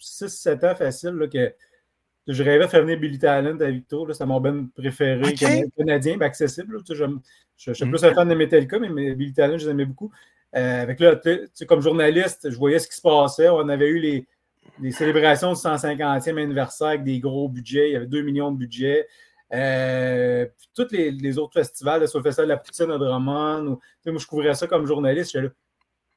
6-7 0.00 0.64
ans 0.70 0.74
facile 0.76 1.10
là, 1.14 1.26
que, 1.26 1.52
je 2.28 2.42
rêvais 2.42 2.64
de 2.64 2.70
faire 2.70 2.82
venir 2.82 2.98
Billy 2.98 3.18
Talent 3.18 3.58
à 3.60 3.70
Victo. 3.70 4.04
là. 4.04 4.12
C'était 4.12 4.26
mon 4.26 4.40
band 4.40 4.66
préféré 4.76 5.34
canadien, 5.76 6.20
accessible. 6.20 6.76
là. 6.76 6.80
Je 6.88 6.94
je 7.56 7.72
suis 7.72 7.84
Mhm. 7.86 7.90
plus 7.92 8.04
un 8.04 8.12
fan 8.14 8.28
de 8.28 8.34
Metallica, 8.34 8.78
mais 8.78 8.88
mes- 8.90 9.14
Billy 9.14 9.32
Talent, 9.32 9.56
je 9.58 9.64
les 9.64 9.70
aimais 9.70 9.84
beaucoup. 9.86 10.12
Euh, 10.56 10.82
avec 10.82 11.00
là, 11.00 11.16
tu 11.16 11.48
sais, 11.52 11.66
comme 11.66 11.80
journaliste, 11.82 12.50
je 12.50 12.56
voyais 12.56 12.78
ce 12.78 12.88
qui 12.88 12.96
se 12.96 13.02
passait. 13.02 13.48
On 13.50 13.68
avait 13.68 13.88
eu 13.88 13.98
les, 13.98 14.26
les 14.80 14.90
célébrations 14.90 15.52
du 15.52 15.58
150e 15.58 16.42
anniversaire 16.42 16.88
avec 16.88 17.04
des 17.04 17.18
gros 17.20 17.48
budgets. 17.48 17.90
Il 17.90 17.92
y 17.92 17.96
avait 17.96 18.06
2 18.06 18.22
millions 18.22 18.50
de 18.52 18.56
budget. 18.56 19.06
Euh, 19.52 20.46
puis 20.58 20.68
tous 20.74 20.90
les, 20.94 21.10
les 21.10 21.38
autres 21.38 21.52
festivals, 21.60 22.08
sur 22.08 22.18
le 22.18 22.24
festival 22.24 22.48
de 22.48 22.52
la 22.54 22.58
Poutine 22.58 22.90
à 22.90 22.98
Drummond, 22.98 23.66
ou- 23.66 23.80
moi 24.10 24.18
je 24.18 24.26
couvrais 24.26 24.54
ça 24.54 24.66
comme 24.66 24.86
journaliste. 24.86 25.32
J'étais 25.32 25.44
là, 25.46 25.50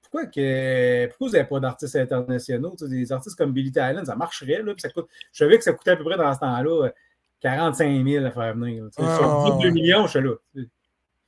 pourquoi, 0.01 0.25
que, 0.25 1.07
pourquoi 1.09 1.27
vous 1.27 1.33
n'avez 1.33 1.47
pas 1.47 1.59
d'artistes 1.59 1.95
internationaux? 1.97 2.75
Des 2.81 3.11
artistes 3.11 3.37
comme 3.37 3.51
Billy 3.51 3.71
Talent, 3.71 4.05
ça 4.05 4.15
marcherait. 4.15 4.63
Là, 4.63 4.73
puis 4.73 4.81
ça 4.81 4.89
coûte, 4.89 5.07
je 5.31 5.43
savais 5.43 5.57
que 5.57 5.63
ça 5.63 5.73
coûtait 5.73 5.91
à 5.91 5.95
peu 5.97 6.03
près 6.05 6.17
dans 6.17 6.33
ce 6.33 6.39
temps-là 6.39 6.85
euh, 6.85 6.89
45 7.41 8.03
000 8.07 8.25
à 8.25 8.31
faire 8.31 8.55
venir. 8.55 8.85
là. 8.85 8.89
Tu 8.95 9.03
sais, 9.03 9.07
Ah, 9.11 9.17
sur 9.17 9.55
ouais, 9.57 9.61
2 9.63 9.67
ouais. 9.67 9.71
millions, 9.73 10.07
je 10.07 10.17
suis 10.17 10.21
là. 10.27 10.33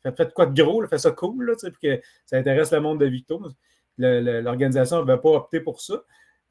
Faites, 0.03 0.33
quoi 0.33 0.47
de 0.47 0.61
gros, 0.61 0.81
là, 0.81 0.87
faites 0.87 0.99
ça 0.99 1.11
cool, 1.11 1.45
là, 1.45 1.53
puis 1.61 1.71
que 1.81 2.01
ça 2.25 2.37
intéresse 2.37 2.71
le 2.71 2.79
monde 2.79 2.99
de 2.99 3.05
Victo. 3.05 3.41
L'organisation 3.97 5.03
n'avait 5.03 5.21
pas 5.21 5.29
opté 5.29 5.59
pour 5.59 5.81
ça. 5.81 6.03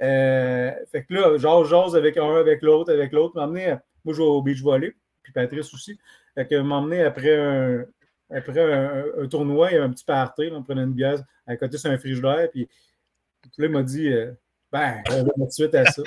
Euh, 0.03 0.73
fait 0.91 1.05
que 1.05 1.15
là, 1.15 1.37
genre, 1.37 1.65
j'ose 1.65 1.97
avec 1.97 2.17
un, 2.17 2.37
avec 2.37 2.63
l'autre, 2.63 2.93
avec 2.93 3.13
l'autre. 3.13 3.35
M'emmener, 3.37 3.77
moi, 4.05 4.15
je 4.15 4.19
vais 4.19 4.29
au 4.29 4.41
beach 4.41 4.63
volley, 4.63 4.95
puis 5.23 5.33
Patrice 5.33 5.73
aussi. 5.75 5.99
Fait 6.35 6.47
que 6.47 6.55
m'emmener 6.61 7.03
après 7.03 7.37
un, 7.37 7.85
après 8.31 8.61
un, 8.61 9.27
tournoi, 9.29 9.71
il 9.73 9.75
y 9.75 9.79
a 9.79 9.85
un 9.85 9.91
petit 9.91 10.05
party, 10.05 10.51
on 10.53 10.63
prenait 10.63 10.83
une 10.83 10.95
bière 10.95 11.23
à 11.47 11.57
côté 11.57 11.77
sur 11.77 11.91
un 11.91 11.99
frigidaire, 11.99 12.49
puis, 12.51 12.69
puis 13.43 13.51
là, 13.59 13.67
il 13.67 13.73
m'a 13.73 13.83
dit, 13.83 14.09
euh, 14.09 14.33
ben, 14.73 15.03
on 15.11 15.25
va 15.25 15.31
tout 15.31 15.47
de 15.47 15.51
suite 15.51 15.75
à 15.75 15.85
ça. 15.87 16.03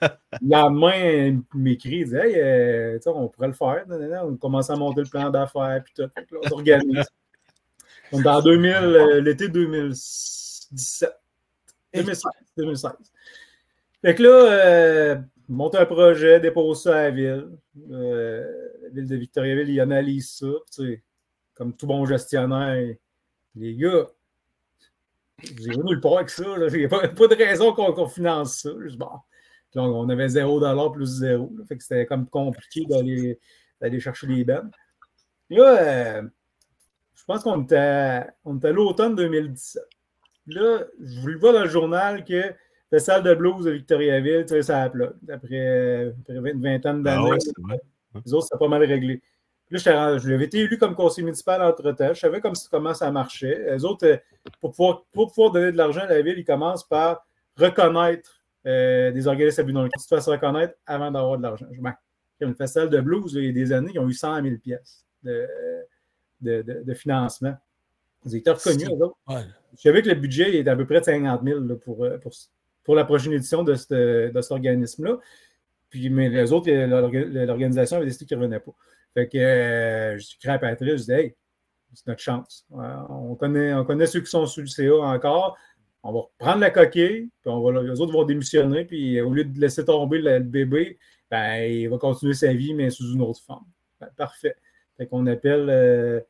Le 0.00 0.48
lendemain, 0.48 0.94
il 0.94 1.42
m'écrit, 1.54 1.98
il 1.98 2.08
dit, 2.08 2.16
hey, 2.16 2.34
euh, 2.36 2.98
on 3.06 3.28
pourrait 3.28 3.48
le 3.48 3.52
faire. 3.52 3.84
On 4.24 4.36
commence 4.36 4.70
à 4.70 4.76
monter 4.76 5.02
le 5.02 5.08
plan 5.08 5.30
d'affaires, 5.30 5.82
puis 5.84 5.92
tout. 5.94 6.02
Là, 6.02 6.38
on 6.44 6.48
s'organise. 6.48 7.04
On 8.12 8.22
est 8.22 8.28
en 8.28 8.40
2000, 8.40 8.72
euh, 8.72 9.20
l'été 9.20 9.48
2017. 9.48 11.10
2016. 11.94 12.22
2016. 12.56 12.92
Fait 14.02 14.14
que 14.14 14.22
là, 14.22 14.52
euh, 14.52 15.16
monte 15.48 15.74
un 15.74 15.86
projet, 15.86 16.40
dépose 16.40 16.82
ça 16.82 16.96
à 16.96 17.02
la 17.04 17.10
ville. 17.10 17.48
Euh, 17.90 18.46
la 18.82 18.88
ville 18.90 19.08
de 19.08 19.16
Victoriaville, 19.16 19.70
il 19.70 19.80
analyse 19.80 20.30
ça. 20.30 20.84
Comme 21.54 21.74
tout 21.74 21.86
bon 21.86 22.04
gestionnaire, 22.06 22.94
les 23.54 23.74
gars, 23.74 24.06
irez 25.42 25.76
nulle 25.84 26.00
part 26.00 26.16
avec 26.18 26.30
ça. 26.30 26.44
Il 26.72 26.78
n'y 26.78 26.84
a 26.84 26.88
pas, 26.88 27.06
pas 27.08 27.26
de 27.28 27.34
raison 27.36 27.72
qu'on 27.72 28.06
finance 28.08 28.60
ça. 28.62 28.70
Bon. 28.96 29.08
Là, 29.74 29.82
on 29.82 30.08
avait 30.08 30.26
0$ 30.28 30.92
plus 30.92 31.06
0. 31.18 31.52
là. 31.58 31.64
Fait 31.68 31.76
que 31.76 31.82
c'était 31.82 32.06
comme 32.06 32.26
compliqué 32.28 32.84
d'aller 32.86 34.00
chercher 34.00 34.26
les 34.26 34.44
bennes. 34.44 34.70
Là, 35.50 35.78
euh, 35.82 36.22
je 37.14 37.24
pense 37.24 37.42
qu'on 37.42 37.62
était, 37.62 37.76
à- 37.76 38.34
on 38.44 38.56
était 38.56 38.68
à 38.68 38.72
l'automne 38.72 39.14
2017. 39.14 39.82
Là, 40.46 40.84
je 41.00 41.20
voulais 41.20 41.34
voir 41.36 41.52
dans 41.52 41.62
le 41.64 41.68
journal 41.68 42.24
que 42.24 42.52
le 42.92 42.98
salle 42.98 43.22
de 43.24 43.34
blues 43.34 43.64
de 43.64 43.72
Victoriaville, 43.72 44.44
tu 44.46 44.54
sais, 44.54 44.62
ça 44.62 44.82
a. 44.82 44.84
Après, 44.86 45.12
après 45.28 46.40
20 46.40 46.50
une 46.52 46.62
vingtaine 46.62 47.02
Ah 47.06 47.16
d'années, 47.16 47.30
ouais, 47.32 47.40
c'est 47.40 47.52
les 48.24 48.32
autres, 48.32 48.46
c'était 48.46 48.58
pas 48.58 48.68
mal 48.68 48.82
réglé. 48.84 49.20
Puis 49.68 49.78
Là, 49.84 50.18
je 50.18 50.28
l'avais 50.30 50.44
été 50.44 50.58
élu 50.60 50.78
comme 50.78 50.94
conseiller 50.94 51.24
municipal 51.24 51.60
entre-temps. 51.62 52.14
Je 52.14 52.20
savais 52.20 52.40
comme, 52.40 52.54
comment 52.70 52.94
ça 52.94 53.10
marchait. 53.10 53.72
Les 53.72 53.84
autres, 53.84 54.06
euh, 54.06 54.16
pour 54.60 54.70
pouvoir, 54.70 55.02
pour 55.12 55.28
pouvoir 55.32 55.50
donner 55.52 55.72
de 55.72 55.76
l'argent 55.76 56.02
à 56.02 56.06
la 56.06 56.22
ville, 56.22 56.38
ils 56.38 56.44
commencent 56.44 56.84
par 56.86 57.26
reconnaître 57.56 58.42
euh, 58.66 59.10
des 59.10 59.26
organismes 59.26 59.60
à 59.60 59.64
but 59.64 59.72
non 59.72 59.82
lucratif. 59.84 60.08
Tu 60.08 60.14
fasses 60.14 60.28
reconnaître 60.28 60.74
avant 60.86 61.10
d'avoir 61.10 61.36
de 61.38 61.42
l'argent. 61.42 61.66
Je- 61.72 61.80
ben, 61.80 61.94
Comme 62.38 62.50
le 62.50 62.54
festival 62.54 62.90
de 62.90 63.00
blues, 63.00 63.34
là, 63.34 63.40
il 63.40 63.46
y 63.46 63.50
a 63.50 63.52
des 63.52 63.72
années, 63.72 63.90
ils 63.94 63.98
ont 63.98 64.08
eu 64.08 64.12
100 64.12 64.42
000 64.42 64.56
pièces 64.58 65.04
de, 65.24 65.46
de, 66.42 66.62
de- 66.62 66.82
de 66.84 66.94
financement. 66.94 67.54
Ils 68.24 68.36
étaient 68.36 68.50
reconnus, 68.50 68.88
eux 68.88 69.04
autres. 69.04 69.16
Ouais. 69.28 69.42
Je 69.76 69.82
savais 69.82 70.02
que 70.02 70.08
le 70.08 70.14
budget 70.14 70.56
est 70.58 70.68
à 70.68 70.76
peu 70.76 70.84
près 70.86 71.00
de 71.00 71.04
50 71.04 71.42
000 71.44 71.60
là, 71.60 71.74
pour, 71.76 72.04
euh, 72.04 72.18
pour, 72.18 72.32
pour 72.84 72.94
la 72.94 73.04
prochaine 73.04 73.32
édition 73.32 73.62
de, 73.64 73.74
cette- 73.74 73.92
de 73.92 74.40
cet 74.40 74.52
organisme-là. 74.52 75.18
Puis, 75.90 76.08
mais 76.10 76.28
les 76.28 76.52
autres, 76.52 76.70
l'orga- 76.70 77.46
l'organisation 77.46 77.96
avait 77.96 78.06
décidé 78.06 78.26
qu'ils 78.26 78.36
ne 78.38 78.42
revenaient 78.42 78.60
pas. 78.60 78.72
Fait 79.16 79.28
que 79.28 79.38
euh, 79.38 80.18
je 80.18 80.26
suis 80.26 80.38
à 80.46 80.58
Patrice, 80.58 81.00
je 81.00 81.04
dis 81.04 81.12
Hey, 81.12 81.34
c'est 81.94 82.06
notre 82.06 82.20
chance. 82.20 82.66
Euh, 82.72 82.96
on, 83.08 83.34
connaît, 83.34 83.72
on 83.72 83.82
connaît 83.82 84.06
ceux 84.06 84.20
qui 84.20 84.26
sont 84.26 84.44
sous 84.44 84.60
le 84.60 84.66
CA 84.66 84.94
encore. 84.94 85.56
On 86.02 86.12
va 86.12 86.20
reprendre 86.20 86.60
la 86.60 86.70
coquille, 86.70 87.30
puis 87.40 87.50
on 87.50 87.62
va, 87.62 87.82
les 87.82 87.98
autres 87.98 88.12
vont 88.12 88.24
démissionner, 88.24 88.84
puis 88.84 89.18
au 89.22 89.30
lieu 89.30 89.44
de 89.44 89.58
laisser 89.58 89.86
tomber 89.86 90.18
le, 90.18 90.40
bébé, 90.40 90.98
ben, 91.30 91.62
il 91.62 91.88
va 91.88 91.96
continuer 91.96 92.34
sa 92.34 92.52
vie, 92.52 92.74
mais 92.74 92.90
sous 92.90 93.10
une 93.14 93.22
autre 93.22 93.40
forme. 93.42 93.64
Ben, 93.98 94.08
parfait. 94.18 94.54
Fait 94.98 95.06
qu'on 95.06 95.26
appelle, 95.26 95.70
euh, 95.70 96.20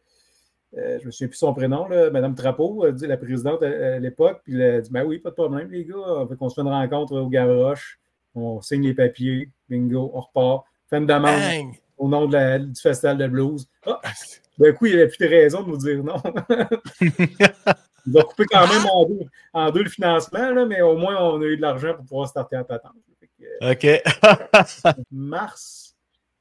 je 0.73 1.01
ne 1.01 1.07
me 1.07 1.11
souviens 1.11 1.29
plus 1.29 1.39
son 1.39 1.53
prénom, 1.55 1.89
Mme 1.89 2.37
Trapeau, 2.37 2.87
la 2.87 3.17
présidente 3.17 3.65
à, 3.65 3.99
l'époque, 3.99 4.43
puis 4.45 4.61
elle 4.61 4.83
dit 4.83 4.91
Ben 4.93 5.05
oui, 5.05 5.19
pas 5.19 5.31
de 5.31 5.35
problème, 5.35 5.69
les 5.73 5.85
gars. 5.85 6.25
Fait 6.29 6.37
qu'on 6.37 6.49
se 6.49 6.55
fait 6.55 6.61
une 6.61 6.69
rencontre 6.69 7.17
au 7.17 7.29
Gavroche, 7.29 7.99
on 8.37 8.61
signe 8.61 8.85
les 8.85 8.95
papiers, 8.95 9.51
bingo, 9.69 10.13
on 10.15 10.21
repart, 10.21 10.67
fait 10.89 10.99
une 10.99 11.07
demande 11.07 11.41
Bang! 11.41 11.75
Au 11.97 12.09
nom 12.09 12.27
de 12.27 12.33
la- 12.35 12.59
du 12.59 12.81
festival 12.81 13.19
de 13.19 13.27
blues. 13.27 13.67
Ah, 13.87 14.01
d'un 14.59 14.73
coup, 14.73 14.87
il 14.87 14.95
n'y 14.97 15.01
avait 15.01 15.09
plus 15.09 15.25
de 15.27 15.31
raison 15.31 15.63
de 15.63 15.69
nous 15.69 15.77
dire 15.77 16.03
non. 16.03 16.17
Ils 18.07 18.17
ont 18.17 18.23
coupé 18.23 18.45
quand 18.45 18.69
même 18.69 18.87
en 18.93 19.05
deux, 19.05 19.21
en 19.53 19.71
deux 19.71 19.83
le 19.83 19.91
financement, 19.91 20.51
là, 20.51 20.65
mais 20.65 20.81
au 20.81 20.97
moins, 20.97 21.17
on 21.21 21.41
a 21.41 21.45
eu 21.45 21.57
de 21.57 21.63
l'argent 21.63 21.95
pour 21.95 22.05
pouvoir 22.05 22.29
starter 22.29 22.57
la 22.57 22.65
patente. 22.65 22.93
Euh, 23.63 23.73
OK. 23.73 23.87
mars, 25.11 25.95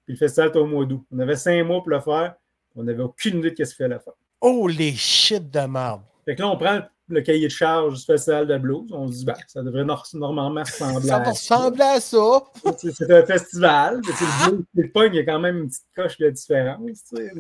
puis 0.06 0.14
le 0.14 0.20
festival 0.20 0.50
était 0.50 0.60
au 0.60 0.68
mois 0.68 0.86
d'août. 0.86 1.04
On 1.12 1.20
avait 1.20 1.36
cinq 1.36 1.64
mois 1.64 1.80
pour 1.80 1.90
le 1.90 2.00
faire. 2.00 2.36
On 2.76 2.84
n'avait 2.84 3.04
aucune 3.04 3.40
idée 3.40 3.52
de 3.52 3.64
ce 3.64 3.76
qu'il 3.76 3.86
fallait 3.86 4.00
faire. 4.00 4.14
Oh, 4.42 4.68
les 4.68 4.92
shit 4.94 5.50
de 5.50 5.60
merde. 5.62 6.02
Fait 6.26 6.36
que 6.36 6.42
là, 6.42 6.50
on 6.50 6.58
prend 6.58 6.82
le 7.08 7.22
cahier 7.22 7.48
de 7.48 7.52
charge 7.52 8.00
du 8.00 8.04
festival 8.06 8.48
de 8.48 8.58
blues. 8.58 8.88
On 8.92 9.08
se 9.08 9.14
dit, 9.18 9.26
ben, 9.26 9.36
ça 9.48 9.62
devrait 9.62 9.86
nor- 9.86 10.08
normalement 10.14 10.62
ressembler 10.62 11.08
Ça 11.08 11.18
à 11.18 11.24
va 11.24 11.30
ressembler 11.32 11.82
à 11.82 12.00
ça. 12.00 12.44
C'est 12.78 13.12
un 13.12 13.26
festival. 13.26 14.02
Le 14.06 14.52
blues 14.74 14.92
punk, 14.92 15.10
il 15.14 15.16
y 15.18 15.20
a 15.20 15.24
quand 15.26 15.40
même 15.40 15.58
une 15.58 15.68
petite 15.68 15.86
coche 15.96 16.18
de 16.18 16.30
différence. 16.30 17.04
tu 17.10 17.18
sais. 17.18 17.32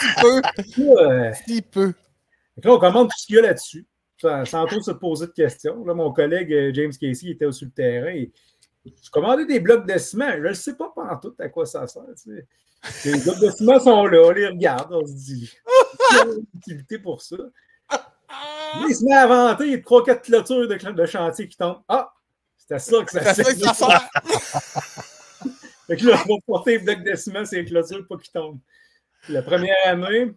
Si 0.00 0.20
peu, 0.20 1.00
euh, 1.00 1.32
si 1.46 1.62
peu. 1.62 1.92
Que 2.60 2.68
là, 2.68 2.74
on 2.74 2.78
commande 2.78 3.08
tout 3.08 3.18
ce 3.18 3.26
qu'il 3.26 3.36
y 3.36 3.38
a 3.38 3.42
là-dessus, 3.42 3.86
sans, 4.20 4.44
sans 4.44 4.66
trop 4.66 4.80
se 4.80 4.90
poser 4.90 5.26
de 5.26 5.32
questions. 5.32 5.84
Là, 5.84 5.94
mon 5.94 6.12
collègue 6.12 6.52
euh, 6.52 6.70
James 6.74 6.92
Casey 7.00 7.30
était 7.30 7.50
sur 7.52 7.66
le 7.66 7.72
terrain. 7.72 8.08
Et, 8.10 8.30
je 8.84 9.10
commandais 9.10 9.46
des 9.46 9.60
blocs 9.60 9.86
de 9.86 9.96
ciment. 9.96 10.32
Je 10.42 10.48
ne 10.48 10.52
sais 10.54 10.74
pas 10.74 10.92
tout 11.22 11.34
à 11.38 11.48
quoi 11.48 11.66
ça 11.66 11.86
sert. 11.86 12.02
tu 12.20 12.36
sais. 12.36 13.12
Les 13.12 13.20
blocs 13.20 13.38
de 13.38 13.50
ciment 13.50 13.78
sont 13.78 14.06
là, 14.06 14.20
on 14.24 14.30
les 14.32 14.48
regarde, 14.48 14.92
on 14.92 15.06
se 15.06 15.12
dit, 15.12 15.52
utilité 16.56 16.98
pour 16.98 17.22
ça. 17.22 17.36
Il 18.88 18.94
se 18.94 19.04
met 19.04 19.14
à 19.14 19.24
inventer, 19.24 19.64
il 19.66 19.70
y 19.72 19.74
a 19.74 19.80
trois, 19.80 20.04
quatre 20.04 20.22
clôtures 20.22 20.68
de, 20.68 21.06
chantier 21.06 21.48
qui 21.48 21.56
tombent. 21.56 21.82
Ah, 21.88 22.12
c'était 22.56 22.78
ça 22.78 23.04
que 23.04 23.10
ça 23.10 23.34
C'est 23.34 23.44
ça 23.44 23.52
que 23.52 23.58
ça 23.60 23.74
servait. 23.74 23.94
sert. 23.94 24.10
Fait 25.86 25.96
que 25.96 26.06
là, 26.06 26.22
on 26.28 26.34
va 26.34 26.40
porter 26.46 26.78
les 26.78 26.84
blocs 26.84 27.02
de 27.04 27.14
ciment, 27.16 27.44
c'est 27.44 27.56
les 27.62 27.64
clôtures, 27.64 28.06
pas 28.08 28.16
qu'ils 28.16 28.30
tombent. 28.32 28.60
La 29.28 29.42
première 29.42 29.76
année, 29.86 30.32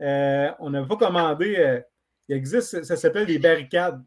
euh, 0.00 0.50
on 0.58 0.70
n'avait 0.70 0.88
pas 0.88 0.96
commandé. 0.96 1.56
euh, 1.56 1.80
il 2.28 2.36
existe, 2.36 2.82
ça 2.84 2.96
s'appelle 2.96 3.26
des 3.26 3.38
barricades. 3.38 4.02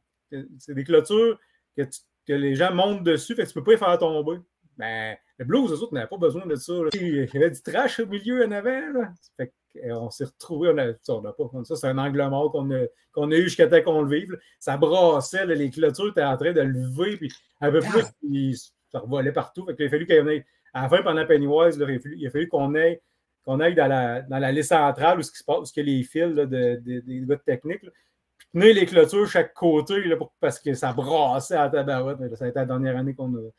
C'est 0.59 0.73
des 0.75 0.83
clôtures 0.83 1.39
que, 1.75 1.81
tu- 1.83 1.99
que 2.27 2.33
les 2.33 2.55
gens 2.55 2.73
montent 2.73 3.03
dessus, 3.03 3.35
fait 3.35 3.43
que 3.45 3.49
tu 3.51 3.57
ne 3.57 3.61
peux 3.61 3.65
pas 3.65 3.71
les 3.71 3.77
faire 3.77 3.97
tomber. 3.97 4.39
Ben, 4.77 5.17
le 5.37 5.45
blues, 5.45 5.71
eux 5.71 5.81
autres, 5.81 5.93
n'avaient 5.93 6.07
pas 6.07 6.17
besoin 6.17 6.45
de 6.45 6.55
ça. 6.55 6.73
là. 6.73 6.89
Il 6.93 7.29
y 7.33 7.37
avait 7.37 7.49
du 7.51 7.61
trash 7.61 7.99
au 7.99 8.05
milieu 8.05 8.45
en 8.45 8.51
avant. 8.51 8.91
Là. 8.93 9.13
Fait 9.37 9.47
que, 9.47 9.53
euh, 9.77 9.93
on 9.95 10.09
s'est 10.09 10.25
retrouvés, 10.25 10.69
on 10.73 10.77
a, 10.77 10.93
ça, 11.01 11.13
on 11.15 11.21
n'a 11.21 11.31
pas 11.33 11.47
comme 11.47 11.65
ça, 11.65 11.75
c'est 11.75 11.87
un 11.87 11.97
angle 11.97 12.21
mort 12.29 12.51
qu'on 12.51 12.69
a, 12.71 12.83
a 12.83 13.35
eu 13.37 13.43
jusqu'à 13.43 13.67
temps 13.67 13.81
qu'on 13.81 14.01
le 14.01 14.15
vive. 14.15 14.31
là. 14.31 14.37
Ça 14.59 14.77
brassait, 14.77 15.45
là, 15.45 15.53
les 15.55 15.69
clôtures 15.69 16.09
étaient 16.09 16.23
en 16.23 16.37
train 16.37 16.51
de 16.53 16.61
lever, 16.61 17.17
puis 17.17 17.31
un 17.61 17.71
peu 17.71 17.79
plus, 17.79 18.03
puis 18.21 18.57
ça 18.91 18.99
revolait 18.99 19.31
partout. 19.31 19.65
Fait 19.65 19.75
qu'il 19.75 19.85
a 19.85 19.89
fallu 19.89 20.05
qu'on 20.07 20.27
aille, 20.27 20.43
à 20.73 20.83
la 20.83 20.89
fin, 20.89 21.03
pendant 21.03 21.25
Pennywise, 21.25 21.77
là, 21.77 21.85
il 21.89 21.95
a 22.27 22.29
fallu, 22.29 22.43
il 22.43 22.47
qu'on 22.49 22.75
aille, 22.75 22.99
qu'on 23.43 23.59
aille 23.59 23.75
dans 23.75 23.87
la, 23.87 24.21
dans 24.21 24.37
l'allée 24.39 24.63
centrale 24.63 25.19
où 25.19 25.21
ce 25.23 25.31
qui 25.31 25.37
se 25.39 25.43
passe, 25.43 25.59
où 25.59 25.65
ce 25.65 25.79
a 25.79 25.83
les 25.83 26.03
fils 26.03 26.33
là, 26.35 26.45
de, 26.45 26.75
de- 26.75 26.99
des 26.99 27.21
gars 27.25 27.35
de 27.35 27.41
technique. 27.41 27.81
là. 27.83 27.89
Puis 28.37 28.47
tenir 28.53 28.75
les 28.75 28.85
clôtures 28.85 29.27
chaque 29.27 29.53
côté 29.53 30.03
là, 30.03 30.15
pour- 30.17 30.33
parce 30.39 30.59
que 30.59 30.73
ça 30.73 30.93
brassait 30.93 31.55
à 31.55 31.63
la 31.63 31.69
tabarouette. 31.69 32.35
Ça 32.35 32.45
a 32.45 32.47
été 32.49 32.59
la 32.59 32.65
dernière 32.65 32.97
année 32.97 33.13
qu'on 33.15 33.33
a. 33.35 33.49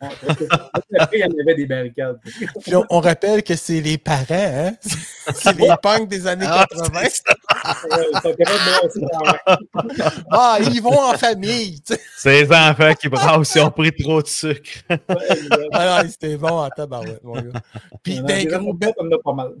on- 0.00 0.06
Après, 0.98 1.18
il 1.18 1.20
y 1.20 1.24
en 1.24 1.40
avait 1.40 1.54
des 1.54 1.66
barricades. 1.66 2.18
Puis 2.62 2.74
on, 2.76 2.84
on 2.90 3.00
rappelle 3.00 3.42
que 3.42 3.54
c'est 3.56 3.80
les 3.80 3.98
parents, 3.98 4.24
hein? 4.30 4.72
C'est 5.34 5.56
les 5.58 5.68
punks 5.82 6.08
des 6.08 6.26
années 6.26 6.46
Ah, 6.48 6.64
80. 6.70 7.00
c'est 7.02 7.10
ça. 7.16 7.34
Ils 8.00 8.20
sont 8.22 8.34
capables 8.34 8.58
de 8.58 8.70
brasser 8.80 9.00
quand 9.12 9.24
même. 9.24 10.22
Ah, 10.30 10.58
ils 10.60 10.80
vont 10.80 10.98
en 10.98 11.12
famille. 11.18 11.82
C'est 12.16 12.42
les 12.44 12.50
enfants 12.52 12.94
qui 12.94 13.08
brassent, 13.10 13.54
ils 13.54 13.60
ont 13.60 13.70
pris 13.70 13.92
trop 13.94 14.22
de 14.22 14.26
sucre. 14.26 14.70
Ouais, 14.88 14.98
Ah 15.72 16.02
c'était 16.08 16.36
bon 16.38 16.48
en 16.60 16.68
tabarouette, 16.70 17.22
mon 17.22 17.34
gars. 17.34 17.60
Puis 18.02 18.20
d'un 18.20 18.24
des 18.38 18.46
gros, 18.46 18.72
ben, 18.72 18.90
pas 19.22 19.32
mal. 19.34 19.52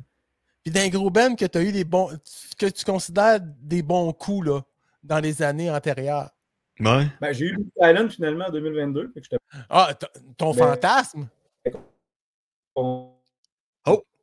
puis 0.64 0.72
d'un 0.72 0.88
gros 0.88 1.10
band 1.10 1.34
que 1.34 1.44
tu 1.44 1.58
as 1.58 1.62
eu 1.62 1.72
des 1.72 1.84
bons. 1.84 2.10
que 2.58 2.66
tu 2.66 2.84
considères 2.84 3.40
des 3.42 3.82
bons 3.82 4.12
coups 4.14 4.46
là, 4.46 4.60
dans 5.02 5.18
les 5.18 5.42
années 5.42 5.70
antérieures. 5.70 6.30
Ouais. 6.80 7.06
Ben, 7.20 7.32
j'ai 7.32 7.46
eu 7.46 7.54
Louis 7.54 7.70
Allen 7.80 8.08
finalement 8.10 8.46
en 8.46 8.50
2022. 8.50 9.10
Fait 9.12 9.20
que 9.20 9.24
j'étais 9.30 9.42
Ah, 9.68 9.92
ton 10.36 10.52
Mais- 10.54 10.58
fantasme? 10.60 11.28
bon. 12.74 13.14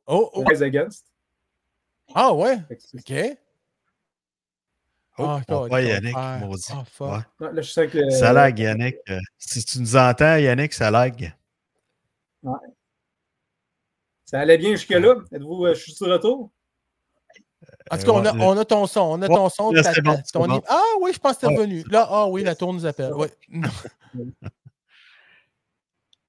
Oh, 0.08 0.30
oh. 0.34 0.44
Rise 0.46 0.62
Against. 0.62 1.06
Ah 2.14 2.32
ouais, 2.32 2.58
ok. 2.94 3.12
Oh, 5.18 5.24
Ah, 5.26 5.40
ton 5.48 5.66
Yannick, 5.78 6.14
père. 6.14 6.38
maudit. 6.40 6.62
Fuck. 6.92 7.08
Ouais. 7.10 7.18
Non, 7.40 7.52
là, 7.52 7.62
je 7.62 7.70
sens 7.70 7.86
que. 7.90 8.10
Ça 8.10 8.32
lag, 8.32 8.56
Yannick. 8.58 8.96
Euh, 9.10 9.18
Si 9.38 9.64
tu 9.64 9.80
nous 9.80 9.96
entends, 9.96 10.36
Yannick, 10.36 10.72
ça 10.72 10.90
lag. 10.90 11.32
Ça 14.24 14.40
allait 14.40 14.58
bien 14.58 14.70
jusque-là. 14.72 15.16
Êtes-vous, 15.32 15.66
euh, 15.66 15.74
je 15.74 15.80
suis 15.80 15.92
sur 15.92 16.06
le 16.06 16.14
retour? 16.14 16.50
En 17.90 17.98
tout 17.98 18.04
cas, 18.04 18.10
on 18.12 18.24
a, 18.24 18.32
ouais, 18.32 18.38
on 18.42 18.56
a 18.58 18.64
ton 18.64 18.86
son. 18.86 19.00
On 19.00 19.22
a 19.22 19.28
Ouais, 19.28 19.34
ton 19.34 19.48
son. 19.48 19.70
là, 19.72 19.82
ta- 19.82 20.00
bon, 20.02 20.14
ta- 20.16 20.22
ton 20.32 20.46
bon. 20.46 20.62
Ah 20.68 20.82
oui, 21.00 21.12
je 21.14 21.18
pense 21.18 21.34
que 21.34 21.40
c'est 21.40 21.46
Ouais. 21.46 21.56
revenu. 21.56 21.84
Là, 21.90 22.06
ah 22.10 22.26
oui, 22.28 22.42
la 22.42 22.54
tour 22.54 22.72
nous 22.74 22.84
appelle. 22.86 23.12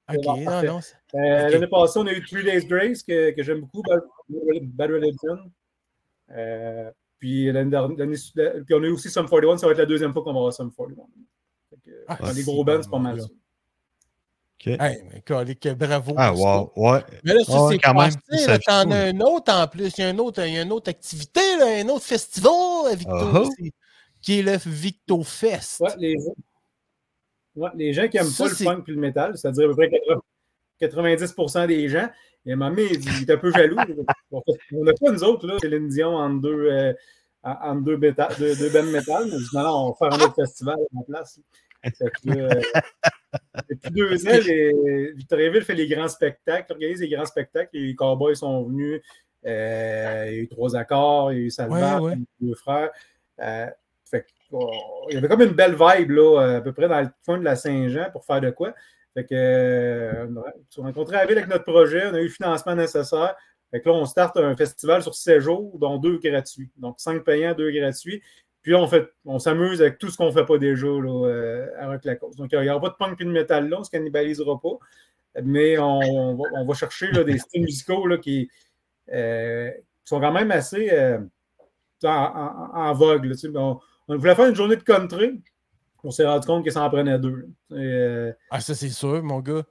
C'est 0.09 0.17
Ok, 0.19 0.23
bon, 0.23 0.37
non. 0.63 0.79
Euh. 1.15 1.49
L'année 1.49 1.67
passée, 1.67 1.99
on 1.99 2.07
a 2.07 2.13
eu 2.13 2.23
Three 2.25 2.43
Days 2.43 2.65
Grace 2.65 3.03
que, 3.03 3.31
que 3.31 3.43
j'aime 3.43 3.61
beaucoup, 3.61 3.81
Bad, 3.83 4.01
Bad 4.63 4.91
Religion. 4.91 5.37
Euh, 6.31 6.89
puis 7.19 7.51
l'année 7.51 7.71
dernière, 7.71 7.95
puis 7.97 8.73
on 8.75 8.83
a 8.83 8.87
eu 8.87 8.91
aussi 8.91 9.09
Sum 9.09 9.27
41, 9.27 9.57
ça 9.57 9.65
va 9.65 9.73
être 9.73 9.79
la 9.79 9.85
deuxième 9.85 10.13
fois 10.13 10.23
qu'on 10.23 10.31
va 10.33 10.39
avoir 10.39 10.53
Sum 10.53 10.71
41. 10.73 11.03
Fait 11.69 11.77
que, 11.83 12.03
Ah, 12.07 12.33
si, 12.33 12.43
gros 12.43 12.63
bands, 12.63 12.81
c'est 12.81 12.89
pas 12.89 12.99
mal 12.99 13.17
là. 13.17 13.23
Hey, 14.65 15.03
mais 15.11 15.21
colique, 15.21 15.67
bravo. 15.77 16.13
Ah, 16.17 16.33
wow. 16.33 16.71
Ouais. 16.75 16.99
Mais 17.23 17.33
là, 17.35 17.43
ça, 17.43 17.63
Ouais, 17.63 17.73
c'est 17.73 17.79
quand 17.79 17.93
passé, 17.93 18.17
là, 18.47 18.59
T'en 18.59 18.91
as 18.91 18.97
un 18.97 19.19
autre 19.19 19.53
en 19.53 19.67
plus. 19.67 19.93
Il 19.97 20.01
y 20.01 20.03
a, 20.03 20.09
un 20.09 20.17
autre, 20.17 20.45
il 20.45 20.53
y 20.53 20.57
a 20.57 20.63
une 20.63 20.71
autre 20.71 20.89
activité, 20.89 21.41
là, 21.59 21.81
un 21.83 21.87
autre 21.89 22.05
festival 22.05 22.51
à 22.91 22.95
Victo 22.95 23.41
aussi, 23.41 23.73
qui 24.21 24.39
est 24.39 24.43
le 24.43 24.57
Victo 24.65 25.23
Fest. 25.23 25.79
Ouais, 25.79 25.89
les, 25.99 26.15
ouais, 27.55 27.69
les 27.75 27.93
gens 27.93 28.07
qui 28.07 28.17
n'aiment 28.17 28.25
Ça, 28.27 28.45
pas 28.45 28.49
le 28.49 28.65
punk 28.65 28.89
et 28.89 28.91
le 28.91 28.97
métal, 28.97 29.37
c'est-à-dire 29.37 29.65
à 29.65 29.67
peu 29.69 29.75
près 29.75 29.89
80 29.89 30.21
90% 30.79 31.67
des 31.67 31.89
gens, 31.89 32.07
et 32.45 32.55
ma 32.55 32.69
mère, 32.69 32.89
il, 32.91 33.07
est 33.07 33.31
un 33.31 33.37
peu 33.37 33.51
jaloux. 33.51 33.77
On 34.31 34.83
n'a 34.83 34.93
pas, 34.93 35.11
nous 35.11 35.23
autres, 35.23 35.47
là, 35.47 35.57
Céline 35.59 35.89
Dion 35.89 36.15
entre 36.15 36.41
deux, 36.41 36.69
euh, 36.71 36.93
en- 37.43 37.75
deux, 37.75 37.97
métal, 37.97 38.33
deux, 38.39 38.55
deux 38.55 38.69
bands 38.69 38.83
métal. 38.83 39.25
Mais 39.25 39.31
je 39.31 39.49
dis, 39.49 39.55
non, 39.55 39.63
non, 39.63 39.69
on 39.69 39.89
va 39.89 39.95
faire 39.97 40.19
un 40.19 40.25
autre 40.25 40.35
festival 40.35 40.75
à 40.75 40.97
la 40.97 41.03
place. 41.03 41.39
Depuis 43.69 43.91
deux 43.91 44.27
ans, 44.27 44.39
les, 44.45 45.11
Victoriaville 45.13 45.63
fait 45.63 45.75
les 45.75 45.87
grands 45.87 46.07
spectacles, 46.07 46.71
organise 46.71 47.01
les 47.01 47.09
grands 47.09 47.25
spectacles. 47.25 47.69
Les 47.73 47.95
Cowboys 47.95 48.35
sont 48.35 48.63
venus. 48.63 49.01
euh, 49.45 50.25
il 50.27 50.35
y 50.35 50.39
a 50.39 50.41
eu 50.41 50.47
trois 50.47 50.75
accords, 50.75 51.31
il 51.31 51.37
y 51.37 51.41
a 51.41 51.43
eu 51.45 51.49
Salvat, 51.49 52.01
Ouais, 52.01 52.11
ouais. 52.11 52.17
deux 52.39 52.55
frères. 52.55 52.91
Euh, 53.41 53.67
fait 54.09 54.25
oh, 54.51 54.71
il 55.09 55.15
y 55.15 55.17
avait 55.17 55.27
comme 55.27 55.41
une 55.41 55.51
belle 55.51 55.75
vibe 55.75 56.11
là, 56.11 56.57
à 56.57 56.61
peu 56.61 56.71
près 56.73 56.87
dans 56.87 57.01
le 57.01 57.09
coin 57.25 57.37
de 57.37 57.43
la 57.43 57.55
Saint-Jean 57.55 58.09
pour 58.11 58.25
faire 58.25 58.41
de 58.41 58.49
quoi. 58.49 58.73
Fait 59.13 59.25
que, 59.25 59.33
euh, 59.33 60.27
on 60.77 60.83
a 60.83 60.85
rencontré 60.87 61.15
la 61.15 61.25
ville 61.25 61.37
avec 61.37 61.49
notre 61.49 61.65
projet, 61.65 62.05
on 62.07 62.13
a 62.13 62.19
eu 62.19 62.25
le 62.25 62.29
financement 62.29 62.75
nécessaire. 62.75 63.35
Fait 63.71 63.81
que 63.81 63.89
là, 63.89 63.95
on 63.95 64.05
starte 64.05 64.37
un 64.37 64.55
festival 64.55 65.01
sur 65.03 65.13
16 65.15 65.43
jours, 65.43 65.77
dont 65.79 65.97
deux 65.97 66.19
gratuits. 66.19 66.69
Donc, 66.77 66.99
cinq 66.99 67.23
payants, 67.23 67.53
deux 67.53 67.71
gratuits. 67.71 68.21
Puis 68.67 68.73
là, 68.73 68.81
on, 68.81 68.87
fait, 68.87 69.07
on 69.23 69.39
s'amuse 69.39 69.81
avec 69.81 69.97
tout 69.97 70.09
ce 70.09 70.17
qu'on 70.17 70.25
ne 70.25 70.31
fait 70.31 70.43
pas 70.45 70.57
déjà 70.57 70.87
là, 70.87 71.25
euh, 71.25 71.67
à 71.79 71.87
Rock. 71.87 72.01
Donc, 72.35 72.49
il 72.51 72.59
n'y 72.59 72.69
aura 72.69 72.81
pas 72.81 72.89
de 72.89 72.95
punk 72.95 73.21
et 73.21 73.23
de 73.23 73.31
métal 73.31 73.69
là, 73.69 73.77
on 73.77 73.79
ne 73.79 73.85
se 73.85 73.89
cannibalisera 73.89 74.59
pas. 74.59 74.77
Mais 75.41 75.77
on, 75.77 75.99
on 75.99 76.35
va, 76.35 76.43
on 76.51 76.65
va 76.65 76.73
chercher 76.73 77.09
là, 77.13 77.23
des 77.23 77.37
styles 77.37 77.61
musicaux 77.61 78.05
là, 78.07 78.17
qui, 78.17 78.49
euh, 79.13 79.71
qui 79.71 79.79
sont 80.03 80.19
quand 80.19 80.33
même 80.33 80.51
assez 80.51 80.89
euh, 80.91 81.17
en, 82.03 82.09
en- 82.09 82.71
en 82.77 82.93
vogue. 82.93 83.23
là, 83.23 83.35
tu 83.35 83.39
sais. 83.39 83.47
on, 83.55 83.79
on 84.09 84.17
voulait 84.17 84.35
faire 84.35 84.49
une 84.49 84.55
journée 84.55 84.75
de 84.75 84.83
country. 84.83 85.41
on 86.03 86.11
s'est 86.11 86.25
rendu 86.25 86.45
compte 86.45 86.65
que 86.65 86.71
ça 86.71 86.83
en 86.83 86.89
prenait 86.89 87.19
deux. 87.19 87.47
Et, 87.71 87.75
euh, 87.77 88.33
Ah, 88.51 88.59
ça, 88.59 88.75
c'est 88.75 88.89
sûr, 88.89 89.23
mon 89.23 89.39
gars. 89.39 89.63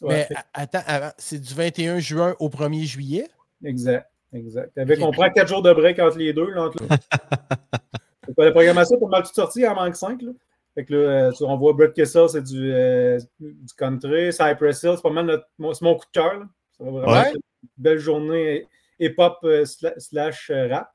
ouais, 0.00 0.28
Mais 0.30 0.36
attends, 0.52 1.10
c'est 1.18 1.40
du 1.40 1.52
21 1.54 1.98
juin 1.98 2.36
au 2.38 2.48
1er 2.48 2.84
juillet? 2.84 3.26
exact. 3.64 4.08
Exact. 4.32 4.76
Avec, 4.78 5.00
on 5.00 5.10
prend 5.12 5.28
quatre 5.30 5.46
jours 5.48 5.62
de 5.62 5.72
break 5.72 5.98
entre 5.98 6.18
les 6.18 6.32
deux. 6.32 6.50
Là, 6.50 6.64
entre 6.66 6.78
la 8.38 8.50
programmation 8.50 8.98
pour 8.98 9.08
mal 9.08 9.22
toute 9.22 9.34
sortie, 9.34 9.60
il 9.60 9.66
en 9.68 9.74
manque 9.74 9.96
cinq. 9.96 10.22
Là. 10.22 10.32
Fait 10.74 10.84
que 10.84 10.92
là, 10.94 11.28
euh, 11.28 11.32
on 11.42 11.56
voit 11.56 11.72
Brett 11.72 11.92
Kessel, 11.92 12.28
c'est 12.28 12.42
du, 12.42 12.72
euh, 12.72 13.18
du 13.38 13.72
country. 13.76 14.32
Cypress 14.32 14.82
Hill, 14.82 14.92
c'est 14.96 15.02
pas 15.02 15.10
mal 15.10 15.26
notre, 15.26 15.46
mon, 15.58 15.72
coup 15.72 16.04
de 16.06 16.10
cœur. 16.12 16.34
là. 16.40 16.46
Ça 16.76 16.84
va 16.84 16.90
vraiment 16.90 17.12
Ouais. 17.12 17.28
être 17.28 17.34
une 17.36 17.68
belle 17.78 17.98
journée 17.98 18.66
hip-hop 18.98 19.38
euh, 19.44 19.64
sla- 19.64 19.98
slash 19.98 20.50
euh, 20.50 20.68
rap. 20.68 20.90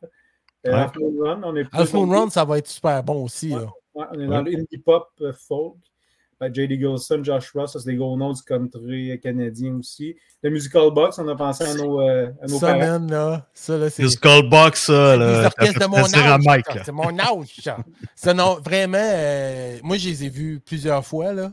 Euh, 0.67 0.71
Ouais. 0.71 0.77
Half 0.79 0.95
Moon 0.97 1.23
Run, 1.23 1.41
on 1.43 1.55
est 1.55 1.93
Moon 1.93 2.09
Run, 2.09 2.29
ça 2.29 2.43
va 2.43 2.57
être 2.57 2.67
super 2.67 3.01
bon 3.03 3.23
aussi. 3.23 3.49
Là. 3.49 3.67
Ouais, 3.93 4.05
on 4.11 4.19
est 4.19 4.27
dans 4.27 4.41
le 4.41 4.81
pop 4.83 5.07
euh, 5.21 5.31
folk. 5.31 5.75
Ben, 6.39 6.53
J.D. 6.53 6.77
Gilson, 6.79 7.21
Josh 7.23 7.51
Ross, 7.53 7.73
ça 7.73 7.79
c'est 7.79 7.87
des 7.91 7.97
gros 7.97 8.15
noms 8.15 8.31
du 8.31 8.41
country 8.43 9.19
canadien 9.21 9.75
aussi. 9.75 10.15
Le 10.41 10.49
Musical 10.51 10.89
Box, 10.91 11.19
on 11.19 11.27
a 11.27 11.35
pensé 11.35 11.65
à 11.65 11.73
nos, 11.73 11.99
euh, 11.99 12.31
à 12.41 12.47
nos 12.47 12.59
Ça, 12.59 12.67
parents. 12.67 12.79
man, 12.79 13.11
là, 13.11 13.49
ça, 13.53 13.77
là, 13.77 13.89
c'est... 13.89 14.03
Le 14.03 14.09
Skullbox, 14.09 14.85
ça, 14.85 15.17
les 15.17 15.25
là. 15.25 15.45
orchestres 15.47 15.79
t'as 15.79 15.85
de 15.85 15.89
mon 15.89 15.97
âge. 16.49 16.63
C'est 16.85 16.91
mon 16.93 17.19
âge. 17.19 17.69
ça. 18.15 18.33
Non, 18.33 18.57
vraiment, 18.63 18.97
euh, 19.01 19.77
moi, 19.83 19.97
je 19.97 20.07
les 20.07 20.23
ai 20.23 20.29
vus 20.29 20.61
plusieurs 20.65 21.05
fois. 21.05 21.33
Là. 21.33 21.51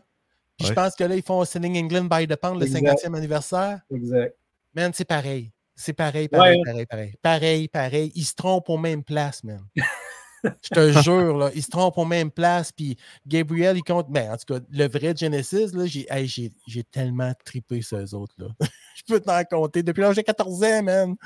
Puis 0.56 0.68
je 0.68 0.72
pense 0.72 0.94
que 0.94 1.02
là, 1.04 1.16
ils 1.16 1.22
font 1.22 1.44
Sitting 1.44 1.76
England 1.76 2.04
by 2.04 2.28
the 2.28 2.36
Pound, 2.36 2.60
le 2.60 2.66
Exact. 2.66 3.02
50e 3.04 3.14
anniversaire. 3.16 3.80
Exact. 3.92 4.36
Man, 4.74 4.92
c'est 4.94 5.04
pareil. 5.04 5.50
C'est 5.74 5.92
pareil, 5.94 6.28
pareil, 6.28 6.58
Ouais. 6.58 6.62
pareil, 6.64 6.86
pareil. 6.86 7.14
Pareil, 7.20 7.68
pareil. 7.68 8.12
Ils 8.14 8.24
se 8.24 8.34
trompent 8.34 8.70
aux 8.70 8.78
mêmes 8.78 9.02
places, 9.02 9.42
man. 9.42 9.60
Je 10.62 10.68
te 10.68 11.02
jure, 11.02 11.36
là, 11.36 11.50
ils 11.54 11.62
se 11.62 11.70
trompent 11.70 11.98
aux 11.98 12.04
mêmes 12.04 12.30
places. 12.30 12.72
Puis 12.72 12.96
Gabriel, 13.26 13.76
il 13.76 13.82
compte. 13.82 14.10
Ben, 14.10 14.32
en 14.32 14.36
tout 14.36 14.54
cas, 14.54 14.60
le 14.70 14.88
vrai 14.88 15.14
Genesis, 15.16 15.72
j'ai 16.66 16.84
tellement 16.84 17.32
trippé 17.44 17.82
sur 17.82 17.98
eux 17.98 18.14
autres. 18.14 18.34
Là. 18.38 18.46
Je 18.96 19.02
peux 19.06 19.20
t'en 19.20 19.42
compter. 19.44 19.82
Depuis 19.82 20.00
l'âge 20.00 20.16
de 20.16 20.22
14 20.22 20.64
ans, 20.64 20.82
man. 20.82 21.16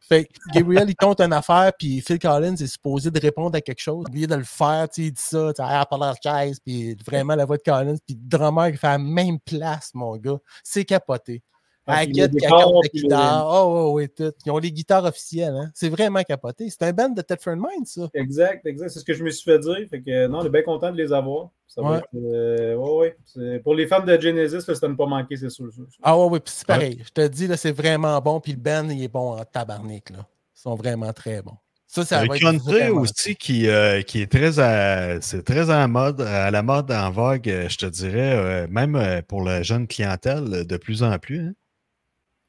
Fait 0.00 0.28
Gabriel, 0.52 0.90
il 0.90 0.96
compte 0.96 1.20
une 1.20 1.32
affaire, 1.32 1.72
puis 1.78 2.00
Phil 2.00 2.18
Collins 2.18 2.56
est 2.56 2.66
supposé 2.66 3.10
de 3.10 3.20
répondre 3.20 3.56
à 3.56 3.60
quelque 3.60 3.80
chose. 3.80 4.04
Oublié 4.08 4.26
de 4.26 4.34
le 4.34 4.44
faire, 4.44 4.88
il 4.96 5.12
dit 5.12 5.22
ça, 5.22 5.52
tu 5.54 5.62
sais, 5.62 5.68
I 5.68 5.76
apologize, 5.76 6.58
puis 6.58 6.96
vraiment 7.06 7.36
la 7.36 7.44
voix 7.44 7.56
de 7.56 7.62
Collins, 7.62 7.98
puis 8.04 8.16
drummer 8.16 8.72
qui 8.72 8.78
fait 8.78 8.88
la 8.88 8.98
même 8.98 9.38
place, 9.38 9.92
mon 9.94 10.16
gars. 10.16 10.38
C'est 10.64 10.84
capoté. 10.84 11.42
Ah, 11.86 12.04
le 12.04 12.12
qui 12.12 12.20
accorde 12.22 12.84
la 12.84 12.88
guitare. 13.00 13.46
Oh, 13.66 13.92
oui, 13.94 14.08
tout. 14.08 14.32
Ils 14.46 14.52
ont 14.52 14.58
les 14.58 14.70
guitares 14.70 15.04
officielles. 15.04 15.54
Hein? 15.56 15.70
C'est 15.74 15.88
vraiment 15.88 16.22
capoté. 16.22 16.68
C'est 16.70 16.82
un 16.82 16.92
band 16.92 17.08
de 17.08 17.22
Tedford 17.22 17.56
Mind, 17.56 17.86
ça. 17.86 18.08
Exact, 18.14 18.64
exact. 18.66 18.90
C'est 18.90 19.00
ce 19.00 19.04
que 19.04 19.14
je 19.14 19.24
me 19.24 19.30
suis 19.30 19.50
fait 19.50 19.58
dire. 19.58 19.78
Fait 19.90 20.00
que, 20.00 20.26
non, 20.28 20.38
on 20.40 20.44
est 20.44 20.50
bien 20.50 20.62
content 20.62 20.92
de 20.92 20.96
les 20.96 21.12
avoir. 21.12 21.48
Ça 21.66 21.82
va 21.82 21.90
Ouais. 21.92 21.98
être, 21.98 22.08
euh, 22.14 22.74
ouais, 22.76 23.60
Pour 23.64 23.74
les 23.74 23.86
fans 23.86 24.04
de 24.04 24.20
Genesis, 24.20 24.66
là, 24.68 24.74
ça 24.74 24.88
ne 24.88 24.94
pas 24.94 25.06
manquer, 25.06 25.36
c'est 25.36 25.50
sûr. 25.50 25.72
sûr, 25.72 25.84
sûr. 25.88 25.98
Ah 26.02 26.16
ouais, 26.18 26.26
oui, 26.30 26.40
puis 26.40 26.52
c'est 26.54 26.66
pareil. 26.66 27.02
Je 27.04 27.10
te 27.10 27.26
dis, 27.28 27.46
là, 27.46 27.56
c'est 27.56 27.72
vraiment 27.72 28.20
bon. 28.20 28.40
Puis 28.40 28.52
le 28.52 28.58
band, 28.58 28.88
il 28.88 29.02
est 29.02 29.08
bon 29.08 29.32
en 29.38 29.44
tabarnak. 29.44 30.10
Là. 30.10 30.18
Ils 30.56 30.60
sont 30.60 30.74
vraiment 30.74 31.12
très 31.12 31.42
bons. 31.42 31.56
Ça, 31.86 32.04
ça 32.04 32.22
Le 32.22 32.28
va 32.28 32.36
être 32.36 32.40
country 32.42 32.88
aussi 32.90 33.34
qui, 33.34 33.66
euh, 33.68 34.02
qui 34.02 34.22
est 34.22 34.30
très 34.30 34.60
à, 34.60 35.20
c'est 35.20 35.42
très 35.42 35.70
en 35.74 35.88
mode, 35.88 36.20
à 36.20 36.48
la 36.52 36.62
mode 36.62 36.92
en 36.92 37.10
vogue, 37.10 37.48
euh, 37.48 37.68
je 37.68 37.78
te 37.78 37.86
dirais, 37.86 38.32
euh, 38.36 38.66
même 38.70 38.94
euh, 38.94 39.22
pour 39.26 39.42
la 39.42 39.62
jeune 39.64 39.88
clientèle, 39.88 40.44
euh, 40.52 40.64
de 40.64 40.76
plus 40.76 41.02
en 41.02 41.18
plus. 41.18 41.40
hein. 41.48 41.52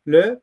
Le, 0.06 0.40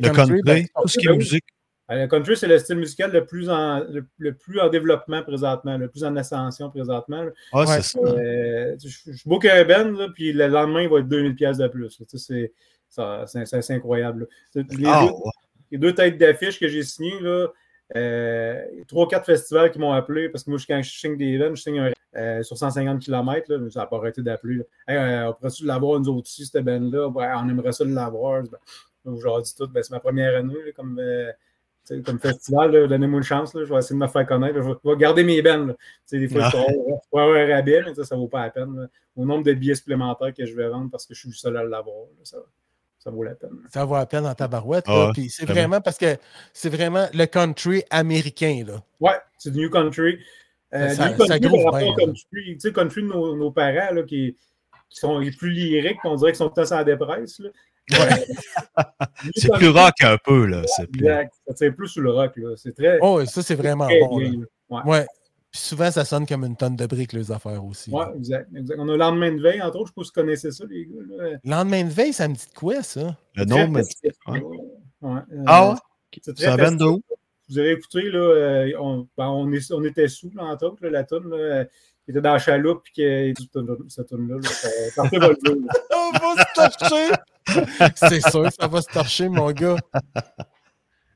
country, 0.00 0.42
ben, 0.44 0.66
tout 0.82 0.88
ce 0.88 0.98
qui 0.98 1.06
est 1.06 1.10
oui. 1.10 1.18
musique. 1.18 1.44
euh, 1.90 2.02
le 2.02 2.06
country, 2.08 2.36
c'est 2.36 2.46
le 2.48 2.58
style 2.58 2.76
musical 2.76 3.10
le 3.12 3.24
plus, 3.24 3.48
en, 3.48 3.80
le, 3.80 4.04
le 4.18 4.34
plus 4.34 4.60
en 4.60 4.68
développement 4.68 5.22
présentement, 5.22 5.78
le 5.78 5.88
plus 5.88 6.04
en 6.04 6.14
ascension 6.16 6.68
présentement. 6.70 7.24
Ah, 7.52 7.60
Ouais. 7.60 7.66
c'est 7.66 7.82
ça. 7.82 7.98
Euh, 8.00 8.76
je 8.82 8.88
je 8.88 9.12
suis 9.16 9.28
beau 9.28 9.38
qu'un 9.38 9.64
Ben, 9.64 9.96
là, 9.96 10.08
puis 10.14 10.32
le 10.32 10.46
lendemain, 10.48 10.82
il 10.82 10.88
va 10.88 10.98
être 10.98 11.08
2000 11.08 11.34
pièces 11.34 11.58
de 11.58 11.68
plus. 11.68 11.98
là. 12.00 12.06
Tu 12.10 12.18
sais, 12.18 12.18
C'est 12.18 12.52
ça- 12.88 13.24
c'est- 13.26 13.46
c'est 13.46 13.62
c'est 13.62 13.74
incroyable. 13.74 14.26
Les, 14.54 14.64
Ah, 14.86 15.04
deux, 15.06 15.12
ouais. 15.12 15.30
les 15.72 15.78
deux 15.78 15.94
têtes 15.94 16.18
d'affiche 16.18 16.58
que 16.60 16.68
j'ai 16.68 16.82
signées, 16.82 17.20
là, 17.20 17.46
euh, 17.96 18.62
trois 18.86 19.04
ou 19.06 19.08
quatre 19.08 19.24
festivals 19.26 19.70
qui 19.70 19.78
m'ont 19.78 19.92
appelé, 19.92 20.28
parce 20.28 20.44
que 20.44 20.50
moi, 20.50 20.58
je- 20.58 20.66
quand 20.66 20.82
je 20.82 20.90
signe 20.90 21.16
des 21.16 21.34
events, 21.34 21.54
je 21.54 21.62
signe 21.62 21.78
un, 21.80 21.92
euh, 22.16 22.42
sur 22.42 22.58
150 22.58 23.00
km, 23.00 23.50
là, 23.50 23.70
ça 23.70 23.80
n'a 23.80 23.86
pas 23.86 23.96
arrêté 23.96 24.20
d'appeler. 24.22 24.62
Hey, 24.86 24.96
euh, 24.96 25.30
on 25.30 25.32
pourrait-tu 25.34 25.64
l'avoir, 25.64 25.98
nous 26.00 26.08
autres 26.10 26.28
aussi, 26.28 26.44
cette 26.44 26.62
band-là? 26.64 27.08
Ouais, 27.08 27.26
on 27.36 27.48
aimerait 27.48 27.72
ça 27.72 27.84
l'avoir. 27.86 28.42
Ben, 29.04 29.16
je 29.18 29.24
leur 29.24 29.40
dis 29.42 29.54
tout, 29.54 29.68
ben, 29.68 29.82
c'est 29.82 29.92
ma 29.92 30.00
première 30.00 30.36
année 30.36 30.54
là, 30.54 30.72
comme, 30.74 30.98
euh, 30.98 31.32
comme 32.04 32.18
festival. 32.18 32.88
Donnez-moi 32.88 33.18
une 33.18 33.24
chance, 33.24 33.54
là, 33.54 33.64
je 33.64 33.72
vais 33.72 33.78
essayer 33.78 33.98
de 33.98 34.04
me 34.04 34.08
faire 34.08 34.26
connaître. 34.26 34.54
Je, 34.56 34.60
vais, 34.60 34.74
je 34.84 34.90
vais 34.90 34.96
garder 34.96 35.24
mes 35.24 35.42
sais, 36.04 36.18
Des 36.18 36.28
fois, 36.28 36.42
Ah. 36.44 36.50
je 36.52 36.56
vais 36.56 36.62
avoir- 36.62 37.00
vais 37.12 37.20
avoir 37.20 37.36
un 37.36 37.54
rabais, 37.56 37.82
mais 37.86 37.94
ça, 37.94 38.04
ça 38.04 38.16
vaut 38.16 38.28
pas 38.28 38.42
la 38.44 38.50
peine. 38.50 38.76
là. 38.80 38.86
Au 39.16 39.24
nombre 39.24 39.44
de 39.44 39.52
billets 39.52 39.74
supplémentaires 39.74 40.34
que 40.34 40.44
je 40.44 40.54
vais 40.54 40.68
vendre 40.68 40.90
parce 40.90 41.06
que 41.06 41.14
je 41.14 41.20
suis 41.20 41.28
le 41.30 41.34
seul 41.34 41.56
à 41.56 41.64
l'avoir, 41.64 42.06
ça, 42.24 42.38
ça 42.98 43.10
vaut 43.10 43.22
la 43.22 43.34
peine. 43.34 43.56
Ça 43.72 43.84
vaut 43.84 43.94
la 43.94 44.06
peine 44.06 44.24
dans 44.24 44.34
ta 44.34 44.46
barouette. 44.48 44.84
Ah 44.86 45.12
c'est 45.30 45.46
vraiment. 45.46 45.80
parce 45.80 45.96
que 45.98 46.16
c'est 46.52 46.68
vraiment 46.68 47.06
le 47.14 47.24
country 47.26 47.82
américain. 47.90 48.64
Là. 48.66 48.82
Ouais, 49.00 49.16
c'est 49.38 49.52
du 49.52 49.60
New 49.60 49.70
Country. 49.70 50.18
Euh, 50.74 50.88
Ça- 50.90 51.08
New 51.10 51.16
Country, 51.16 51.26
ça 51.28 51.38
par 51.38 51.48
groove 51.48 51.64
rapport 51.64 51.78
bien, 51.78 51.88
au 51.92 51.94
country, 51.96 52.24
tu 52.32 52.60
sais, 52.60 52.72
country 52.72 53.02
de 53.02 53.06
nos, 53.08 53.34
nos 53.36 53.50
parents 53.50 53.94
là, 53.94 54.02
qui, 54.02 54.36
qui 54.90 54.98
sont 54.98 55.18
les 55.18 55.30
plus 55.30 55.50
lyriques, 55.50 55.98
on 56.04 56.14
dirait 56.16 56.32
qu'ils 56.32 56.36
sont 56.38 56.50
tous 56.50 56.70
en 56.72 56.84
dépresse. 56.84 57.38
Là. 57.40 57.48
C'est 59.36 59.52
plus 59.52 59.68
rock 59.68 59.94
un 60.02 60.16
peu, 60.24 60.46
là. 60.46 60.62
C'est 60.66 60.86
plus... 60.86 61.00
Exact. 61.00 61.34
Ça 61.46 61.54
tire 61.54 61.74
plus 61.74 61.88
sur 61.88 62.02
le 62.02 62.10
rock. 62.12 62.32
là. 62.36 62.54
C'est 62.56 62.72
très, 62.74 62.98
Oh, 63.00 63.24
ça, 63.24 63.42
c'est 63.42 63.54
vraiment 63.54 63.86
très 63.86 64.00
bon. 64.00 64.18
là. 64.18 64.28
bien, 64.28 64.40
là. 64.40 64.46
Ouais. 64.84 64.90
Ouais. 64.92 65.06
Puis 65.50 65.60
souvent, 65.62 65.90
ça 65.90 66.04
sonne 66.04 66.26
comme 66.26 66.44
une 66.44 66.56
tonne 66.56 66.76
de 66.76 66.84
briques, 66.86 67.14
les 67.14 67.32
affaires 67.32 67.64
aussi. 67.64 67.90
Ouais, 67.90 68.04
là. 68.04 68.12
exact, 68.16 68.48
exact. 68.54 68.76
On 68.78 68.88
a 68.88 68.92
le 68.92 68.98
lendemain 68.98 69.32
de 69.32 69.40
veille, 69.40 69.62
entre 69.62 69.78
autres, 69.80 69.86
je 69.86 69.90
sais 69.90 69.94
pas 69.94 70.04
si 70.04 70.10
vous 70.14 70.20
connaissez 70.20 70.50
ça, 70.52 70.64
les 70.68 70.86
gars. 70.86 71.00
Là. 71.08 71.38
Lendemain 71.44 71.84
de 71.84 71.90
veille, 71.90 72.12
ça 72.12 72.28
me 72.28 72.34
dit 72.34 72.46
de 72.46 72.58
quoi, 72.58 72.82
ça? 72.82 73.16
Le 73.34 73.44
nom 73.46 73.66
me 73.68 73.80
ouais. 73.80 74.42
Ouais, 75.00 75.20
euh, 75.32 75.42
Ah 75.46 75.70
ouais? 75.70 75.76
Ça 76.22 76.32
vient 76.56 76.56
de 76.56 76.78
festif. 76.78 76.82
où? 76.86 77.00
Vous 77.48 77.58
avez 77.58 77.70
écouté, 77.72 78.02
là, 78.10 78.18
euh, 78.18 78.72
on, 78.78 79.08
ben, 79.16 79.28
on, 79.28 79.50
est, 79.52 79.72
on 79.72 79.82
était 79.84 80.08
sous, 80.08 80.30
là, 80.34 80.44
entre 80.44 80.66
autres, 80.66 80.84
là, 80.84 80.90
la 80.90 81.04
toune, 81.04 81.30
là, 81.30 81.64
qui 82.08 82.12
était 82.12 82.22
dans 82.22 82.32
la 82.32 82.38
chaloupe, 82.38 82.84
puis 82.84 82.92
que 82.94 83.32
cette 83.88 84.08
toune-là, 84.08 84.36
là. 84.36 84.48
On 85.92 86.10
va 86.18 86.42
se 86.42 86.54
torcher! 86.54 87.92
c'est 87.96 88.30
sûr, 88.30 88.50
ça 88.50 88.66
va 88.66 88.80
se 88.80 88.88
torcher, 88.90 89.28
mon 89.28 89.50
gars. 89.52 89.76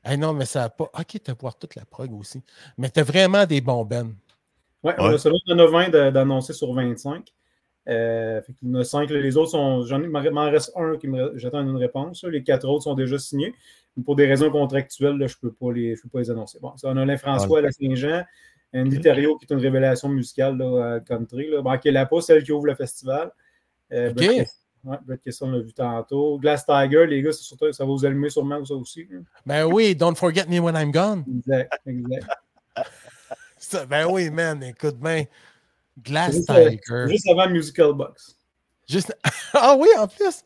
Hey, 0.05 0.19
non, 0.19 0.33
mais 0.33 0.45
ça 0.45 0.65
a 0.65 0.69
pas. 0.69 0.83
Ok, 0.99 1.17
t'as 1.23 1.33
voir 1.33 1.57
toute 1.57 1.73
la 1.75 1.83
prog 1.85 2.13
aussi. 2.13 2.43
Mais 2.77 2.89
t'as 2.89 3.01
vraiment 3.01 3.45
des 3.47 3.59
bons 3.61 3.85
bands. 3.85 4.11
Ouais, 4.83 4.93
on 4.99 5.07
Ouais. 5.07 5.13
a 5.15 5.17
seulement 5.17 5.39
on 5.47 5.53
en 5.53 5.59
a 5.59 5.65
20 5.65 5.89
de- 5.89 6.11
d'annoncer 6.11 6.53
sur 6.53 6.71
25. 6.73 7.27
Euh, 7.89 8.39
fait 8.43 8.53
qu'il 8.53 8.69
y 8.69 8.75
en 8.75 8.79
a 8.79 8.83
5. 8.83 9.09
Les 9.09 9.35
autres 9.35 9.49
sont. 9.51 9.83
J'en 9.85 9.99
ai- 10.01 10.05
il 10.05 10.09
m'en 10.31 10.51
reste 10.51 10.73
un 10.75 10.97
qui 10.97 11.07
me. 11.07 11.31
J'attends 11.39 11.61
une 11.61 11.75
réponse. 11.77 12.23
Les 12.25 12.43
quatre 12.43 12.67
autres 12.67 12.83
sont 12.83 12.93
déjà 12.93 13.17
signés. 13.17 13.55
Mais 13.97 14.03
pour 14.03 14.15
des 14.15 14.27
raisons 14.27 14.51
contractuelles, 14.51 15.17
là, 15.17 15.25
je 15.25 15.35
ne 15.41 15.49
peux, 15.49 15.53
pas 15.55 15.71
les- 15.73 15.95
je 15.95 16.01
peux 16.03 16.09
pas 16.09 16.19
les 16.19 16.29
annoncer. 16.29 16.59
Bon, 16.61 16.75
ça, 16.77 16.89
on 16.89 16.97
a 16.97 17.01
Alain 17.01 17.17
François 17.17 17.59
à 17.59 17.61
la 17.61 17.71
Saint-Jean, 17.71 18.23
Andy 18.75 18.99
Thériault, 18.99 19.37
qui 19.37 19.45
est 19.45 19.53
une 19.53 19.61
révélation 19.61 20.09
musicale 20.09 20.57
là, 20.57 20.95
à 20.95 20.99
country. 20.99 21.49
Là. 21.49 21.61
Bon, 21.61 21.77
qui 21.77 21.89
est 21.89 21.91
là 21.91 22.05
pas, 22.05 22.21
celle 22.21 22.43
qui 22.43 22.51
ouvre 22.51 22.65
le 22.67 22.75
festival. 22.75 23.31
Euh, 23.91 24.09
Ok. 24.09 24.15
Brett 24.15 24.47
ouais, 24.83 24.97
Brett 25.05 25.21
Kesson, 25.21 25.47
on 25.47 25.51
l'a 25.51 25.59
vu 25.59 25.73
tantôt. 25.73 26.39
Glass 26.39 26.65
Tiger, 26.65 27.05
les 27.07 27.21
gars, 27.21 27.31
surtout, 27.31 27.71
ça 27.71 27.83
va 27.85 27.91
vous 27.91 28.05
allumer 28.05 28.29
sûrement 28.29 28.63
ça 28.65 28.73
aussi. 28.73 29.07
là. 29.09 29.19
Ben 29.45 29.65
oui, 29.65 29.95
Don't 29.95 30.15
Forget 30.15 30.45
Me 30.47 30.59
When 30.59 30.75
I'm 30.75 30.91
Gone. 30.91 31.23
Exact, 31.37 31.73
exact. 31.85 32.27
Ça, 33.57 33.85
ben 33.85 34.07
oui, 34.09 34.29
man, 34.29 34.61
écoute 34.63 34.97
bien. 34.99 35.23
Glass 36.03 36.35
Juste, 36.35 36.49
euh, 36.49 36.69
Tiger. 36.69 37.05
Juste 37.07 37.29
avant 37.29 37.49
Musical 37.49 37.93
Box. 37.93 38.35
Juste- 38.89 39.15
Ah 39.53 39.75
oui, 39.79 39.87
en 39.97 40.07
plus. 40.07 40.43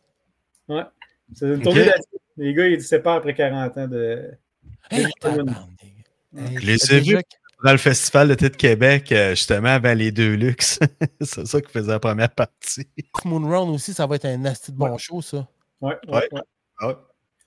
Ouais. 0.67 0.83
C'est 1.33 1.47
une 1.47 1.61
tournée 1.61 1.81
Ok. 1.81 1.87
là-dessus. 1.87 2.17
Les 2.37 2.53
gars, 2.53 2.67
ils 2.67 2.81
se 2.81 2.89
séparent 2.89 3.15
après 3.15 3.33
40 3.33 3.77
ans 3.77 3.87
de. 3.87 4.31
Hey, 4.91 5.05
Je 5.21 6.59
les 6.65 6.93
ai 6.93 6.99
vus 6.99 7.17
dans 7.63 7.71
le 7.71 7.77
Festival 7.77 8.29
de 8.29 8.35
de 8.35 8.47
Québec, 8.49 9.11
euh, 9.11 9.31
justement, 9.31 9.69
avant 9.69 9.93
les 9.93 10.11
deux 10.11 10.35
luxe. 10.35 10.79
c'est 11.21 11.45
ça 11.47 11.61
qui 11.61 11.71
faisait 11.71 11.91
la 11.91 11.99
première 11.99 12.29
partie. 12.29 12.87
Moon 13.25 13.47
Run 13.49 13.69
aussi, 13.69 13.93
ça 13.93 14.05
va 14.05 14.15
être 14.15 14.25
un 14.25 14.37
nasty 14.37 14.71
de 14.71 14.77
bon 14.77 14.97
show, 14.97 15.21
ça. 15.21 15.47
Ouais, 15.81 15.95
ouais, 16.07 16.27
Ouais. 16.31 16.41
ouais. 16.87 16.95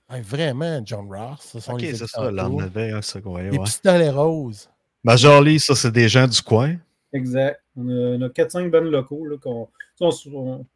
Ah, 0.09 0.21
vraiment, 0.23 0.81
John 0.85 1.07
Ross. 1.09 1.51
Ce 1.53 1.61
sont 1.61 1.75
ok, 1.75 1.83
les 1.83 1.95
c'est 1.95 2.07
ça, 2.09 2.19
tantôt. 2.19 2.31
le 2.31 2.37
lendemain 2.37 2.67
de 2.67 2.71
veille, 2.73 2.93
c'est 3.03 3.13
ça 3.13 3.21
qu'on 3.21 3.31
voyait, 3.31 3.51
Les 3.51 3.59
ouais. 3.59 3.65
pistolets 3.65 4.11
roses. 4.11 4.69
Major 5.05 5.41
Lee, 5.41 5.61
ça, 5.61 5.75
c'est 5.77 5.93
des 5.93 6.09
gens 6.09 6.27
du 6.27 6.43
coin. 6.43 6.75
Exact. 7.13 7.61
On 7.77 7.89
a, 7.89 7.93
on 8.19 8.23
a 8.23 8.29
4-5 8.29 8.71
bands 8.71 8.81
locaux 8.81 9.25
là, 9.27 9.37
qu'on. 9.41 9.69
On, 10.01 10.11
on- 10.35 10.67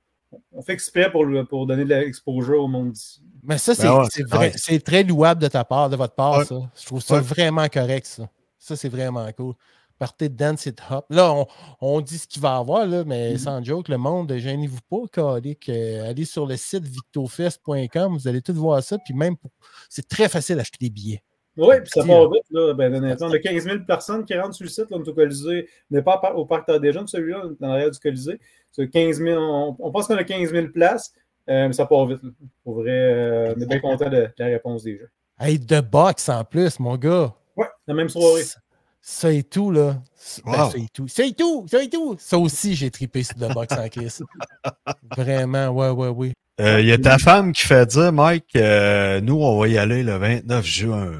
on 0.52 0.62
fait 0.62 0.72
exprès 0.72 1.10
pour, 1.12 1.24
le- 1.24 1.44
pour 1.44 1.64
donner 1.66 1.84
de 1.84 1.90
l'exposure 1.90 2.60
au 2.62 2.68
monde 2.68 2.92
d'ici. 2.92 3.22
Mais 3.44 3.56
ça, 3.58 3.74
c'est 3.74 3.84
Ben 3.84 3.98
ouais, 3.98 4.04
c'est 4.10 4.22
c'est 4.22 4.28
vrai- 4.34 4.50
nice. 4.50 4.62
c'est 4.64 4.80
très 4.84 5.02
louable 5.04 5.40
de 5.42 5.46
ta 5.48 5.64
part, 5.64 5.88
de 5.90 5.96
votre 5.96 6.14
part, 6.14 6.38
Ouais. 6.38 6.44
ça. 6.44 6.56
Je 6.80 6.86
trouve 6.86 7.00
ça 7.00 7.14
Ouais. 7.14 7.20
vraiment 7.20 7.68
correct, 7.68 8.06
ça. 8.06 8.28
Ça, 8.64 8.76
c'est 8.76 8.88
vraiment 8.88 9.30
cool. 9.36 9.54
Partez 9.98 10.28
de 10.28 10.34
dance 10.36 10.66
it 10.66 10.80
hop. 10.90 11.04
Là, 11.10 11.32
on, 11.32 11.46
on 11.80 12.00
dit 12.00 12.18
ce 12.18 12.26
qu'il 12.26 12.42
va 12.42 12.56
y 12.56 12.58
avoir, 12.58 12.86
là, 12.86 13.04
mais 13.04 13.32
Mhm. 13.32 13.38
sans 13.38 13.62
joke, 13.62 13.88
le 13.88 13.96
monde, 13.98 14.32
gênez-vous 14.36 14.80
pas, 14.90 15.06
calique. 15.12 15.68
Euh, 15.68 16.08
allez 16.10 16.24
sur 16.24 16.46
le 16.46 16.56
site 16.56 16.84
victofest.com, 16.84 18.16
vous 18.16 18.28
allez 18.28 18.42
tout 18.42 18.54
voir 18.54 18.82
ça. 18.82 18.98
Puis 18.98 19.14
même, 19.14 19.36
pour- 19.36 19.50
c'est 19.88 20.08
très 20.08 20.28
facile 20.28 20.56
d'acheter 20.56 20.78
des 20.80 20.90
billets. 20.90 21.22
Oui, 21.56 21.76
puis 21.80 21.90
ça 21.94 22.00
Petit, 22.00 22.08
part 22.08 22.30
vite. 22.30 22.42
Là. 22.50 22.74
Ben, 22.74 22.92
honnêtement, 22.94 23.28
on 23.28 23.32
a 23.32 23.38
15 23.38 23.62
000 23.64 23.76
personnes 23.86 24.24
qui 24.24 24.36
rentrent 24.36 24.54
sur 24.56 24.64
le 24.64 24.70
site. 24.70 24.90
Là, 24.90 24.96
on 24.98 25.04
est 25.04 25.08
au 25.08 25.14
Colisée. 25.14 25.68
On 25.90 25.94
n'est 25.94 26.02
pas 26.02 26.20
au 26.34 26.46
Parc 26.46 26.68
des 26.80 26.92
Jeunes, 26.92 27.06
celui-là, 27.06 27.44
dans 27.60 27.68
l'arrière 27.68 27.90
du 27.92 27.98
Colisée. 28.00 28.40
C'est 28.72 28.88
15 28.88 29.18
000, 29.18 29.40
on, 29.40 29.76
on 29.78 29.92
pense 29.92 30.08
qu'on 30.08 30.16
a 30.16 30.24
15 30.24 30.50
000 30.50 30.68
places, 30.74 31.12
euh, 31.48 31.68
mais 31.68 31.72
ça 31.72 31.86
part 31.86 32.06
vite. 32.06 32.22
là. 32.24 32.30
Pour 32.64 32.74
vrai, 32.80 32.90
euh, 32.90 33.54
on 33.56 33.60
est 33.60 33.66
bien 33.66 33.78
content 33.80 34.08
de, 34.10 34.16
de 34.22 34.32
la 34.38 34.46
réponse 34.46 34.82
des 34.82 34.98
gens. 34.98 35.04
Hey, 35.38 35.58
de 35.60 35.80
box 35.80 36.28
en 36.28 36.42
plus, 36.44 36.80
mon 36.80 36.96
gars. 36.96 37.32
Ouais, 37.56 37.66
la 37.86 37.94
même 37.94 38.08
soirée. 38.08 38.42
Ça, 38.42 38.58
ça 39.00 39.32
et 39.32 39.42
tout, 39.42 39.70
là. 39.70 39.96
Ben, 40.44 40.52
Wow. 40.52 40.70
ça 40.70 40.78
et 40.78 40.86
tout. 40.92 41.08
Ça 41.08 41.24
et 41.24 41.32
tout, 41.32 41.66
ça 41.70 41.82
et 41.82 41.88
tout. 41.90 42.16
Ça 42.18 42.38
aussi, 42.38 42.74
j'ai 42.74 42.90
trippé 42.90 43.22
sur 43.22 43.34
The 43.36 43.52
Box 43.52 43.76
en 43.76 43.88
Chris. 43.88 44.18
Vraiment, 45.16 45.68
ouais, 45.68 45.90
ouais, 45.90 46.08
oui. 46.08 46.32
Euh, 46.60 46.80
Il 46.80 46.86
y 46.86 46.92
a 46.92 46.98
ta 46.98 47.18
femme 47.18 47.52
qui 47.52 47.66
fait 47.66 47.84
dire, 47.86 48.12
Mike, 48.12 48.56
euh, 48.56 49.20
nous, 49.20 49.40
on 49.42 49.58
va 49.58 49.68
y 49.68 49.76
aller 49.76 50.02
le 50.02 50.16
29 50.16 50.64
juin. 50.64 51.12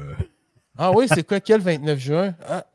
Ah 0.77 0.91
oui, 0.91 1.07
c'est 1.13 1.23
quoi, 1.27 1.39
quel 1.39 1.61
29 1.61 1.99
juin? 1.99 2.35
Ah, 2.47 2.65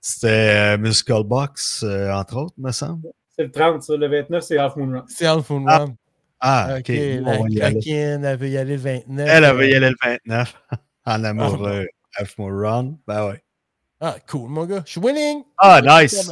C'était 0.00 0.74
euh, 0.74 0.78
Musical 0.78 1.24
Box, 1.24 1.82
euh, 1.84 2.10
entre 2.12 2.36
autres, 2.36 2.54
me 2.58 2.70
semble. 2.72 3.08
C'est 3.36 3.44
le 3.44 3.50
30, 3.50 3.82
ça. 3.82 3.96
Le 3.96 4.08
29, 4.08 4.42
c'est 4.44 4.56
Half 4.56 4.76
Moon 4.76 4.92
Run. 4.92 5.04
c'est 5.08 5.26
Alpha 5.26 5.52
Moon 5.54 5.64
Ah, 5.68 5.78
Run. 5.78 5.94
Ah, 6.40 6.68
OK. 6.78 6.78
Ok, 6.80 6.88
Nous, 6.90 7.24
la 7.24 7.32
va 7.38 7.48
y 7.48 7.60
aller. 7.60 7.74
coquine, 7.74 8.24
elle 8.24 8.38
veut 8.38 8.48
y 8.48 8.56
aller 8.56 8.76
le 8.76 8.80
29. 8.82 9.28
Elle 9.30 9.44
avait 9.44 9.70
y 9.70 9.74
aller 9.74 9.90
le 9.90 9.96
29 10.02 10.54
en 11.06 11.24
amoureux. 11.24 11.86
Half 12.18 12.34
Run. 12.38 12.96
Ben 13.06 13.28
ouais. 13.28 13.42
Ah, 14.00 14.16
cool, 14.28 14.50
mon 14.50 14.66
gars. 14.66 14.82
Je 14.84 14.92
suis 14.92 15.00
winning. 15.00 15.42
Ah, 15.58 15.80
nice. 15.82 16.28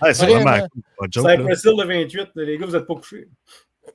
Ouais, 0.00 0.14
c'est 0.14 0.26
Vraiment. 0.26 0.42
vraiment 0.50 0.68
cool. 0.68 0.82
Pas 0.98 1.06
de 1.06 1.12
joke. 1.12 1.30
Cypress 1.30 1.64
Hill, 1.64 1.74
le 1.78 1.86
28. 1.86 2.28
Les 2.36 2.58
gars, 2.58 2.66
vous 2.66 2.72
n'êtes 2.72 2.86
pas 2.86 2.94
couchés. 2.94 3.28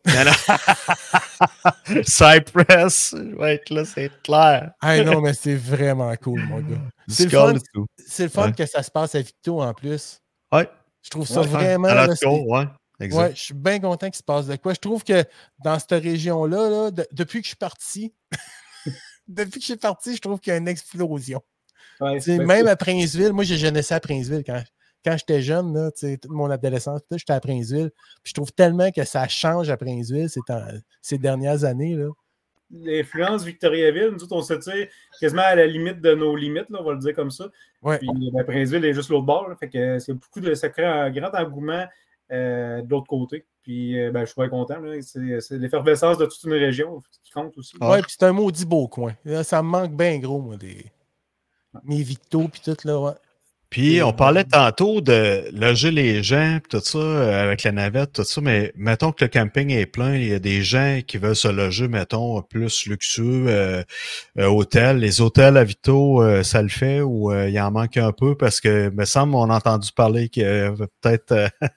Non, 0.06 0.26
non. 0.26 2.02
Cypress, 2.04 3.16
je 3.18 3.36
vais 3.38 3.56
être 3.56 3.70
là, 3.70 3.86
c'est 3.86 4.12
clair. 4.24 4.72
Ah 4.82 5.02
non, 5.04 5.22
mais 5.22 5.34
c'est 5.34 5.56
vraiment 5.56 6.14
cool, 6.18 6.42
mon 6.44 6.60
gars. 6.60 6.78
C'est 7.08 7.26
le 7.26 7.30
fun, 7.30 7.54
c'est 7.98 8.24
le 8.24 8.30
fun 8.30 8.48
Ouais. 8.48 8.54
que 8.54 8.66
ça 8.66 8.84
se 8.84 8.92
passe 8.92 9.16
à 9.16 9.22
Victo 9.22 9.62
en 9.62 9.74
plus. 9.74 10.20
Ouais. 10.52 10.70
Je 11.02 11.10
trouve 11.10 11.28
ça 11.28 11.42
Ouais, 11.42 11.48
vraiment. 11.48 11.88
À 11.90 12.08
la 12.08 12.16
tour, 12.16 12.48
ouais. 12.48 12.66
Exact. 13.00 13.22
Ouais, 13.22 13.32
je 13.36 13.42
suis 13.42 13.54
bien 13.54 13.80
content 13.80 14.08
qu'il 14.08 14.16
se 14.18 14.24
passe 14.24 14.48
de 14.48 14.56
quoi. 14.56 14.74
Je 14.74 14.80
trouve 14.80 15.04
que 15.04 15.24
dans 15.64 15.78
cette 15.80 15.92
région-là, 16.04 16.70
là, 16.70 16.92
de- 16.92 17.08
depuis 17.12 17.40
que 17.40 17.46
je 17.46 17.50
suis 17.50 17.58
parti, 17.58 18.14
depuis 19.28 19.60
que 19.60 19.62
je 19.62 19.72
suis 19.72 19.76
parti, 19.76 20.16
je 20.16 20.22
trouve 20.22 20.40
qu'il 20.40 20.52
y 20.52 20.56
a 20.56 20.58
une 20.58 20.68
explosion. 20.68 21.42
Ouais, 22.00 22.20
ben, 22.26 22.46
même 22.46 22.68
à 22.68 22.76
Princeville, 22.76 23.34
moi 23.34 23.44
j'ai 23.44 23.58
jeunessé 23.58 23.94
à 23.94 24.00
Princeville 24.00 24.44
quand, 24.46 24.62
quand 25.06 25.16
j'étais 25.18 25.42
jeune, 25.42 25.74
là, 25.74 25.92
toute 25.92 26.30
mon 26.30 26.50
adolescence, 26.50 27.02
tout, 27.10 27.18
j'étais 27.18 27.34
à 27.34 27.40
Princeville. 27.40 27.92
Puis 28.24 28.32
je 28.32 28.34
trouve 28.34 28.52
tellement 28.52 28.92
que 28.92 29.04
ça 29.04 29.28
change 29.28 29.70
à 29.70 29.78
Princeville 29.78 30.30
ces, 30.30 30.42
temps- 30.42 30.66
ces 31.02 31.18
dernières 31.18 31.64
années. 31.64 31.96
Là. 31.96 32.10
L'influence 32.72 33.44
Victoriaville, 33.44 34.10
nous 34.12 34.24
autres, 34.24 34.36
on 34.36 34.42
se 34.42 34.56
tire 34.56 34.88
quasiment 35.20 35.44
à 35.44 35.56
la 35.56 35.68
limite 35.68 36.02
de 36.02 36.16
nos 36.16 36.36
limites, 36.36 36.70
là, 36.70 36.80
on 36.82 36.84
va 36.84 36.94
le 36.94 37.00
dire 37.00 37.14
comme 37.14 37.30
ça. 37.30 37.46
Ouais. 37.84 38.00
Puis 38.00 38.10
ben, 38.32 38.44
Princeville 38.44 38.84
est 38.86 38.94
juste 38.94 39.10
l'autre 39.10 39.26
bord. 39.26 39.48
là, 39.48 39.56
fait 39.56 39.70
que 39.70 40.00
c'est 40.00 40.14
beaucoup 40.14 40.40
de, 40.40 40.56
ça 40.56 40.70
crée 40.70 40.86
un 40.86 41.12
grand 41.12 41.34
engouement 41.36 41.86
euh, 42.32 42.82
de 42.82 42.90
l'autre 42.90 43.08
côté. 43.08 43.46
Puis 43.64 43.96
ben, 44.12 44.22
je 44.22 44.26
suis 44.26 44.36
bien 44.38 44.50
content. 44.50 44.80
là. 44.80 45.02
C'est 45.02 45.58
l'effervescence 45.58 46.18
de 46.18 46.26
toute 46.26 46.44
une 46.44 46.54
région 46.54 47.02
qui 47.24 47.32
compte 47.32 47.58
aussi. 47.58 47.76
Ouais, 47.82 48.02
puis 48.02 48.16
c'est 48.18 48.26
un 48.26 48.34
maudit 48.34 48.66
beau 48.66 48.88
coin. 48.88 49.16
Là, 49.26 49.44
ça 49.44 49.64
me 49.64 49.70
manque 49.70 49.96
bien 49.96 50.20
gros, 50.20 50.42
moi, 50.42 50.58
des... 50.58 50.86
mes 51.84 52.04
Victo, 52.04 52.48
puis 52.50 52.62
tout, 52.64 52.78
là, 52.86 53.00
ouais. 53.00 53.14
Puis, 53.74 54.04
on 54.04 54.14
parlait 54.14 54.44
tantôt 54.44 55.02
de 55.02 55.50
loger 55.52 55.90
les 55.90 56.22
gens, 56.22 56.60
tout 56.70 56.80
ça, 56.80 57.00
euh, 57.00 57.44
avec 57.44 57.64
la 57.64 57.72
navette, 57.72 58.14
tout 58.14 58.24
ça, 58.24 58.40
mais 58.40 58.72
mettons 58.76 59.12
que 59.12 59.26
le 59.26 59.30
camping 59.30 59.72
est 59.72 59.88
plein, 59.88 60.16
il 60.16 60.28
y 60.28 60.34
a 60.34 60.38
des 60.38 60.62
gens 60.62 61.00
qui 61.08 61.18
veulent 61.18 61.36
se 61.36 61.48
loger, 61.48 61.88
mettons, 61.88 62.40
plus 62.44 62.86
luxueux, 62.86 63.46
euh, 63.48 63.84
euh, 64.38 64.46
hôtel. 64.46 65.00
Les 65.00 65.22
hôtels 65.22 65.58
à 65.58 65.64
Vito, 65.64 66.22
euh, 66.22 66.44
ça 66.44 66.62
le 66.62 66.68
fait 66.70 67.02
ou 67.02 67.32
euh, 67.32 67.50
il 67.50 67.60
en 67.60 67.72
manque 67.72 67.98
un 67.98 68.12
peu? 68.12 68.36
Parce 68.38 68.62
que, 68.62 68.92
me 68.92 69.06
semble, 69.06 69.34
on 69.34 69.50
a 69.50 69.56
entendu 69.56 69.92
parler 69.92 70.30
qu'il 70.30 70.44
y 70.44 70.46
avait 70.46 70.86
peut-être 71.02 71.32
euh, 71.32 71.48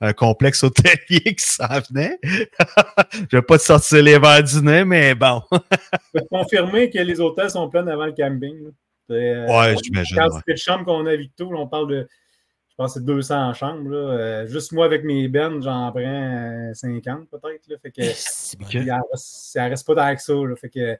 un 0.00 0.12
complexe 0.12 0.62
hôtelier 0.64 1.20
qui 1.34 1.34
s'en 1.38 1.66
venait. 1.90 2.18
Je 3.30 3.36
vais 3.36 3.42
pas 3.42 3.58
te 3.58 3.62
sortir 3.62 4.02
les 4.02 4.18
verres 4.18 4.42
du 4.42 4.60
nez, 4.62 4.84
mais 4.84 5.14
bon. 5.14 5.42
Je 5.52 5.58
peux 6.14 6.20
te 6.20 6.28
confirmer 6.28 6.90
que 6.90 6.98
les 6.98 7.20
hôtels 7.20 7.50
sont 7.50 7.68
pleins 7.68 7.86
avant 7.86 8.06
le 8.06 8.12
camping. 8.12 8.70
euh, 9.10 9.46
Ouais, 9.46 9.74
j'imagine. 9.82 10.16
La 10.16 10.24
ouais. 10.24 10.30
quantité 10.30 10.52
de 10.52 10.58
chambres 10.58 10.84
qu'on 10.84 11.06
a 11.06 11.16
là, 11.16 11.26
on 11.38 11.66
parle 11.68 11.88
de, 11.88 12.08
je 12.70 12.74
pense 12.76 12.94
que 12.94 13.00
c'est 13.00 13.04
200 13.06 13.52
chambres. 13.54 13.90
là. 13.90 13.96
Euh, 13.96 14.46
juste 14.46 14.72
moi, 14.72 14.86
avec 14.86 15.04
mes 15.04 15.28
bennes, 15.28 15.62
j'en 15.62 15.90
prends 15.92 16.00
euh, 16.00 16.72
50 16.74 17.28
peut-être. 17.30 17.68
là. 17.68 17.76
Fait 17.82 17.90
que 17.90 18.02
Ok. 18.62 18.74
il 18.74 18.90
en 18.92 19.00
reste- 19.12 19.52
ça 19.52 19.64
reste 19.66 19.86
pas 19.86 19.94
tant 19.94 20.14
que 20.16 20.22
ça. 20.22 20.32
là. 20.34 20.56
Fait 20.56 20.70
que 20.70 20.98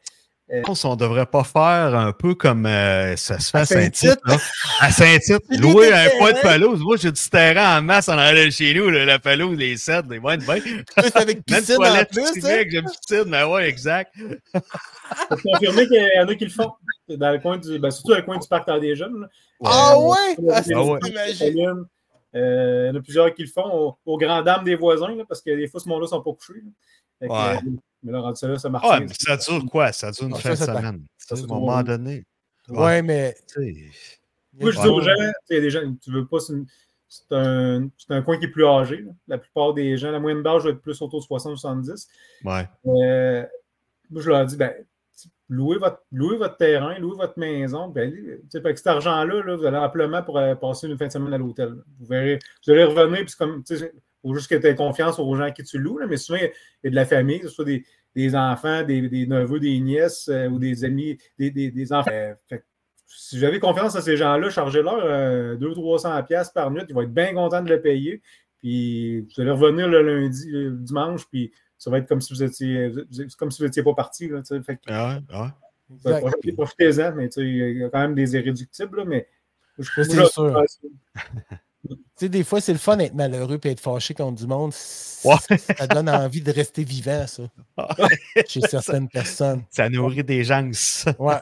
pense 0.61 0.83
qu'on 0.83 0.97
devrait 0.97 1.27
pas 1.27 1.45
faire 1.45 1.95
un 1.95 2.13
peu 2.13 2.35
comme 2.35 2.67
euh, 2.67 3.17
ça 3.17 3.39
se 3.39 3.51
fait 3.51 3.59
à 3.59 3.65
Saint-Tite. 3.65 4.21
Là. 4.27 4.37
À 4.81 4.91
Saint-Tite, 4.91 5.49
Des 5.49 5.57
louer 5.59 5.93
un 5.93 6.11
point 6.19 6.33
de 6.33 6.41
pelouse. 6.41 6.81
Moi, 6.83 6.97
j'ai 6.99 7.11
du 7.11 7.29
terrain 7.31 7.79
en 7.79 7.83
masse 7.83 8.09
en 8.11 8.17
de 8.17 8.51
chez 8.51 8.75
nous, 8.75 8.91
là, 8.91 9.07
la 9.07 9.19
pelouse, 9.19 9.57
les 9.57 9.79
sept, 9.79 10.05
les 10.11 10.21
bonnes. 10.21 10.43
Plus 10.45 11.11
avec 11.15 11.39
Même 11.51 11.61
piscine 11.61 11.77
en 11.79 12.05
plus, 12.05 12.45
hein? 12.45 12.65
j'ai 12.71 12.83
piscine, 12.83 13.25
mais 13.27 13.45
ouais, 13.45 13.69
exact. 13.69 14.15
je 14.17 15.37
confirmer 15.43 15.87
qu'il 15.87 16.11
y 16.15 16.21
en 16.21 16.29
a 16.29 16.35
qui 16.35 16.45
le 16.45 16.51
font. 16.51 16.73
Dans 17.09 17.31
le 17.31 17.39
coin 17.39 17.59
du, 17.59 17.79
ben, 17.79 17.91
surtout 17.91 18.11
dans 18.11 18.19
le 18.19 18.23
coin 18.23 18.39
du 18.39 18.49
parc 18.49 18.81
des 18.81 18.95
jeunes. 18.95 19.27
Ah 19.65 19.99
ouais? 19.99 20.37
Ah, 20.51 20.63
c'est 20.63 20.75
ouais. 20.75 20.99
magique. 21.13 21.43
Euh, 22.35 22.89
il 22.89 22.95
y 22.95 22.97
en 22.97 22.99
a 22.99 23.03
plusieurs 23.03 23.35
qui 23.35 23.43
le 23.43 23.49
font 23.49 23.71
aux, 23.71 23.99
aux 24.07 24.19
grandes 24.19 24.45
dames 24.45 24.65
des 24.65 24.75
voisins, 24.75 25.15
là, 25.15 25.25
parce 25.29 25.43
que 25.43 25.51
des 25.55 25.69
fois, 25.69 25.81
ce 25.81 25.89
monde-là 25.89 26.05
ne 26.05 26.09
sont 26.09 26.23
pas 26.23 26.33
couchés. 26.33 26.61
là. 26.63 26.71
Fait 27.21 27.29
que, 27.29 27.33
Ouais. 27.33 27.73
Mais 28.03 28.13
là, 28.13 28.21
rendu 28.21 28.37
ça 28.39 28.49
là, 28.49 28.59
ça 28.59 28.69
marche. 28.69 28.89
Ouais, 28.89 29.01
mais 29.01 29.09
ça 29.19 29.37
dure 29.37 29.65
quoi? 29.71 29.93
Ça 29.93 30.11
dure 30.11 30.27
une 30.27 30.35
Ah, 30.35 30.39
fin 30.39 30.51
de 30.51 30.55
semaine. 30.57 31.07
ça, 31.19 31.35
à 31.35 31.39
un 31.39 31.47
moment 31.47 31.83
donné. 31.83 32.25
Ouais, 32.69 33.03
mais. 33.03 33.35
tu 33.53 33.63
sais. 33.63 33.91
Moi, 34.61 34.71
je 34.71 34.81
dis 34.81 34.87
aux 34.89 35.01
gens, 35.01 35.11
tu 35.17 35.23
sais, 35.25 35.33
il 35.51 35.55
y 35.55 35.59
a 35.59 35.61
des 35.61 35.71
gens, 35.71 35.81
tu 36.03 36.11
veux 36.13 36.27
pas, 36.27 36.39
c'est 36.41 36.55
un, 37.33 37.89
c'est 37.99 38.13
un 38.15 38.23
coin 38.23 38.39
qui 38.39 38.45
est 38.47 38.49
plus 38.49 38.67
âgé. 38.67 38.99
là. 38.99 39.11
La 39.29 39.39
plupart 39.39 39.73
des 39.75 39.97
gens, 39.97 40.11
la 40.11 40.21
moyenne 40.21 40.43
d'âge 40.43 40.65
va 40.65 40.71
être 40.71 40.81
plus 40.83 41.01
autour 41.03 41.21
de 41.21 41.27
60-70. 41.27 42.07
Ouais. 42.45 42.69
Euh, 42.87 43.45
moi, 44.11 44.23
je 44.23 44.29
leur 44.29 44.45
dis, 44.47 44.57
ben, 44.57 44.73
louez 45.49 45.79
votre, 45.79 46.03
louez 46.13 46.37
votre 46.37 46.57
terrain, 46.57 46.99
louez 46.99 47.17
votre 47.17 47.39
maison. 47.39 47.89
Ben, 47.89 48.13
tu 48.13 48.41
sais, 48.51 48.59
avec 48.59 48.77
cet 48.79 48.87
argent-là, 48.89 49.43
là, 49.43 49.57
vous 49.57 49.65
allez 49.65 49.77
amplement 49.79 50.23
pour 50.23 50.39
euh, 50.39 50.55
passer 50.55 50.87
une 50.87 50.97
fin 50.99 51.07
de 51.07 51.13
semaine 51.13 51.33
à 51.33 51.39
l'hôtel. 51.39 51.75
Vous 52.01 52.07
verrez, 52.07 52.39
vous 52.67 52.73
allez 52.73 52.85
revenir, 52.85 53.21
puis 53.21 53.29
c'est 53.31 53.39
comme, 53.39 53.63
faut 54.23 54.35
juste 54.35 54.49
que 54.49 54.55
tu 54.55 54.67
aies 54.67 54.75
confiance 54.75 55.19
aux 55.19 55.35
gens 55.35 55.45
à 55.45 55.51
qui 55.51 55.63
tu 55.65 55.79
loues, 55.79 55.99
là, 55.99 56.07
mais 56.07 56.17
souvent, 56.17 56.39
il 56.39 56.45
y 56.45 56.47
a- 56.47 56.51
il 56.51 56.85
y 56.85 56.87
a 56.89 56.91
de 56.91 56.95
la 56.97 57.05
famille, 57.07 57.41
que 57.41 57.49
ce 57.49 57.55
soit 57.55 57.65
des, 57.65 57.85
des 58.15 58.35
enfants, 58.37 58.83
des, 58.85 59.09
des 59.09 59.27
neveux, 59.27 59.59
des 59.61 59.79
nièces 59.81 60.29
euh, 60.29 60.49
ou 60.49 60.59
des 60.59 60.85
amis, 60.85 61.19
des, 61.39 61.51
des, 61.51 61.71
des 61.71 61.93
enfants. 61.93 62.11
Euh, 62.13 62.35
fait 62.49 62.65
si 63.15 63.39
j'avais 63.39 63.59
confiance 63.61 63.95
à 63.95 64.01
ces 64.01 64.17
gens-là, 64.17 64.49
chargez-leur 64.49 65.01
euh, 65.05 65.57
200-300$ 65.57 66.25
piastres 66.27 66.55
par 66.55 66.71
nuit, 66.71 66.81
ils 66.89 66.95
vont 66.95 67.03
être 67.03 67.13
bien 67.13 67.35
contents 67.35 67.63
de 67.63 67.69
le 67.69 67.81
payer. 67.81 68.23
Puis 68.59 69.21
vous 69.21 69.41
allez 69.41 69.51
revenir 69.51 69.89
le 69.89 70.01
lundi, 70.03 70.49
le 70.51 70.71
dimanche, 70.71 71.27
puis 71.29 71.53
ça 71.77 71.91
va 71.91 71.99
être 71.99 72.09
comme 72.09 72.21
si 72.21 72.33
vous 72.33 72.43
étiez, 72.43 72.91
comme 73.39 73.51
si 73.51 73.61
vous 73.61 73.67
n'étiez 73.67 73.83
pas 73.83 73.93
parti. 73.95 74.29
Là, 74.29 74.41
fait 74.45 74.77
que, 74.77 74.91
Ouais, 74.91 75.21
ouais. 75.41 75.49
Exact. 75.97 76.21
profitez- 76.21 76.53
Profitez-en, 76.53 77.15
mais 77.17 77.27
il 77.37 77.79
y 77.79 77.85
a 77.85 77.91
quand 77.91 77.99
même 78.01 78.15
des 78.15 78.35
irréductibles. 78.35 78.99
Là, 78.99 79.05
mais 79.05 79.29
je, 79.79 79.91
je- 79.97 80.03
sûr. 80.27 80.57
Tu 81.89 81.97
sais, 82.17 82.29
des 82.29 82.45
fois, 82.45 82.61
c'est 82.61 82.73
le 82.73 82.79
fun 82.79 82.97
d'être 82.97 83.15
malheureux 83.15 83.59
et 83.65 83.69
être 83.71 83.81
fâché 83.81 84.15
contre 84.15 84.41
du 84.41 84.47
monde. 84.47 84.73
Ouais. 85.25 85.35
Ça 85.79 85.87
donne 85.87 86.09
envie 86.09 86.41
de 86.41 86.53
rester 86.53 86.85
vivant, 86.85 87.27
ça. 87.27 87.43
Chez 88.47 88.61
certaines 88.61 89.09
personnes. 89.09 89.63
Ça 89.71 89.89
nourrit 89.89 90.23
des 90.23 90.45
gens. 90.45 90.69
Ouais. 91.19 91.35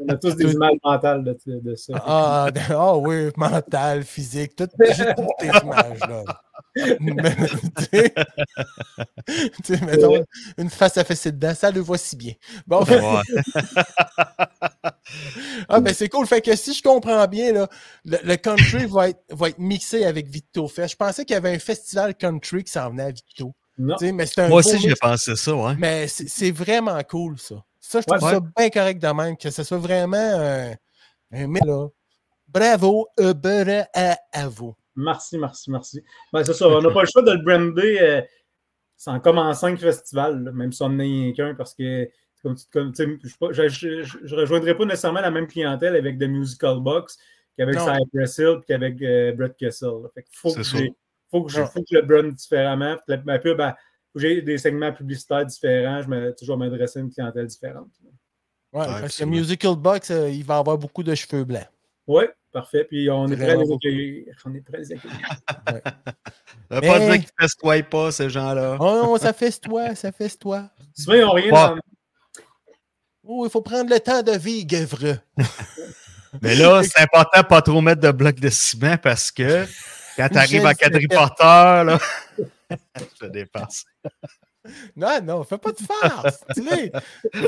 on 0.00 0.08
a 0.08 0.16
tous 0.16 0.34
des 0.34 0.52
images 0.52 0.78
mentales 0.84 1.22
de, 1.22 1.36
de 1.46 1.74
ça. 1.76 1.94
Ah, 2.04 2.48
ah 2.70 2.96
oui, 2.96 3.30
mental, 3.36 4.02
physique, 4.02 4.56
tout- 4.56 4.68
j'ai 4.96 5.14
toutes 5.14 5.26
tes 5.38 5.46
images-là. 5.46 6.24
Mais, 6.24 6.43
tu 6.76 6.84
sais, 9.64 9.80
une 10.58 10.70
face 10.70 10.96
à 10.98 11.04
fesser 11.04 11.32
dedans, 11.32 11.54
ça 11.54 11.70
le 11.70 11.80
voit 11.80 11.98
si 11.98 12.16
bien. 12.16 12.32
Bon, 12.66 12.84
Ouais. 12.84 13.20
ah, 15.68 15.80
ben 15.80 15.94
c'est 15.94 16.08
cool. 16.08 16.26
Fait 16.26 16.40
que 16.40 16.54
si 16.56 16.74
je 16.74 16.82
comprends 16.82 17.26
bien, 17.26 17.52
là, 17.52 17.68
le, 18.04 18.18
le 18.24 18.36
country 18.36 18.86
va 18.86 19.10
être, 19.10 19.20
va 19.30 19.48
être 19.50 19.58
mixé 19.58 20.04
avec 20.04 20.26
Victo 20.28 20.68
Fest. 20.68 20.92
Je 20.92 20.96
pensais 20.96 21.24
qu'il 21.24 21.34
y 21.34 21.36
avait 21.36 21.54
un 21.54 21.58
festival 21.58 22.14
country 22.16 22.64
qui 22.64 22.72
s'en 22.72 22.90
venait 22.90 23.04
à 23.04 23.10
Victo. 23.10 23.54
Non. 23.78 23.96
Tu 23.96 24.06
sais, 24.06 24.12
mais 24.12 24.26
c'est 24.26 24.42
un 24.42 24.48
Moi 24.48 24.60
aussi, 24.60 24.78
j'ai 24.78 24.94
pensé 24.94 25.34
ça, 25.36 25.54
ouais. 25.54 25.74
Mais 25.78 26.06
c'est 26.08 26.28
c'est 26.28 26.50
vraiment 26.52 27.00
cool, 27.08 27.38
ça. 27.38 27.56
Ça, 27.80 28.00
je 28.00 28.10
Ouais, 28.12 28.18
trouve 28.18 28.30
ça 28.30 28.40
bien 28.56 28.70
correct 28.70 29.02
de 29.02 29.08
même, 29.08 29.36
que 29.36 29.50
ce 29.50 29.62
soit 29.62 29.78
vraiment 29.78 30.16
un, 30.16 30.72
un 31.32 31.46
mix, 31.46 31.66
là. 31.66 31.88
Bravo, 32.48 33.08
euh, 33.18 33.34
bravo 33.34 33.82
à, 33.94 34.16
à 34.32 34.48
vous. 34.48 34.74
Merci, 34.96 35.38
merci, 35.38 35.70
merci. 35.70 36.02
Ben, 36.32 36.44
c'est 36.44 36.52
ça, 36.54 36.68
on 36.68 36.80
n'a 36.80 36.90
pas 36.90 37.02
le 37.02 37.08
choix 37.08 37.22
de 37.22 37.32
le 37.32 37.42
brander 37.42 37.98
euh, 38.00 38.22
sans 38.96 39.18
comme 39.20 39.38
en 39.38 39.52
cinq 39.54 39.78
festivals, 39.78 40.44
là, 40.44 40.52
même 40.52 40.72
si 40.72 40.82
on 40.82 40.88
n'en 40.88 41.00
a 41.00 41.02
rien 41.02 41.32
qu'un, 41.32 41.54
parce 41.54 41.74
que 41.74 42.08
comme, 42.42 42.56
je 42.94 43.04
ne 43.04 44.40
rejoindrai 44.40 44.76
pas 44.76 44.84
nécessairement 44.84 45.20
la 45.22 45.30
même 45.30 45.46
clientèle 45.46 45.96
avec 45.96 46.18
The 46.18 46.24
Musical 46.24 46.80
Box 46.80 47.18
qu'avec. 47.56 47.76
Cypress 47.78 48.38
Hill 48.38 48.58
et 48.60 48.64
qu'avec 48.66 49.00
euh, 49.02 49.32
Brett 49.32 49.56
Kessel. 49.56 49.88
là. 50.02 50.08
Fait 50.14 50.22
que 50.22 50.28
faut, 50.32 50.50
C'est 50.50 50.62
que 50.62 50.92
faut, 51.30 51.44
que 51.44 51.52
je, 51.52 51.60
Non. 51.60 51.66
faut 51.66 51.80
que 51.80 51.86
je 51.90 51.96
le 51.96 52.02
brande 52.02 52.32
différemment. 52.34 52.96
La- 53.08 53.16
ma 53.22 53.38
pub, 53.38 53.56
ben, 53.56 53.74
j'ai 54.14 54.42
des 54.42 54.58
segments 54.58 54.92
publicitaires 54.92 55.46
différents. 55.46 56.02
Je 56.02 56.10
vais 56.10 56.34
toujours 56.34 56.58
m'adresser 56.58 56.98
à 56.98 57.02
une 57.02 57.10
clientèle 57.10 57.46
différente. 57.46 57.88
Ouais, 58.72 58.80
Ouais, 58.80 58.86
parce 59.00 59.16
que. 59.18 59.24
Musical 59.24 59.76
Box, 59.76 60.10
euh, 60.10 60.28
il 60.28 60.44
va 60.44 60.58
avoir 60.58 60.76
beaucoup 60.76 61.02
de 61.02 61.14
cheveux 61.14 61.44
blancs. 61.44 61.66
Oui, 62.06 62.24
parfait. 62.52 62.84
Puis 62.84 63.10
on 63.10 63.26
est 63.28 63.36
prêt 63.36 63.50
à 63.50 63.56
les 63.56 63.72
accueillir. 63.72 64.24
On 64.44 64.54
est 64.54 64.60
prêt 64.60 64.76
à 64.76 64.80
les 64.80 64.92
accueillir. 64.92 65.28
Ça 65.56 65.80
veut 66.70 66.80
pas 66.80 66.98
dire 67.00 67.14
qu'ils 67.14 67.28
festoient 67.40 67.82
pas, 67.82 68.12
ces 68.12 68.30
gens-là. 68.30 68.76
Oh 68.80 69.02
non, 69.02 69.16
ça 69.16 69.32
fait 69.32 69.58
toi, 69.60 69.94
ça 69.94 70.12
fait 70.12 70.38
toi. 70.38 70.70
Souvent, 70.96 71.14
ils 71.14 71.20
n'ont 71.20 71.32
rien 71.32 71.44
Ouais. 71.44 71.50
dans 71.50 71.78
Oh, 73.26 73.46
il 73.46 73.50
faut 73.50 73.62
prendre 73.62 73.88
le 73.88 73.98
temps 74.00 74.22
de 74.22 74.32
vivre. 74.32 75.18
Mais 76.42 76.54
là, 76.56 76.82
c'est 76.82 77.00
important 77.00 77.40
de 77.40 77.46
pas 77.46 77.62
trop 77.62 77.80
mettre 77.80 78.02
de 78.02 78.10
blocs 78.10 78.38
de 78.38 78.50
ciment 78.50 78.98
parce 78.98 79.30
que 79.30 79.66
quand 80.16 80.28
tu 80.28 80.36
arrives 80.36 80.66
sais. 80.66 80.74
quadriporteur, 80.74 81.84
là, 81.84 81.98
je 82.70 83.18
te 83.18 83.26
dépasse. 83.26 83.84
Non, 84.96 85.20
non, 85.22 85.44
fais 85.44 85.58
pas 85.58 85.72
de 85.72 85.78
farce. 85.78 86.44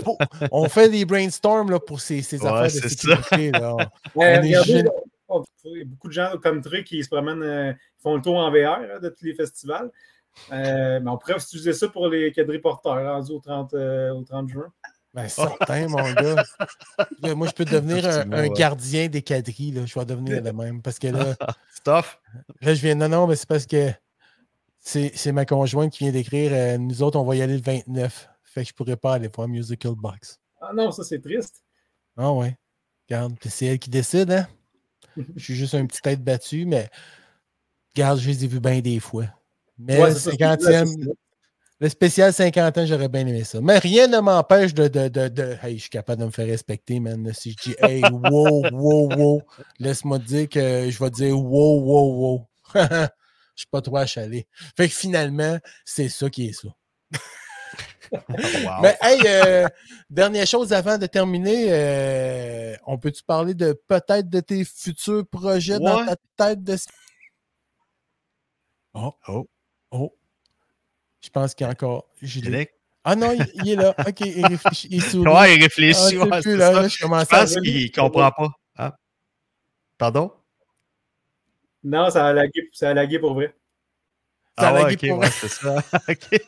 Faut- 0.05 0.19
On 0.51 0.69
fait 0.69 0.89
des 0.91 1.05
brainstorms 1.05 1.71
là, 1.71 1.81
pour 1.81 2.01
ces, 2.01 2.23
ces 2.23 2.41
Ouais, 2.43 2.49
affaires 2.49 2.65
de 2.65 2.69
c'est 2.69 2.89
sécurité. 2.89 3.51
Là. 3.53 3.75
Ouais, 4.15 4.39
On 4.39 4.43
est 4.43 4.47
regardez, 4.49 4.73
jeune. 4.73 4.89
on- 5.29 5.45
il 5.65 5.79
y 5.79 5.83
a 5.83 5.85
beaucoup 5.85 6.09
de 6.09 6.13
gens 6.13 6.33
comme 6.43 6.61
Truc 6.61 6.85
qui 6.85 7.03
se 7.03 7.09
promènent, 7.09 7.43
euh, 7.43 7.73
font 8.03 8.17
le 8.17 8.23
tour 8.23 8.37
en 8.37 8.51
VR 8.51 8.79
hein, 8.81 8.99
de 9.03 9.09
tous 9.09 9.25
les 9.25 9.35
festivals. 9.35 9.91
Euh, 10.53 11.01
mais 11.03 11.11
on 11.11 11.17
pourrait 11.17 11.37
utiliser 11.37 11.73
ça 11.73 11.89
pour 11.89 12.09
les 12.09 12.31
quadriporteurs 12.33 13.03
rendus 13.15 13.33
au 13.33 13.41
30, 13.41 13.73
euh, 13.75 14.11
au 14.11 14.23
30 14.23 14.49
juin. 14.51 14.71
Ben, 15.15 15.27
certain, 15.29 15.89
mon 15.89 16.13
gars. 16.13 16.45
Moi, 17.35 17.47
je 17.47 17.53
peux 17.53 17.65
devenir 17.65 18.05
un, 18.07 18.49
gardien 18.49 19.09
des 19.09 19.23
quadrilles. 19.23 19.83
Je 19.87 19.99
vais 19.99 20.05
devenir 20.05 20.43
le 20.43 20.53
même. 20.53 20.83
Parce 20.83 20.99
que 20.99 21.07
là, 21.09 21.35
Stuff. 21.75 22.21
là 22.61 22.75
je 22.75 22.81
viens. 22.83 22.95
Non, 22.97 23.09
non, 23.09 23.27
mais 23.27 23.35
c'est 23.37 23.49
parce 23.49 23.65
que 23.65 23.91
c'est 24.87 25.33
ma 25.33 25.45
conjointe 25.45 25.93
qui 25.93 26.05
vient 26.05 26.13
d'écrire 26.13 26.53
euh, 26.53 26.79
Nous 26.79 27.03
autres, 27.03 27.19
on 27.19 27.25
va 27.25 27.35
y 27.37 27.43
aller 27.43 27.57
le 27.57 27.63
29. 27.63 28.29
Fait 28.45 28.63
que 28.63 28.69
je 28.69 28.75
pourrais 28.75 28.97
pas 28.97 29.15
aller 29.15 29.29
voir 29.35 29.49
Musical 29.49 29.95
Box. 29.97 30.39
Ah 30.61 30.71
non, 30.73 30.91
ça 30.93 31.03
c'est 31.03 31.21
triste. 31.21 31.63
Ah 32.17 32.33
ouais. 32.33 32.57
Regarde, 33.09 33.35
c'est 33.49 33.67
elle 33.67 33.79
qui 33.79 33.91
décide, 33.91 34.31
hein? 34.31 34.47
Je 35.37 35.43
suis 35.45 35.55
juste 35.55 35.75
un 35.75 35.87
petit 35.87 36.01
tête 36.01 36.23
battu, 36.23 36.67
mais 36.67 36.89
regarde, 37.95 38.19
je 38.21 38.29
les 38.29 38.45
ai 38.45 38.49
vus 38.49 38.61
bien 38.61 38.81
des 38.81 39.01
fois. 39.01 39.25
Mais 39.79 40.01
Ouais, 40.01 40.09
le 40.09 40.15
c'est 40.15 40.21
ça, 40.21 40.31
50e, 40.31 40.87
c'est 40.87 41.05
ça. 41.05 41.11
le 41.81 41.89
spécial 41.89 42.33
50 42.33 42.79
ans, 42.79 42.87
j'aurais 42.87 43.09
bien 43.09 43.27
aimé 43.27 43.45
ça. 43.45 43.61
Mais 43.61 43.79
rien 43.79 44.07
ne 44.09 44.19
m'empêche 44.21 44.73
de, 44.73 44.89
de, 44.89 45.09
de, 45.09 45.29
de- 45.29 45.57
Hey, 45.63 45.77
je 45.77 45.83
suis 45.83 45.91
capable 45.91 46.21
de 46.21 46.27
me 46.27 46.31
faire 46.31 46.47
respecter, 46.47 47.01
man. 47.01 47.33
Si 47.35 47.53
je 47.53 47.59
dis 47.59 47.77
Hey, 47.79 48.09
wow, 48.11 48.69
wow, 48.71 49.11
wow, 49.15 49.43
laisse-moi 49.79 50.19
dire 50.21 50.49
que 50.49 50.89
je 50.91 50.99
vais 51.03 51.11
dire 51.11 51.39
wow, 51.39 51.81
wow, 51.81 52.47
wow. 52.75 53.05
Je 53.57 53.63
suis 53.63 53.69
pas 53.71 53.81
trop 53.83 53.97
achalé. 53.97 54.47
Fait 54.77 54.89
que 54.89 54.95
finalement, 54.95 55.59
c'est 55.85 56.09
ça 56.09 56.31
qui 56.31 56.49
est 56.49 56.53
ça. 56.53 56.69
Wow. 58.13 58.83
Mais 58.83 58.97
hey, 59.03 59.21
euh, 59.27 59.67
dernière 60.09 60.47
chose 60.47 60.73
avant 60.73 60.97
de 60.97 61.07
terminer, 61.07 61.67
euh, 61.71 62.77
on 62.87 62.99
peut-tu 62.99 63.23
parler 63.25 63.53
de 63.55 63.73
peut-être 63.89 64.29
de 64.31 64.39
tes 64.41 64.65
futurs 64.65 65.27
projets 65.27 65.81
dans 65.81 66.07
ta 66.07 66.17
tête 66.37 66.63
de. 66.63 66.77
Oh, 68.95 69.13
Oh. 69.29 69.49
oh. 69.91 70.17
Je 71.21 71.29
pense 71.31 71.55
qu'il 71.55 71.65
y 71.65 71.69
a 71.69 71.73
encore. 71.73 72.07
Ah 73.03 73.17
non, 73.17 73.33
il, 73.33 73.47
il 73.65 73.69
est 73.73 73.77
là. 73.77 73.95
OK, 74.07 74.21
il 74.21 74.47
réfléchit. 74.47 74.89
Il 74.91 75.03
sourit. 75.03 75.29
Ouais, 75.29 75.55
il 75.57 75.61
Ah, 75.61 75.65
réfléchit. 75.65 76.19
ouais, 76.19 76.41
plus 76.41 76.57
là, 76.57 76.73
ça. 76.73 76.83
là, 76.83 76.89
je 76.89 76.99
commence 76.99 77.29
Je 77.31 77.35
à. 77.35 77.41
pense 77.41 77.55
qu'il 77.57 77.91
comprend 77.93 78.31
pas. 78.31 78.51
Ah. 78.77 78.97
Pardon? 79.99 80.33
Non, 81.87 82.11
ça 82.11 82.27
a 82.27 82.33
lagué, 82.33 82.69
ça 82.73 82.91
a 82.91 82.95
lagué 82.95 83.19
pour 83.21 83.35
vrai. 83.35 83.55
Ça 84.59 84.69
a 84.69 84.71
ah 84.71 84.75
ouais, 84.75 84.83
lagué 84.83 84.95
ok, 84.95 85.09
pour 85.11 85.19
ouais, 85.21 85.31
c'est 85.31 85.49
ça. 85.49 85.77
OK. 86.09 86.41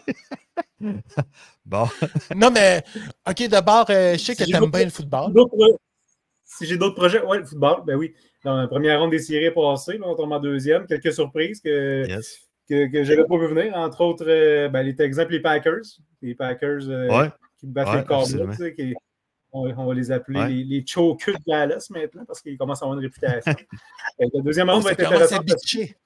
bon. 1.66 1.86
Non, 2.34 2.51
mais 2.51 2.82
OK, 3.28 3.49
d'abord, 3.49 3.86
euh, 3.91 4.14
je 4.14 4.18
sais 4.18 4.34
que 4.34 4.45
Si 4.45 4.51
tu 4.51 4.57
aimes 4.57 4.64
j'ai 4.64 4.70
bien 4.70 4.84
le 4.84 4.91
football. 4.91 5.32
Si 6.45 6.66
j'ai 6.66 6.76
d'autres 6.76 6.97
projets, 6.97 7.22
ouais, 7.22 7.39
le 7.39 7.45
football, 7.45 7.82
ben 7.86 7.97
oui. 7.97 8.14
Dans 8.45 8.57
la 8.57 8.66
première 8.68 9.01
ronde 9.01 9.11
des 9.11 9.18
séries 9.18 9.45
est 9.47 9.51
passée, 9.53 9.99
là, 9.99 10.07
on 10.07 10.14
tombe 10.16 10.32
en 10.32 10.41
deuxième. 10.41 10.86
Quelques 10.86 11.12
surprises 11.12 11.61
que, 11.61 12.07
Yes. 12.09 12.49
que, 12.68 12.91
que 12.91 13.05
je 13.05 13.12
n'avais 13.12 13.24
pas 13.26 13.36
vu 13.39 13.47
venir, 13.49 13.76
entre 13.76 14.01
autres, 14.01 14.24
euh, 14.26 14.68
ben, 14.68 14.82
les 14.82 15.01
exemples, 15.03 15.32
les 15.32 15.41
Packers. 15.43 15.82
Les 16.22 16.34
Packers 16.34 16.89
euh, 16.89 17.09
Ouais. 17.09 17.28
qui 17.61 17.66
battent 17.66 17.89
Ouais, 17.89 17.97
les 17.99 18.05
Cowboys, 18.05 18.22
absolument. 18.22 18.53
tu 18.53 18.59
sais, 18.59 18.74
qui- 18.74 18.95
on, 19.53 19.68
on 19.70 19.86
va 19.86 19.94
les 19.94 20.11
appeler 20.12 20.40
Ouais. 20.40 20.49
les, 20.49 20.64
les 20.64 20.84
chokers 20.86 21.34
de 21.36 21.42
Dallas 21.46 21.86
maintenant 21.90 22.24
parce 22.26 22.40
qu'ils 22.42 22.57
commencent 22.59 22.82
à 22.82 22.84
avoir 22.86 22.99
une 22.99 23.05
réputation. 23.05 23.53
Euh, 24.20 24.26
la 24.34 24.40
deuxième 24.42 24.68
ronde 24.68 24.82
va 24.82 24.94
Ça 25.28 25.36
être 25.36 25.44
bitcher. 25.44 25.96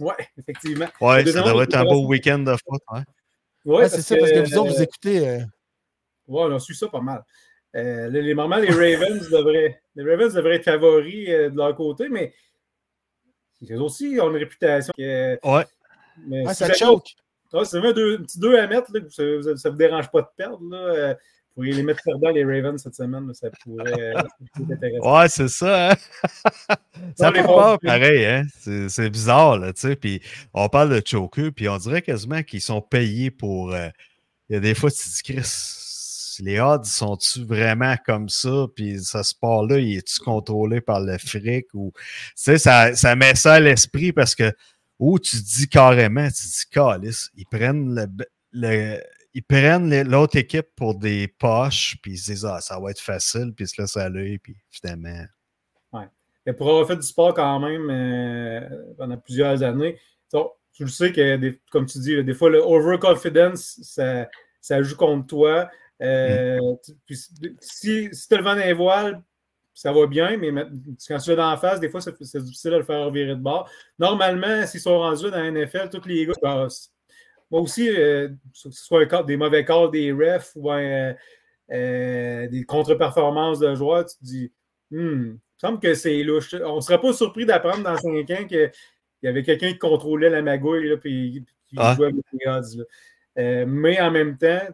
Ouais, 0.00 0.14
effectivement. 0.36 0.86
Ouais, 1.00 1.24
ça 1.24 1.32
devrait 1.32 1.50
round, 1.52 1.62
être 1.62 1.74
un 1.76 1.82
c'est 1.82 1.84
beau 1.84 2.06
week-end 2.06 2.38
de 2.40 2.52
foot. 2.52 2.82
Ouais. 2.92 3.00
Ouais, 3.66 3.76
Ouais, 3.76 3.88
c'est 3.88 4.02
ça, 4.02 4.16
parce 4.16 4.32
que 4.32 4.38
vous 4.48 4.58
autres, 4.58 4.72
vous 4.72 4.80
euh, 4.80 4.82
écoutez. 4.82 5.28
euh, 5.28 5.38
Ouais, 6.26 6.42
on 6.42 6.54
a 6.56 6.58
su 6.58 6.74
ça 6.74 6.88
pas 6.88 7.00
mal. 7.00 7.22
Euh, 7.76 8.08
les, 8.08 8.22
les 8.22 8.34
moments, 8.34 8.56
les 8.56 8.68
Ravens 8.70 9.28
devraient, 9.30 9.80
les 9.94 10.10
Ravens 10.10 10.34
devraient 10.34 10.56
être 10.56 10.64
favoris 10.64 11.28
euh, 11.28 11.50
de 11.50 11.56
leur 11.56 11.74
côté, 11.76 12.08
mais 12.08 12.34
ils 13.60 13.76
aussi 13.76 14.18
ont 14.20 14.30
une 14.30 14.36
réputation. 14.38 14.92
Que, 14.96 15.38
Ouais. 15.46 15.64
mais 16.26 16.44
Ah, 16.46 16.54
si 16.54 16.58
ça 16.60 16.64
avez 16.66 17.88
un, 17.88 17.92
deux- 17.92 18.18
un 18.18 18.22
petit 18.22 18.38
2 18.40 18.58
à 18.58 18.66
mettre, 18.66 18.90
là, 18.92 19.00
ça 19.10 19.22
ne 19.22 19.70
vous 19.70 19.76
dérange 19.76 20.10
pas 20.10 20.22
de 20.22 20.28
perdre, 20.36 20.68
là, 20.70 20.78
euh, 20.78 21.14
vous 21.50 21.62
pourriez 21.64 21.72
les 21.72 21.82
mettre 21.82 22.02
perdants, 22.04 22.30
les 22.30 22.44
Ravens, 22.44 22.80
cette 22.80 22.94
semaine. 22.94 23.26
là, 23.26 23.34
ça, 23.34 23.48
pourrait, 23.64 23.92
euh, 23.92 24.12
ça 24.14 24.22
pourrait 24.54 24.64
être 24.64 24.72
intéressant. 24.72 25.18
Ouais, 25.18 25.28
c'est 25.28 25.48
ça. 25.48 25.90
Hein? 25.90 25.96
ça 27.16 27.32
fait 27.32 27.42
peur, 27.42 27.78
pareil. 27.80 28.24
Hein? 28.24 28.46
C'est, 28.88 29.10
bizarre, 29.10 29.58
là, 29.58 29.72
tu 29.72 29.80
sais. 29.80 29.96
Puis 29.96 30.22
on 30.54 30.68
parle 30.68 30.90
de 30.90 31.02
choker, 31.04 31.50
puis 31.54 31.68
on 31.68 31.76
dirait 31.76 32.02
quasiment 32.02 32.42
qu'ils 32.44 32.60
sont 32.60 32.80
payés 32.80 33.30
pour. 33.32 33.74
euh, 33.74 33.88
Il 34.48 34.54
y 34.54 34.56
a 34.56 34.60
des 34.60 34.74
fois, 34.74 34.90
tu 34.90 34.98
te 34.98 35.08
dis, 35.08 35.22
Chris, 35.24 36.38
les 36.42 36.60
odds 36.60 36.84
sont-tu 36.84 37.44
vraiment 37.44 37.96
comme 38.06 38.28
ça? 38.28 38.66
Puis 38.74 39.00
ce 39.02 39.22
sport-là, 39.22 39.78
il 39.78 39.96
est-tu 39.98 40.20
contrôlé 40.20 40.80
par 40.80 41.00
le 41.00 41.18
fric? 41.18 41.66
Ou, 41.74 41.92
tu 41.96 42.02
sais, 42.36 42.58
ça, 42.58 42.94
ça 42.94 43.16
met 43.16 43.34
ça 43.34 43.54
à 43.54 43.60
l'esprit 43.60 44.12
parce 44.12 44.34
que, 44.34 44.52
où 44.98 45.18
tu 45.18 45.36
te 45.36 45.42
dis 45.42 45.68
carrément, 45.68 46.26
tu 46.28 46.32
te 46.34 46.42
dis, 46.42 46.64
calice, 46.70 47.30
ils 47.36 47.46
prennent 47.46 47.94
le. 47.94 48.06
le 48.52 49.00
ils 49.34 49.42
prennent 49.44 50.02
l'autre 50.08 50.36
équipe 50.36 50.68
pour 50.76 50.96
des 50.98 51.28
poches, 51.28 51.96
puis 52.02 52.12
ils 52.12 52.18
se 52.18 52.32
disent, 52.32 52.44
ah, 52.44 52.60
ça 52.60 52.78
va 52.80 52.90
être 52.90 53.00
facile, 53.00 53.52
puis 53.54 53.64
ils 53.64 53.68
se 53.68 53.80
laissent 53.80 53.96
aller, 53.96 54.38
puis 54.38 54.56
finalement. 54.70 55.24
Et 56.46 56.52
pour 56.54 56.68
avoir 56.70 56.86
fait 56.86 56.96
du 56.96 57.02
sport 57.02 57.34
quand 57.34 57.60
même 57.60 57.90
euh, 57.90 58.94
pendant 58.96 59.16
plusieurs 59.18 59.62
années, 59.62 59.98
donc, 60.32 60.52
tu 60.72 60.84
le 60.84 60.88
sais 60.88 61.12
que, 61.12 61.36
des- 61.36 61.60
comme 61.70 61.84
tu 61.86 61.98
dis, 61.98 62.24
des 62.24 62.34
fois, 62.34 62.48
le 62.48 62.58
overconfidence, 62.60 63.78
ça, 63.82 64.28
ça 64.60 64.82
joue 64.82 64.96
contre 64.96 65.26
toi. 65.26 65.68
Euh, 66.00 66.58
tu- 66.84 66.92
puis 67.04 67.16
si 67.60 68.08
si 68.12 68.28
tu 68.28 68.36
le 68.36 68.42
vent 68.42 68.54
dans 68.54 68.64
les 68.64 68.72
voiles, 68.72 69.22
ça 69.74 69.92
va 69.92 70.06
bien, 70.06 70.36
mais 70.38 70.50
ma- 70.50 70.64
quand 71.06 71.18
tu 71.18 71.30
es 71.30 71.36
dans 71.36 71.50
la 71.50 71.56
face, 71.58 71.78
des 71.80 71.90
fois, 71.90 72.00
c'est 72.00 72.16
difficile 72.42 72.70
de 72.70 72.76
le 72.76 72.84
faire 72.84 73.10
virer 73.10 73.34
de 73.36 73.40
bord. 73.42 73.68
Normalement, 73.98 74.66
s'ils 74.66 74.80
sont 74.80 74.98
rendus 74.98 75.30
dans 75.30 75.36
la 75.36 75.46
NFL, 75.50 75.90
tous 75.90 76.06
les 76.08 76.24
gars, 76.26 76.68
c'est- 76.70 76.88
moi 77.50 77.60
aussi, 77.60 77.88
euh, 77.88 78.28
que 78.28 78.34
ce 78.52 78.70
soit 78.70 79.12
un 79.12 79.22
des 79.24 79.36
mauvais 79.36 79.64
calls 79.64 79.90
des 79.90 80.12
refs 80.12 80.52
ou 80.56 80.70
un, 80.70 81.14
euh, 81.72 82.48
des 82.48 82.64
contre-performances 82.64 83.58
de 83.60 83.74
joueurs, 83.74 84.06
tu 84.06 84.16
te 84.18 84.24
dis, 84.24 84.52
hmm, 84.90 84.96
il 84.98 85.32
me 85.32 85.38
semble 85.58 85.80
que 85.80 85.94
c'est 85.94 86.22
louche. 86.22 86.54
On 86.64 86.76
ne 86.76 86.80
serait 86.80 87.00
pas 87.00 87.12
surpris 87.12 87.46
d'apprendre 87.46 87.82
dans 87.84 87.96
5 87.96 88.30
ans 88.30 88.46
qu'il 88.46 88.70
y 89.22 89.28
avait 89.28 89.42
quelqu'un 89.42 89.72
qui 89.72 89.78
contrôlait 89.78 90.30
la 90.30 90.42
magouille 90.42 90.90
et 90.92 90.98
qui 91.00 91.44
Ah. 91.76 91.94
jouait 91.96 92.06
avec 92.08 92.24
les 92.32 92.46
odds. 92.48 92.76
là. 92.78 92.84
Euh, 93.38 93.64
mais 93.66 94.00
en 94.00 94.10
même 94.10 94.36
temps, 94.36 94.66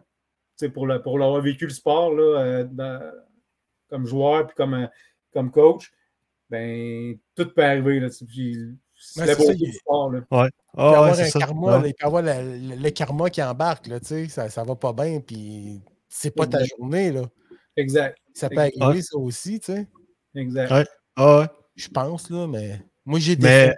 pour, 0.73 0.87
le- 0.87 1.01
pour 1.01 1.19
l'avoir 1.19 1.41
vécu 1.41 1.65
le 1.65 1.71
sport 1.71 2.13
là, 2.15 2.41
euh, 2.41 2.63
dans- 2.63 3.11
comme 3.89 4.05
joueur 4.07 4.47
puis 4.47 4.55
comme, 4.55 4.73
euh, 4.73 4.87
comme 5.31 5.51
coach, 5.51 5.91
ben, 6.49 7.15
tout 7.35 7.45
peut 7.53 7.63
arriver. 7.63 7.99
Là, 7.99 8.07
puis 8.27 8.57
c'est 9.13 9.21
Ouais, 9.21 9.25
la 9.27 9.35
c'est 9.35 9.53
il- 9.53 9.57
du 9.57 9.71
sport. 9.73 10.11
Là. 10.11 10.19
Il 10.19 10.25
peut 10.27 10.49
Ah, 10.77 11.03
ouais, 11.03 11.09
un 11.21 11.25
ça. 11.25 11.39
karma, 11.39 11.77
Ouais. 11.77 11.81
là, 11.81 11.87
il 11.87 11.93
peut 11.93 12.05
avoir 12.05 12.21
la- 12.21 12.41
le, 12.43 12.75
le 12.75 12.89
karma 12.91 13.29
qui 13.29 13.41
embarque, 13.41 13.87
là, 13.87 13.99
tu 13.99 14.05
sais, 14.07 14.27
ça, 14.27 14.49
ça 14.49 14.63
va 14.63 14.75
pas 14.75 14.93
bien, 14.93 15.19
puis 15.19 15.81
c'est 16.09 16.31
pas 16.31 16.45
ta 16.47 16.63
journée, 16.63 17.11
là. 17.11 17.23
Exact. 17.75 18.17
Ça 18.33 18.49
peut 18.49 18.59
Exact. 18.59 18.81
arriver, 18.81 19.01
ça 19.01 19.17
aussi, 19.17 19.59
tu 19.59 19.73
sais. 19.73 19.87
Exact. 20.35 20.71
Ouais. 20.71 20.85
Ah, 21.15 21.39
ouais. 21.39 21.45
Je 21.75 21.87
pense, 21.89 22.29
là, 22.29 22.47
mais 22.47 22.79
moi, 23.05 23.19
j'ai 23.19 23.35
des. 23.35 23.43
Mais. 23.47 23.73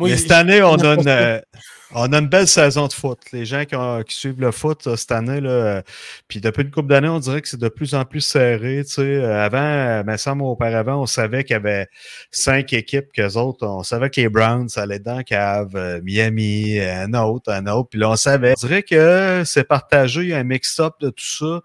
Moi, 0.00 0.08
mais 0.08 0.16
cette 0.16 0.30
année, 0.32 0.62
on 0.62 0.74
a 0.76 0.94
une, 0.94 1.08
euh, 1.08 1.40
on 1.94 2.12
a 2.12 2.18
une 2.18 2.28
belle 2.28 2.48
saison 2.48 2.86
de 2.88 2.92
foot. 2.92 3.18
Les 3.32 3.44
gens 3.44 3.64
qui, 3.64 3.76
ont- 3.76 4.02
qui 4.02 4.14
suivent 4.14 4.40
le 4.40 4.50
foot 4.50 4.86
euh, 4.86 4.96
cette 4.96 5.12
année, 5.12 5.40
là, 5.40 5.50
euh, 5.50 5.82
puis 6.26 6.40
depuis 6.40 6.62
une 6.62 6.70
couple 6.70 6.88
d'années, 6.88 7.08
on 7.08 7.18
dirait 7.18 7.40
que 7.42 7.48
c'est 7.48 7.60
de 7.60 7.68
plus 7.68 7.94
en 7.94 8.04
plus 8.04 8.20
serré. 8.20 8.82
Tu 8.84 8.92
sais. 8.92 9.24
Avant, 9.24 10.02
me 10.04 10.16
semble 10.16 10.42
auparavant, 10.42 11.02
on 11.02 11.06
savait 11.06 11.44
qu'il 11.44 11.54
y 11.54 11.56
avait 11.56 11.86
cinq 12.30 12.72
équipes 12.72 13.12
qu'eux 13.14 13.34
autres. 13.36 13.66
On 13.66 13.82
savait 13.82 14.10
que 14.10 14.20
les 14.20 14.28
Browns 14.28 14.68
ça 14.68 14.82
allait 14.82 14.98
dans 15.00 15.22
cave, 15.22 16.00
Miami, 16.02 16.80
un 16.80 17.12
autre, 17.14 17.52
un 17.52 17.66
autre. 17.66 17.90
Puis 17.90 18.00
là, 18.00 18.10
on 18.10 18.16
savait. 18.16 18.54
On 18.56 18.66
dirait 18.66 18.82
que 18.82 19.42
c'est 19.44 19.64
partagé, 19.64 20.22
il 20.22 20.28
y 20.28 20.34
a 20.34 20.38
un 20.38 20.44
mix-up 20.44 20.94
de 21.00 21.10
tout 21.10 21.24
ça. 21.24 21.60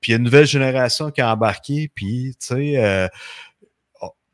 Puis 0.00 0.10
il 0.10 0.12
y 0.12 0.14
a 0.14 0.18
une 0.18 0.24
nouvelle 0.24 0.46
génération 0.46 1.10
qui 1.12 1.20
a 1.20 1.32
embarqué. 1.32 1.90
Puis, 1.94 2.34
tu 2.40 2.46
sais, 2.48 2.72
euh, 2.76 3.06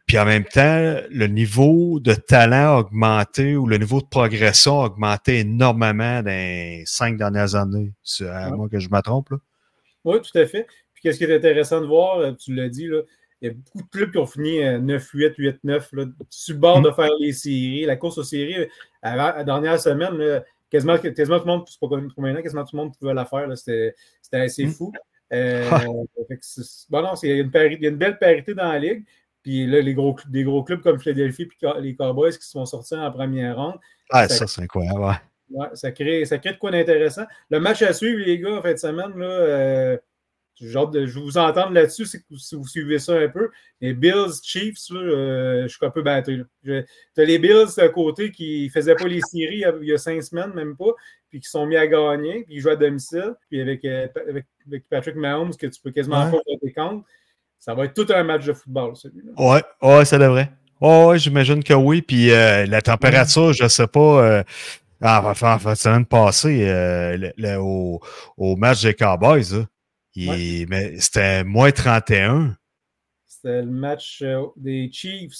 puis 0.09 0.19
en 0.19 0.25
même 0.25 0.45
temps, 0.45 0.97
le 1.11 1.27
niveau 1.27 2.01
de 2.01 2.15
talent 2.15 2.77
a 2.77 2.81
augmenté 2.81 3.57
ou 3.57 3.67
le 3.67 3.77
niveau 3.79 4.01
de 4.01 4.07
progression 4.07 4.81
a 4.81 4.87
augmenté 4.87 5.41
énormément 5.41 6.23
dans 6.23 6.31
les 6.31 6.83
cinq 6.87 7.17
dernières 7.19 7.55
années. 7.55 7.93
C'est 8.03 8.29
à 8.29 8.51
Ouais. 8.51 8.57
moi 8.57 8.69
que 8.69 8.79
je 8.81 8.89
me 8.91 9.01
trompe. 9.03 9.31
Là. 9.31 9.37
Oui, 10.05 10.17
tout 10.23 10.37
à 10.39 10.47
fait. 10.47 10.67
Puis 10.95 11.03
qu'est-ce 11.03 11.19
qui 11.19 11.25
est 11.25 11.37
intéressant 11.37 11.81
de 11.81 11.87
voir, 11.87 12.19
euh, 12.19 12.33
tu 12.33 12.55
l'as 12.55 12.69
dit, 12.69 12.87
là, 12.89 13.03
il 13.41 13.49
y 13.49 13.51
a 13.51 13.55
beaucoup 13.55 13.83
de 13.85 13.89
clubs 13.91 14.11
qui 14.11 14.19
ont 14.19 14.27
fini 14.27 14.65
euh, 14.65 14.79
9-8, 14.81 15.35
8-9, 15.39 15.89
là, 15.93 16.07
sur 16.31 16.55
le 16.55 16.59
bord 16.61 16.81
de 16.83 16.91
faire 16.91 17.11
les 17.21 17.33
séries. 17.33 17.85
La 17.85 17.95
course 17.97 18.19
aux 18.19 18.25
séries, 18.25 18.57
euh, 18.57 18.67
la 19.03 19.45
dernière 19.45 19.79
semaine, 19.79 20.15
là, 20.17 20.43
quasiment, 20.71 20.99
quasiment 20.99 21.39
tout 21.39 21.47
le 21.47 21.53
monde, 21.53 21.65
c'est 21.69 21.79
pas 21.79 21.87
maintenant, 22.17 22.43
quasiment 22.43 22.65
tout 22.65 22.75
le 22.77 22.83
monde 22.83 22.97
pouvait 22.99 23.15
la 23.15 23.25
faire. 23.27 23.47
C'était 23.57 23.95
assez 24.33 24.67
Mm. 24.67 24.71
fou. 24.73 24.93
Euh, 25.31 25.69
fait 26.27 26.37
que 26.37 26.41
c'est- 26.41 26.87
bon, 26.89 27.03
non, 27.03 27.15
c'est- 27.15 27.29
il 27.29 27.37
y, 27.37 27.39
a 27.39 27.43
une 27.43 27.51
pari- 27.51 27.77
il 27.79 27.83
y 27.83 27.87
a 27.87 27.91
une 27.91 27.99
belle 27.99 28.17
parité 28.19 28.55
dans 28.55 28.73
la 28.73 28.79
ligue. 28.79 29.05
Puis 29.43 29.67
là, 29.67 29.81
les 29.81 29.95
gros, 29.95 30.17
des 30.29 30.45
gros 30.45 30.63
clubs 30.65 30.81
comme 30.83 30.99
Philadelphie 30.99 31.49
et 31.63 31.81
les 31.81 31.95
Cowboys 31.95 32.33
qui 32.37 32.45
se 32.45 32.51
sont 32.51 32.67
sortis 32.67 32.95
en 32.95 33.11
première 33.11 33.57
ronde, 33.57 33.79
Ah, 34.11 34.29
ça, 34.29 34.47
c'est 34.47 34.63
incroyable. 34.63 35.01
ouais. 35.01 35.15
Ouais, 35.51 35.69
ça, 35.75 35.91
crée, 35.93 36.25
ça 36.27 36.37
crée 36.39 36.53
de 36.53 36.59
quoi 36.59 36.71
d'intéressant. 36.71 37.25
Le 37.49 37.59
match 37.61 37.81
à 37.83 37.93
suivre, 37.95 38.19
les 38.25 38.39
gars, 38.39 38.57
en 38.57 38.63
fin 38.63 38.73
de 38.75 38.79
semaine, 38.79 39.17
là, 39.17 39.27
euh, 39.27 39.97
de- 40.61 41.07
je 41.07 41.15
vais 41.19 41.21
vous 41.25 41.39
entendre 41.39 41.71
là-dessus 41.73 42.05
si, 42.05 42.19
si 42.37 42.55
vous 42.57 42.67
suivez 42.67 42.99
ça 42.99 43.15
un 43.15 43.29
peu. 43.29 43.49
Les 43.81 43.95
Bills, 43.95 44.33
Chiefs, 44.43 44.91
là, 44.91 45.01
euh, 45.01 45.63
je 45.63 45.69
suis 45.69 45.87
un 45.87 45.91
peu 45.91 46.03
battu. 46.03 46.45
Tu 46.65 46.73
as 47.17 47.25
les 47.25 47.39
Bills 47.39 47.67
d'un 47.77 47.89
côté 47.89 48.31
qui 48.33 48.65
ne 48.67 48.71
faisaient 48.71 48.97
pas 48.97 49.07
les 49.07 49.21
séries 49.23 49.63
il 49.81 49.87
y 49.89 49.93
a- 49.95 49.99
cinq 49.99 50.21
semaines, 50.23 50.53
même 50.53 50.77
pas, 50.77 50.93
puis 51.31 51.41
qui 51.41 51.49
sont 51.49 51.65
mis 51.65 51.77
à 51.77 51.87
gagner, 51.87 52.43
puis 52.45 52.57
ils 52.57 52.61
jouent 52.61 52.71
à 52.71 52.77
domicile, 52.77 53.35
puis 53.49 53.61
avec, 53.61 53.85
euh, 53.85 54.09
avec, 54.29 54.47
avec 54.67 54.89
Patrick 54.89 55.15
Mahomes, 55.15 55.55
que 55.55 55.67
tu 55.69 55.81
peux 55.81 55.93
quasiment 55.93 56.25
Ouais. 56.27 56.31
pas 56.33 56.39
voter 56.47 56.73
contre. 56.73 57.07
Ça 57.59 57.75
va 57.75 57.85
être 57.85 57.95
tout 57.95 58.07
un 58.13 58.23
match 58.23 58.45
de 58.47 58.53
football, 58.53 58.97
celui-là. 58.97 59.33
Ouais, 59.37 59.63
ouais, 59.83 60.05
ça 60.05 60.19
devrait. 60.19 60.51
Ouais, 60.81 61.05
ouais, 61.07 61.19
j'imagine 61.19 61.63
que 61.63 61.75
oui. 61.75 62.03
Puis 62.03 62.31
euh, 62.31 62.67
la 62.67 62.81
température, 62.83 63.53
je 63.53 63.67
sais 63.69 63.87
pas. 63.89 64.23
Euh, 64.25 64.43
en 65.03 65.35
fin 65.35 65.59
en 65.65 65.71
de 65.71 65.75
semaine 65.77 66.07
passée, 66.07 66.69
euh, 66.69 67.17
le- 67.17 67.33
le- 67.37 67.57
au, 67.61 68.01
au 68.37 68.57
match 68.57 68.83
des 68.83 68.95
Cowboys, 68.95 69.45
là, 69.53 69.65
il- 70.15 70.67
mais 70.69 70.99
c'était 71.01 71.45
moins 71.45 71.71
31. 71.71 72.57
C'était 73.27 73.63
le 73.63 73.71
match 73.71 74.21
euh, 74.23 74.43
des 74.57 74.89
Chiefs. 74.93 75.35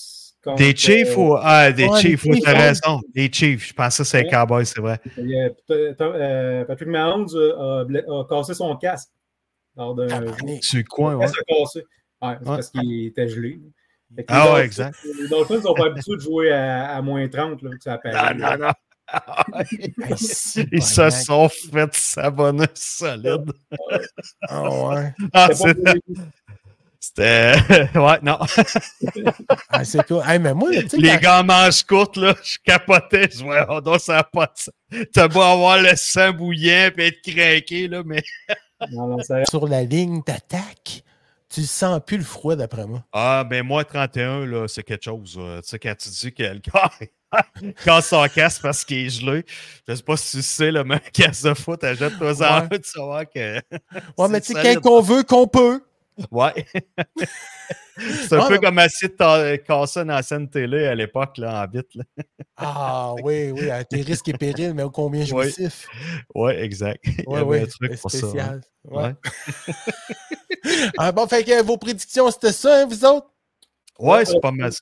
contre, 0.45 0.59
Des 0.59 0.77
Chiefs 0.77 1.17
euh, 1.17 1.21
ou. 1.21 1.37
Ah, 1.41 1.73
des 1.73 1.87
ouais, 1.87 2.01
Chiefs, 2.01 2.25
oui, 2.25 2.35
Chiefs, 2.35 2.45
t'as 2.45 2.57
raison. 2.59 3.01
Des 3.15 3.31
Chiefs. 3.33 3.69
Je 3.69 3.75
pensais 3.75 4.05
que 4.05 4.17
les 4.19 4.25
Ouais. 4.25 4.31
Cowboys, 4.31 4.67
c'est 4.67 4.81
vrai. 4.81 5.01
Euh, 5.19 6.65
Patrick 6.65 6.89
Mahomes 6.89 7.27
a, 7.35 7.85
cassé 8.29 8.55
son 8.55 8.77
casque 8.77 9.09
lors 9.77 9.95
d'un. 9.97 10.09
Sur 10.61 10.79
le 10.79 10.85
coin, 10.85 11.17
ouais. 11.17 11.27
Ouais, 12.21 12.35
c'est 12.41 12.49
Ouais. 12.49 12.57
parce 12.57 12.71
qu'il 12.71 13.07
était 13.07 13.29
gelé. 13.29 13.61
Ah 14.29 14.55
ouais, 14.55 14.65
exact. 14.65 14.97
Les 15.21 15.29
Dolphins 15.29 15.61
sont 15.63 15.75
pas 15.75 15.87
habitués 15.87 16.17
de 16.17 16.21
jouer 16.21 16.51
à, 16.53 16.97
à 16.97 17.03
moins 17.03 17.29
30, 17.29 17.61
là, 17.63 17.71
que 17.71 17.83
ça 17.83 18.01
Non, 18.05 18.45
apparaît. 18.45 18.59
non, 18.59 18.73
Ils 20.73 20.83
se 20.83 21.11
sont 21.11 21.49
fait 21.49 21.95
savonner 21.95 22.67
solide. 22.75 23.53
Ah 24.49 24.71
ouais. 24.71 25.15
Ah, 25.33 25.49
C'était. 27.01 27.55
Ouais, 27.95 28.19
non. 28.23 28.39
Ah, 29.71 29.85
c'est 29.85 30.05
cool. 30.07 30.23
Hey, 30.27 30.39
mais 30.39 30.53
moi, 30.55 30.71
Les 30.71 30.87
quand- 31.13 31.21
gars 31.21 31.43
manches 31.43 31.83
courtes, 31.85 32.17
là, 32.17 32.35
je 32.43 32.59
capotais. 32.65 33.29
Je 33.31 33.45
vois, 33.45 33.67
oh 33.71 33.81
non, 33.81 33.99
ça 33.99 34.15
n'a 34.17 34.25
pas 34.25 34.47
de 34.47 34.53
sens. 34.57 34.75
T'as 35.13 35.29
beau 35.29 35.41
avoir 35.41 35.81
le 35.81 35.95
sang 35.97 36.33
bouillant 36.33 36.91
et 36.99 37.07
être 37.09 37.21
craqué, 37.23 37.89
là, 37.89 38.03
mais. 38.05 38.23
Non, 38.91 39.07
non, 39.07 39.19
ça- 39.23 39.45
sur 39.47 39.67
la 39.69 39.83
ligne 39.85 40.23
d'attaque, 40.27 41.03
tu 41.49 41.65
sens 41.65 42.01
plus 42.05 42.19
le 42.19 42.25
froid 42.25 42.57
d'après 42.57 42.87
moi. 42.87 43.05
Ah, 43.13 43.45
ben 43.49 43.65
moi, 43.65 43.85
31, 43.85 44.45
là, 44.47 44.67
c'est 44.69 44.83
quelque 44.83 45.05
chose. 45.05 45.39
là. 45.39 45.61
Tu 45.63 45.69
sais, 45.69 45.79
quand 45.79 45.95
tu 45.97 46.09
dis 46.11 46.33
que 46.33 46.43
le 46.43 46.59
gars 46.61 46.91
casse 47.85 48.09
son 48.09 48.27
casque 48.29 48.63
parce 48.63 48.85
qu'il 48.85 49.07
est 49.07 49.11
gelé, 49.11 49.45
je 49.89 49.95
sais 49.95 50.03
pas 50.03 50.17
si 50.17 50.37
tu 50.39 50.43
sais, 50.43 50.71
le 50.71 50.85
même 50.85 51.01
casque 51.13 51.45
de 51.45 51.55
foot, 51.55 51.83
en 51.85 51.89
Ouais. 51.89 52.45
un, 52.45 52.69
tu 52.69 52.99
vas 52.99 53.05
voir 53.05 53.25
que. 53.29 53.57
Ouais, 53.57 53.61
mais 54.31 54.41
tu 54.41 54.53
c'est 54.53 54.63
sais, 54.63 54.75
quand 54.77 54.91
on 54.91 55.01
veut, 55.01 55.23
qu'on 55.23 55.47
peut. 55.47 55.83
Ouais. 56.31 56.67
c'est 57.99 58.33
un 58.35 58.39
Ouais, 58.41 58.47
peu 58.49 58.53
mais- 58.55 58.59
comme 58.61 58.77
de 58.77 59.07
ta- 59.09 59.59
casser 59.59 60.01
une 60.01 60.11
ancienne 60.13 60.49
télé 60.49 60.87
à 60.87 60.95
l'époque, 60.95 61.37
là, 61.39 61.65
en 61.65 61.71
vite. 61.71 61.95
Là. 61.95 62.05
Ah 62.57 63.15
oui, 63.23 63.51
oui, 63.53 63.71
à 63.71 63.85
tes 63.85 64.01
risques 64.03 64.29
et 64.29 64.33
périls, 64.35 64.75
mais 64.75 64.83
ô 64.83 64.91
combien 64.91 65.21
Ouais. 65.33 65.45
jouissif. 65.45 65.87
Ouais, 66.35 66.63
exact. 66.63 67.01
Il 67.05 67.21
y 67.21 67.25
Oui, 67.27 67.37
avait 67.37 67.45
oui, 67.45 67.61
un 67.61 67.67
truc 67.67 68.01
pour 68.01 68.11
ça. 68.11 68.19
hein. 68.19 68.21
spécial. 68.21 68.61
Ouais. 68.85 69.03
Ouais. 69.05 69.15
Ah, 70.99 71.13
bon, 71.13 71.27
fait 71.27 71.45
que 71.45 71.63
vos 71.63 71.77
prédictions, 71.77 72.31
c'était 72.31 72.53
ça, 72.53 72.83
hein, 72.83 72.87
vous 72.87 73.05
autres? 73.05 73.29
Ouais, 73.99 74.25
c'est 74.25 74.41
pas 74.41 74.53
mal 74.53 74.73
ça. 74.73 74.81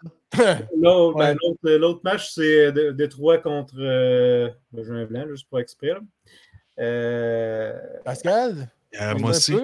L'autre 0.77 1.17
Ouais. 1.17 1.35
ben, 1.63 1.79
l'autre- 1.79 2.01
match, 2.05 2.31
c'est 2.35 2.71
de- 2.73 2.91
Détroit 2.93 3.39
contre 3.39 3.75
euh, 3.79 4.51
le 4.75 4.85
Juin 4.85 5.07
Blanc, 5.07 5.25
juste 5.29 5.49
pour 5.49 5.59
exprès. 5.59 5.93
Euh, 6.79 7.73
Pascal? 8.05 8.69
Euh, 9.01 9.15
moi 9.19 9.31
aussi. 9.31 9.55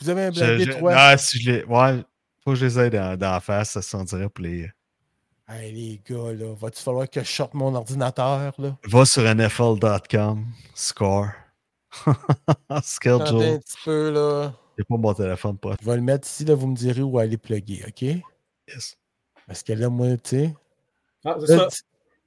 Vous 0.00 0.08
avez 0.08 0.22
un 0.26 0.30
Détroit? 0.30 0.92
Ah, 0.96 1.16
si 1.18 1.40
je 1.40 1.50
les. 1.50 1.64
Ouais, 1.64 2.02
faut 2.44 2.52
que 2.52 2.56
je 2.56 2.66
les 2.66 2.78
aide 2.78 3.18
d'en 3.18 3.40
face, 3.40 3.70
ça 3.70 3.82
s'en 3.82 4.04
dirait 4.04 4.28
pour 4.28 4.44
les. 4.44 4.70
Hey, 5.48 5.72
les 5.72 6.02
gars, 6.06 6.32
là, 6.32 6.54
va-tu 6.54 6.82
falloir 6.82 7.08
que 7.08 7.22
je 7.22 7.30
sorte 7.30 7.54
mon 7.54 7.74
ordinateur, 7.74 8.52
là? 8.58 8.76
Va 8.84 9.04
sur 9.06 9.22
NFL.com, 9.22 10.46
score. 10.74 11.28
Attendez 12.68 12.82
Schedule. 12.82 13.42
un 13.42 13.58
petit 13.58 13.78
peu, 13.84 14.10
là. 14.10 14.52
J'ai 14.76 14.84
pas 14.84 14.96
mon 14.96 15.14
téléphone 15.14 15.56
pas. 15.56 15.74
Je 15.80 15.86
vais 15.86 15.96
le 15.96 16.02
mettre 16.02 16.28
ici, 16.28 16.44
là, 16.44 16.54
vous 16.54 16.66
me 16.66 16.76
direz 16.76 17.00
où 17.00 17.18
aller 17.18 17.38
plugger, 17.38 17.82
OK? 17.88 18.02
Yes. 18.02 18.96
Parce 19.46 19.62
que 19.62 19.72
là, 19.72 19.88
moi, 19.88 20.08
tu 20.18 20.30
sais... 20.30 20.54
ah, 21.24 21.36
c'est 21.40 21.56
ça, 21.56 21.68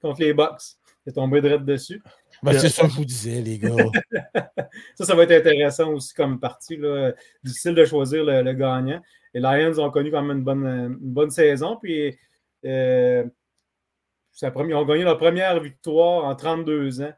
contre 0.01 0.21
les 0.21 0.33
Bucks. 0.33 0.77
C'est 1.05 1.13
tombé 1.13 1.41
direct 1.41 1.63
dessus. 1.65 2.01
ben, 2.43 2.57
c'est 2.57 2.69
ça 2.69 2.83
que 2.83 2.89
je 2.89 2.95
vous 2.95 3.05
disais, 3.05 3.41
les 3.41 3.57
gars. 3.57 3.75
Ça, 4.95 5.05
ça 5.05 5.15
va 5.15 5.23
être 5.23 5.31
intéressant 5.31 5.89
aussi 5.89 6.13
comme 6.13 6.39
partie. 6.39 6.77
Là. 6.77 7.11
Difficile 7.43 7.73
de 7.73 7.85
choisir 7.85 8.23
le, 8.23 8.41
le 8.41 8.53
gagnant. 8.53 9.01
Les 9.33 9.39
Lions 9.41 9.79
ont 9.79 9.89
connu 9.89 10.11
quand 10.11 10.21
même 10.21 10.37
une 10.39 10.43
bonne, 10.43 10.65
une 10.65 11.13
bonne 11.13 11.29
saison. 11.29 11.77
Puis, 11.81 12.17
euh, 12.65 13.23
ils 14.41 14.73
ont 14.75 14.85
gagné 14.85 15.03
leur 15.03 15.17
première 15.17 15.59
victoire 15.59 16.25
en 16.25 16.35
32 16.35 17.01
ans 17.01 17.13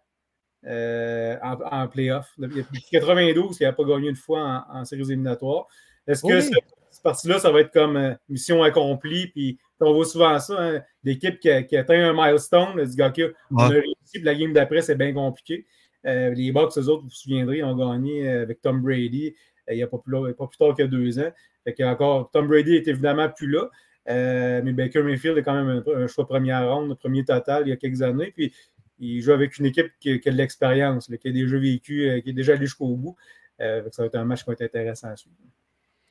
euh, 0.65 1.37
en, 1.41 1.57
en 1.71 1.87
playoff. 1.87 2.31
Depuis 2.37 2.83
92, 2.91 3.57
qui 3.57 3.63
n'a 3.63 3.73
pas 3.73 3.83
gagné 3.83 4.09
une 4.09 4.15
fois 4.15 4.65
en, 4.69 4.79
en 4.79 4.85
séries 4.85 5.03
éliminatoires. 5.03 5.67
Est-ce 6.07 6.21
que 6.21 6.27
Oui. 6.33 6.41
cette, 6.41 6.53
cette 6.91 7.03
partie-là, 7.03 7.39
ça 7.39 7.51
va 7.51 7.61
être 7.61 7.71
comme 7.71 7.97
euh, 7.97 8.13
mission 8.29 8.61
accomplie? 8.63 9.27
Puis, 9.27 9.57
on 9.79 9.93
voit 9.93 10.05
souvent 10.05 10.39
ça, 10.39 10.55
hein, 10.61 10.81
l'équipe 11.03 11.39
qui, 11.39 11.49
qui 11.67 11.75
atteint 11.75 12.09
un 12.09 12.13
milestone, 12.13 12.77
là, 12.77 12.85
du 12.85 12.95
gars 12.95 13.09
qui 13.09 13.23
on 13.51 13.57
a 13.57 13.67
réussi, 13.67 14.13
puis 14.13 14.21
la 14.21 14.33
game 14.35 14.53
d'après, 14.53 14.81
c'est 14.81 14.95
bien 14.95 15.13
compliqué. 15.13 15.65
Euh, 16.05 16.29
les 16.29 16.51
Bucks, 16.53 16.77
eux 16.77 16.87
autres, 16.87 17.01
vous 17.03 17.09
vous 17.09 17.13
souviendrez, 17.13 17.57
ils 17.57 17.63
ont 17.65 17.75
gagné 17.75 18.29
avec 18.29 18.61
Tom 18.61 18.81
Brady 18.81 19.35
il 19.69 19.75
n'y 19.77 19.83
a 19.83 19.87
pas 19.87 19.97
plus, 19.97 20.33
pas 20.33 20.47
plus 20.47 20.57
tard 20.57 20.75
que 20.75 20.83
deux 20.83 21.19
ans. 21.19 21.31
Fait 21.63 21.73
que 21.73 21.83
encore, 21.83 22.29
Tom 22.31 22.47
Brady 22.47 22.75
est 22.75 22.87
évidemment 22.87 23.29
plus 23.29 23.49
là. 23.49 23.69
Euh, 24.09 24.61
mais 24.63 24.73
Baker 24.73 25.01
Mayfield 25.01 25.37
est 25.37 25.43
quand 25.43 25.53
même 25.53 25.81
un, 25.87 26.03
un 26.03 26.07
choix 26.07 26.27
première 26.27 26.67
ronde, 26.67 26.97
premier 26.99 27.23
total 27.23 27.63
il 27.65 27.69
y 27.69 27.71
a 27.71 27.77
quelques 27.77 28.01
années. 28.01 28.33
Puis 28.35 28.53
il 28.99 29.21
joue 29.21 29.31
avec 29.31 29.57
une 29.57 29.65
équipe 29.65 29.91
qui, 29.99 30.19
qui 30.19 30.29
a 30.29 30.31
de 30.31 30.37
l'expérience, 30.37 31.07
qui 31.07 31.27
a 31.27 31.31
déjà 31.31 31.57
vécu, 31.57 32.09
euh, 32.09 32.21
qui 32.21 32.29
est 32.29 32.33
déjà 32.33 32.53
allé 32.53 32.65
jusqu'au 32.65 32.95
bout. 32.95 33.15
Euh, 33.61 33.83
fait 33.83 33.89
que 33.89 33.95
ça 33.95 34.01
va 34.03 34.07
être 34.07 34.15
un 34.15 34.25
match 34.25 34.39
qui 34.39 34.47
va 34.47 34.53
être 34.53 34.63
intéressant 34.63 35.09
à 35.09 35.15
suivre. 35.15 35.35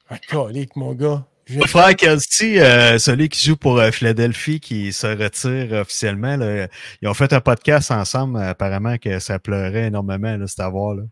Ah, 0.09 0.19
colique, 0.29 0.77
mon 0.77 0.95
gars. 0.95 1.27
Je 1.47 1.59
Mon 1.59 1.67
frère 1.67 1.95
Kelsey, 1.97 2.61
euh, 2.61 2.99
celui 2.99 3.29
qui 3.29 3.45
joue 3.45 3.57
pour 3.57 3.79
euh, 3.79 3.91
Philadelphie, 3.91 4.61
qui 4.61 4.93
se 4.93 5.07
retire 5.07 5.73
officiellement, 5.81 6.37
là, 6.37 6.69
ils 7.01 7.09
ont 7.09 7.15
fait 7.15 7.33
un 7.33 7.41
podcast 7.41 7.91
ensemble. 7.91 8.39
Apparemment 8.41 8.97
que 8.99 9.19
ça 9.19 9.39
pleurait 9.39 9.89
énormément, 9.89 10.37
là, 10.37 10.47
c'était 10.47 10.63
à 10.63 10.69
voir. 10.69 10.95
Là. 10.95 11.03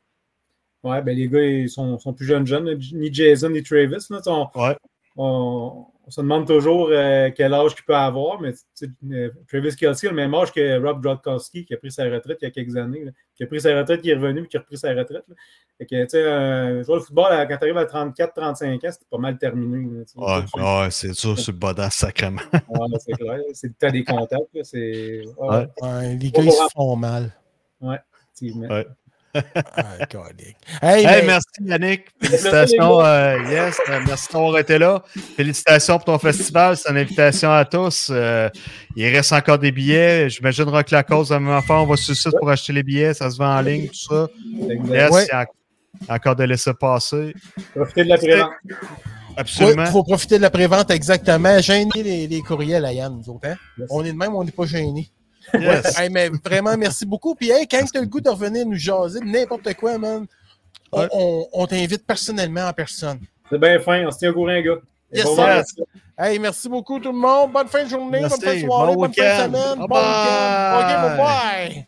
Ouais, 0.83 1.03
ben 1.03 1.17
les 1.17 1.29
gars, 1.29 1.43
ils 1.45 1.69
sont, 1.69 1.99
sont 1.99 2.13
plus 2.15 2.27
jeunes, 2.27 2.47
jeunes, 2.47 2.79
ni 2.93 3.13
Jason 3.13 3.51
ni 3.51 3.63
Travis. 3.63 4.07
Là, 4.11 4.21
on, 4.27 4.47
Ouais. 4.61 4.77
on, 5.17 5.85
on 6.07 6.11
se 6.11 6.21
demande 6.23 6.47
toujours 6.47 6.89
euh, 6.91 7.31
quel 7.37 7.53
âge 7.55 7.73
il 7.79 7.85
peut 7.85 7.95
avoir, 7.95 8.41
mais 8.41 8.53
euh, 9.13 9.31
Travis 9.49 9.77
Kelsey 9.77 10.09
a 10.09 10.11
le 10.11 10.17
même 10.17 10.35
âge 10.35 10.51
que 10.53 10.83
Rob 10.83 11.03
Gronkowski, 11.03 11.65
qui 11.65 11.75
a 11.75 11.77
pris 11.77 11.93
sa 11.93 12.05
retraite 12.05 12.39
il 12.41 12.47
y 12.47 12.49
a 12.49 12.51
quelques 12.51 12.77
années, 12.77 13.05
là, 13.05 13.11
qui 13.37 13.45
a 13.45 13.47
pris 13.47 13.61
sa 13.61 13.77
retraite, 13.79 14.01
qui 14.01 14.11
est 14.11 14.15
revenu, 14.15 14.41
puis 14.41 14.49
qui 14.49 14.57
a 14.57 14.61
repris 14.61 14.79
sa 14.79 14.89
retraite. 14.91 15.23
Là. 15.29 15.35
Fait 15.79 15.87
que, 15.87 16.03
tu 16.03 16.09
sais, 16.11 16.85
joueur 16.85 16.99
de 17.01 17.05
football, 17.05 17.47
quand 17.49 17.57
tu 17.59 17.65
arrives 17.65 17.77
à 17.79 17.85
34-35 17.85 18.87
ans, 18.87 18.91
c'était 18.91 19.07
pas 19.11 19.19
mal 19.19 19.39
terminé. 19.39 19.87
là. 20.17 20.43
Ouais, 20.57 20.83
ouais, 20.85 20.91
c'est 20.91 21.13
sûr, 21.15 21.35
le 21.37 21.53
bas 21.53 21.91
sacrément. 21.91 22.41
Ouais, 22.53 22.99
c'est 22.99 23.13
clair. 23.13 23.39
C'est 23.53 23.69
le 23.69 23.75
temps 23.75 23.91
des 23.91 24.05
contacts. 24.05 24.55
là, 24.55 24.65
C'est. 24.65 25.23
ouais, 25.39 25.49
Ouais. 25.49 25.67
Ouais, 25.83 26.17
les 26.17 26.31
gars, 26.31 26.43
ils 26.43 26.51
se 26.53 26.69
font 26.75 26.97
mal. 26.97 27.33
effectivement. 27.83 28.69
Ouais. 28.69 28.87
Ah, 29.35 30.07
colique. 30.11 30.57
Hey, 30.83 31.05
Hey, 31.05 31.21
mais- 31.21 31.23
merci 31.27 31.47
Yannick. 31.63 32.05
Félicitations. 32.21 33.01
euh, 33.05 33.39
yes, 33.49 33.79
euh, 33.89 34.01
merci 34.07 34.27
d'avoir 34.33 34.59
été 34.59 34.79
là. 34.79 35.03
Félicitations 35.37 35.97
pour 35.99 36.05
ton 36.07 36.19
festival. 36.19 36.77
C'est 36.77 36.91
une 36.91 36.97
invitation 36.99 37.53
à 37.53 37.65
tous. 37.65 38.09
Euh, 38.11 38.49
il 38.97 39.07
reste 39.15 39.33
encore 39.33 39.59
des 39.59 39.71
billets. 39.73 40.29
J'imagine 40.31 40.65
Rock 40.65 40.91
la 40.91 41.03
cause 41.05 41.31
la 41.31 41.39
même 41.41 41.53
affaire. 41.53 41.77
On 41.77 41.87
va 41.87 41.97
sur 41.97 42.11
le 42.13 42.17
site 42.17 42.33
pour 42.39 42.51
acheter 42.51 42.73
les 42.73 42.83
billets. 42.83 43.15
Ça 43.15 43.31
se 43.31 43.37
vend 43.39 43.57
en 43.57 43.61
ligne, 43.61 43.87
tout 43.89 44.15
ça. 44.15 44.27
Yes, 44.93 45.11
Ouais. 45.13 45.25
il 45.27 45.29
y 45.29 46.11
a 46.11 46.15
encore 46.15 46.35
de 46.37 46.45
laisser 46.45 46.73
passer. 46.75 47.35
Profitez 47.75 48.05
de 48.05 48.09
la 48.09 48.17
présence. 48.19 48.51
Absolument. 49.37 49.85
Il 49.85 49.91
faut 49.93 50.03
profiter 50.03 50.37
de 50.39 50.43
la 50.43 50.51
prévente 50.51 50.91
exactement. 50.91 51.59
Gêner 51.61 52.03
les, 52.03 52.27
les 52.27 52.41
courriels 52.41 52.85
à 52.85 52.93
Yann, 52.93 53.17
nous 53.17 53.33
autres. 53.33 53.47
hein? 53.49 53.55
On 53.89 54.05
est 54.05 54.13
de 54.13 54.17
même, 54.17 54.35
on 54.35 54.43
n'est 54.43 54.51
pas 54.51 54.67
gênés. 54.67 55.09
Yes. 55.59 55.99
Hey, 55.99 56.09
mais 56.11 56.31
vraiment, 56.45 56.77
merci 56.77 57.05
beaucoup. 57.07 57.35
Puis, 57.35 57.51
hey, 57.51 57.67
quand 57.67 57.85
tu 57.91 57.99
as 57.99 58.01
le 58.01 58.07
goût 58.07 58.21
de 58.21 58.29
revenir 58.31 58.67
nous 58.67 58.77
jaser 58.77 59.21
de 59.21 59.25
n'importe 59.27 59.75
quoi, 59.75 59.99
man, 59.99 60.27
on, 60.93 61.01
Ouais. 61.01 61.09
on- 61.13 61.47
on 61.53 61.67
t'invite 61.67 62.07
personnellement 62.07 62.67
en 62.69 62.73
personne. 62.73 63.21
C'est 63.51 63.59
bien 63.59 63.79
fin. 63.81 64.05
On 64.07 64.11
se 64.11 64.19
tient 64.19 64.31
au 64.31 64.35
courant, 64.35 64.61
gars. 64.61 64.77
Yes, 65.13 65.25
bon 65.25 65.35
vendredi. 65.35 65.73
Hey, 66.17 66.39
merci 66.39 66.69
beaucoup 66.69 67.01
tout 67.01 67.11
le 67.13 67.19
monde. 67.19 67.51
Bonne 67.53 67.67
fin 67.69 67.83
de 67.85 67.89
journée, 67.89 68.21
Merci. 68.21 68.39
bonne 68.41 68.49
fin 68.49 68.55
de 68.55 68.61
soirée, 68.67 68.95
Bon 68.95 69.01
bonne 69.01 69.13
fin 69.15 69.23
de 69.23 69.43
semaine. 69.55 69.79
Bon 69.79 69.87
bye 69.87 71.17
bye. 71.17 71.85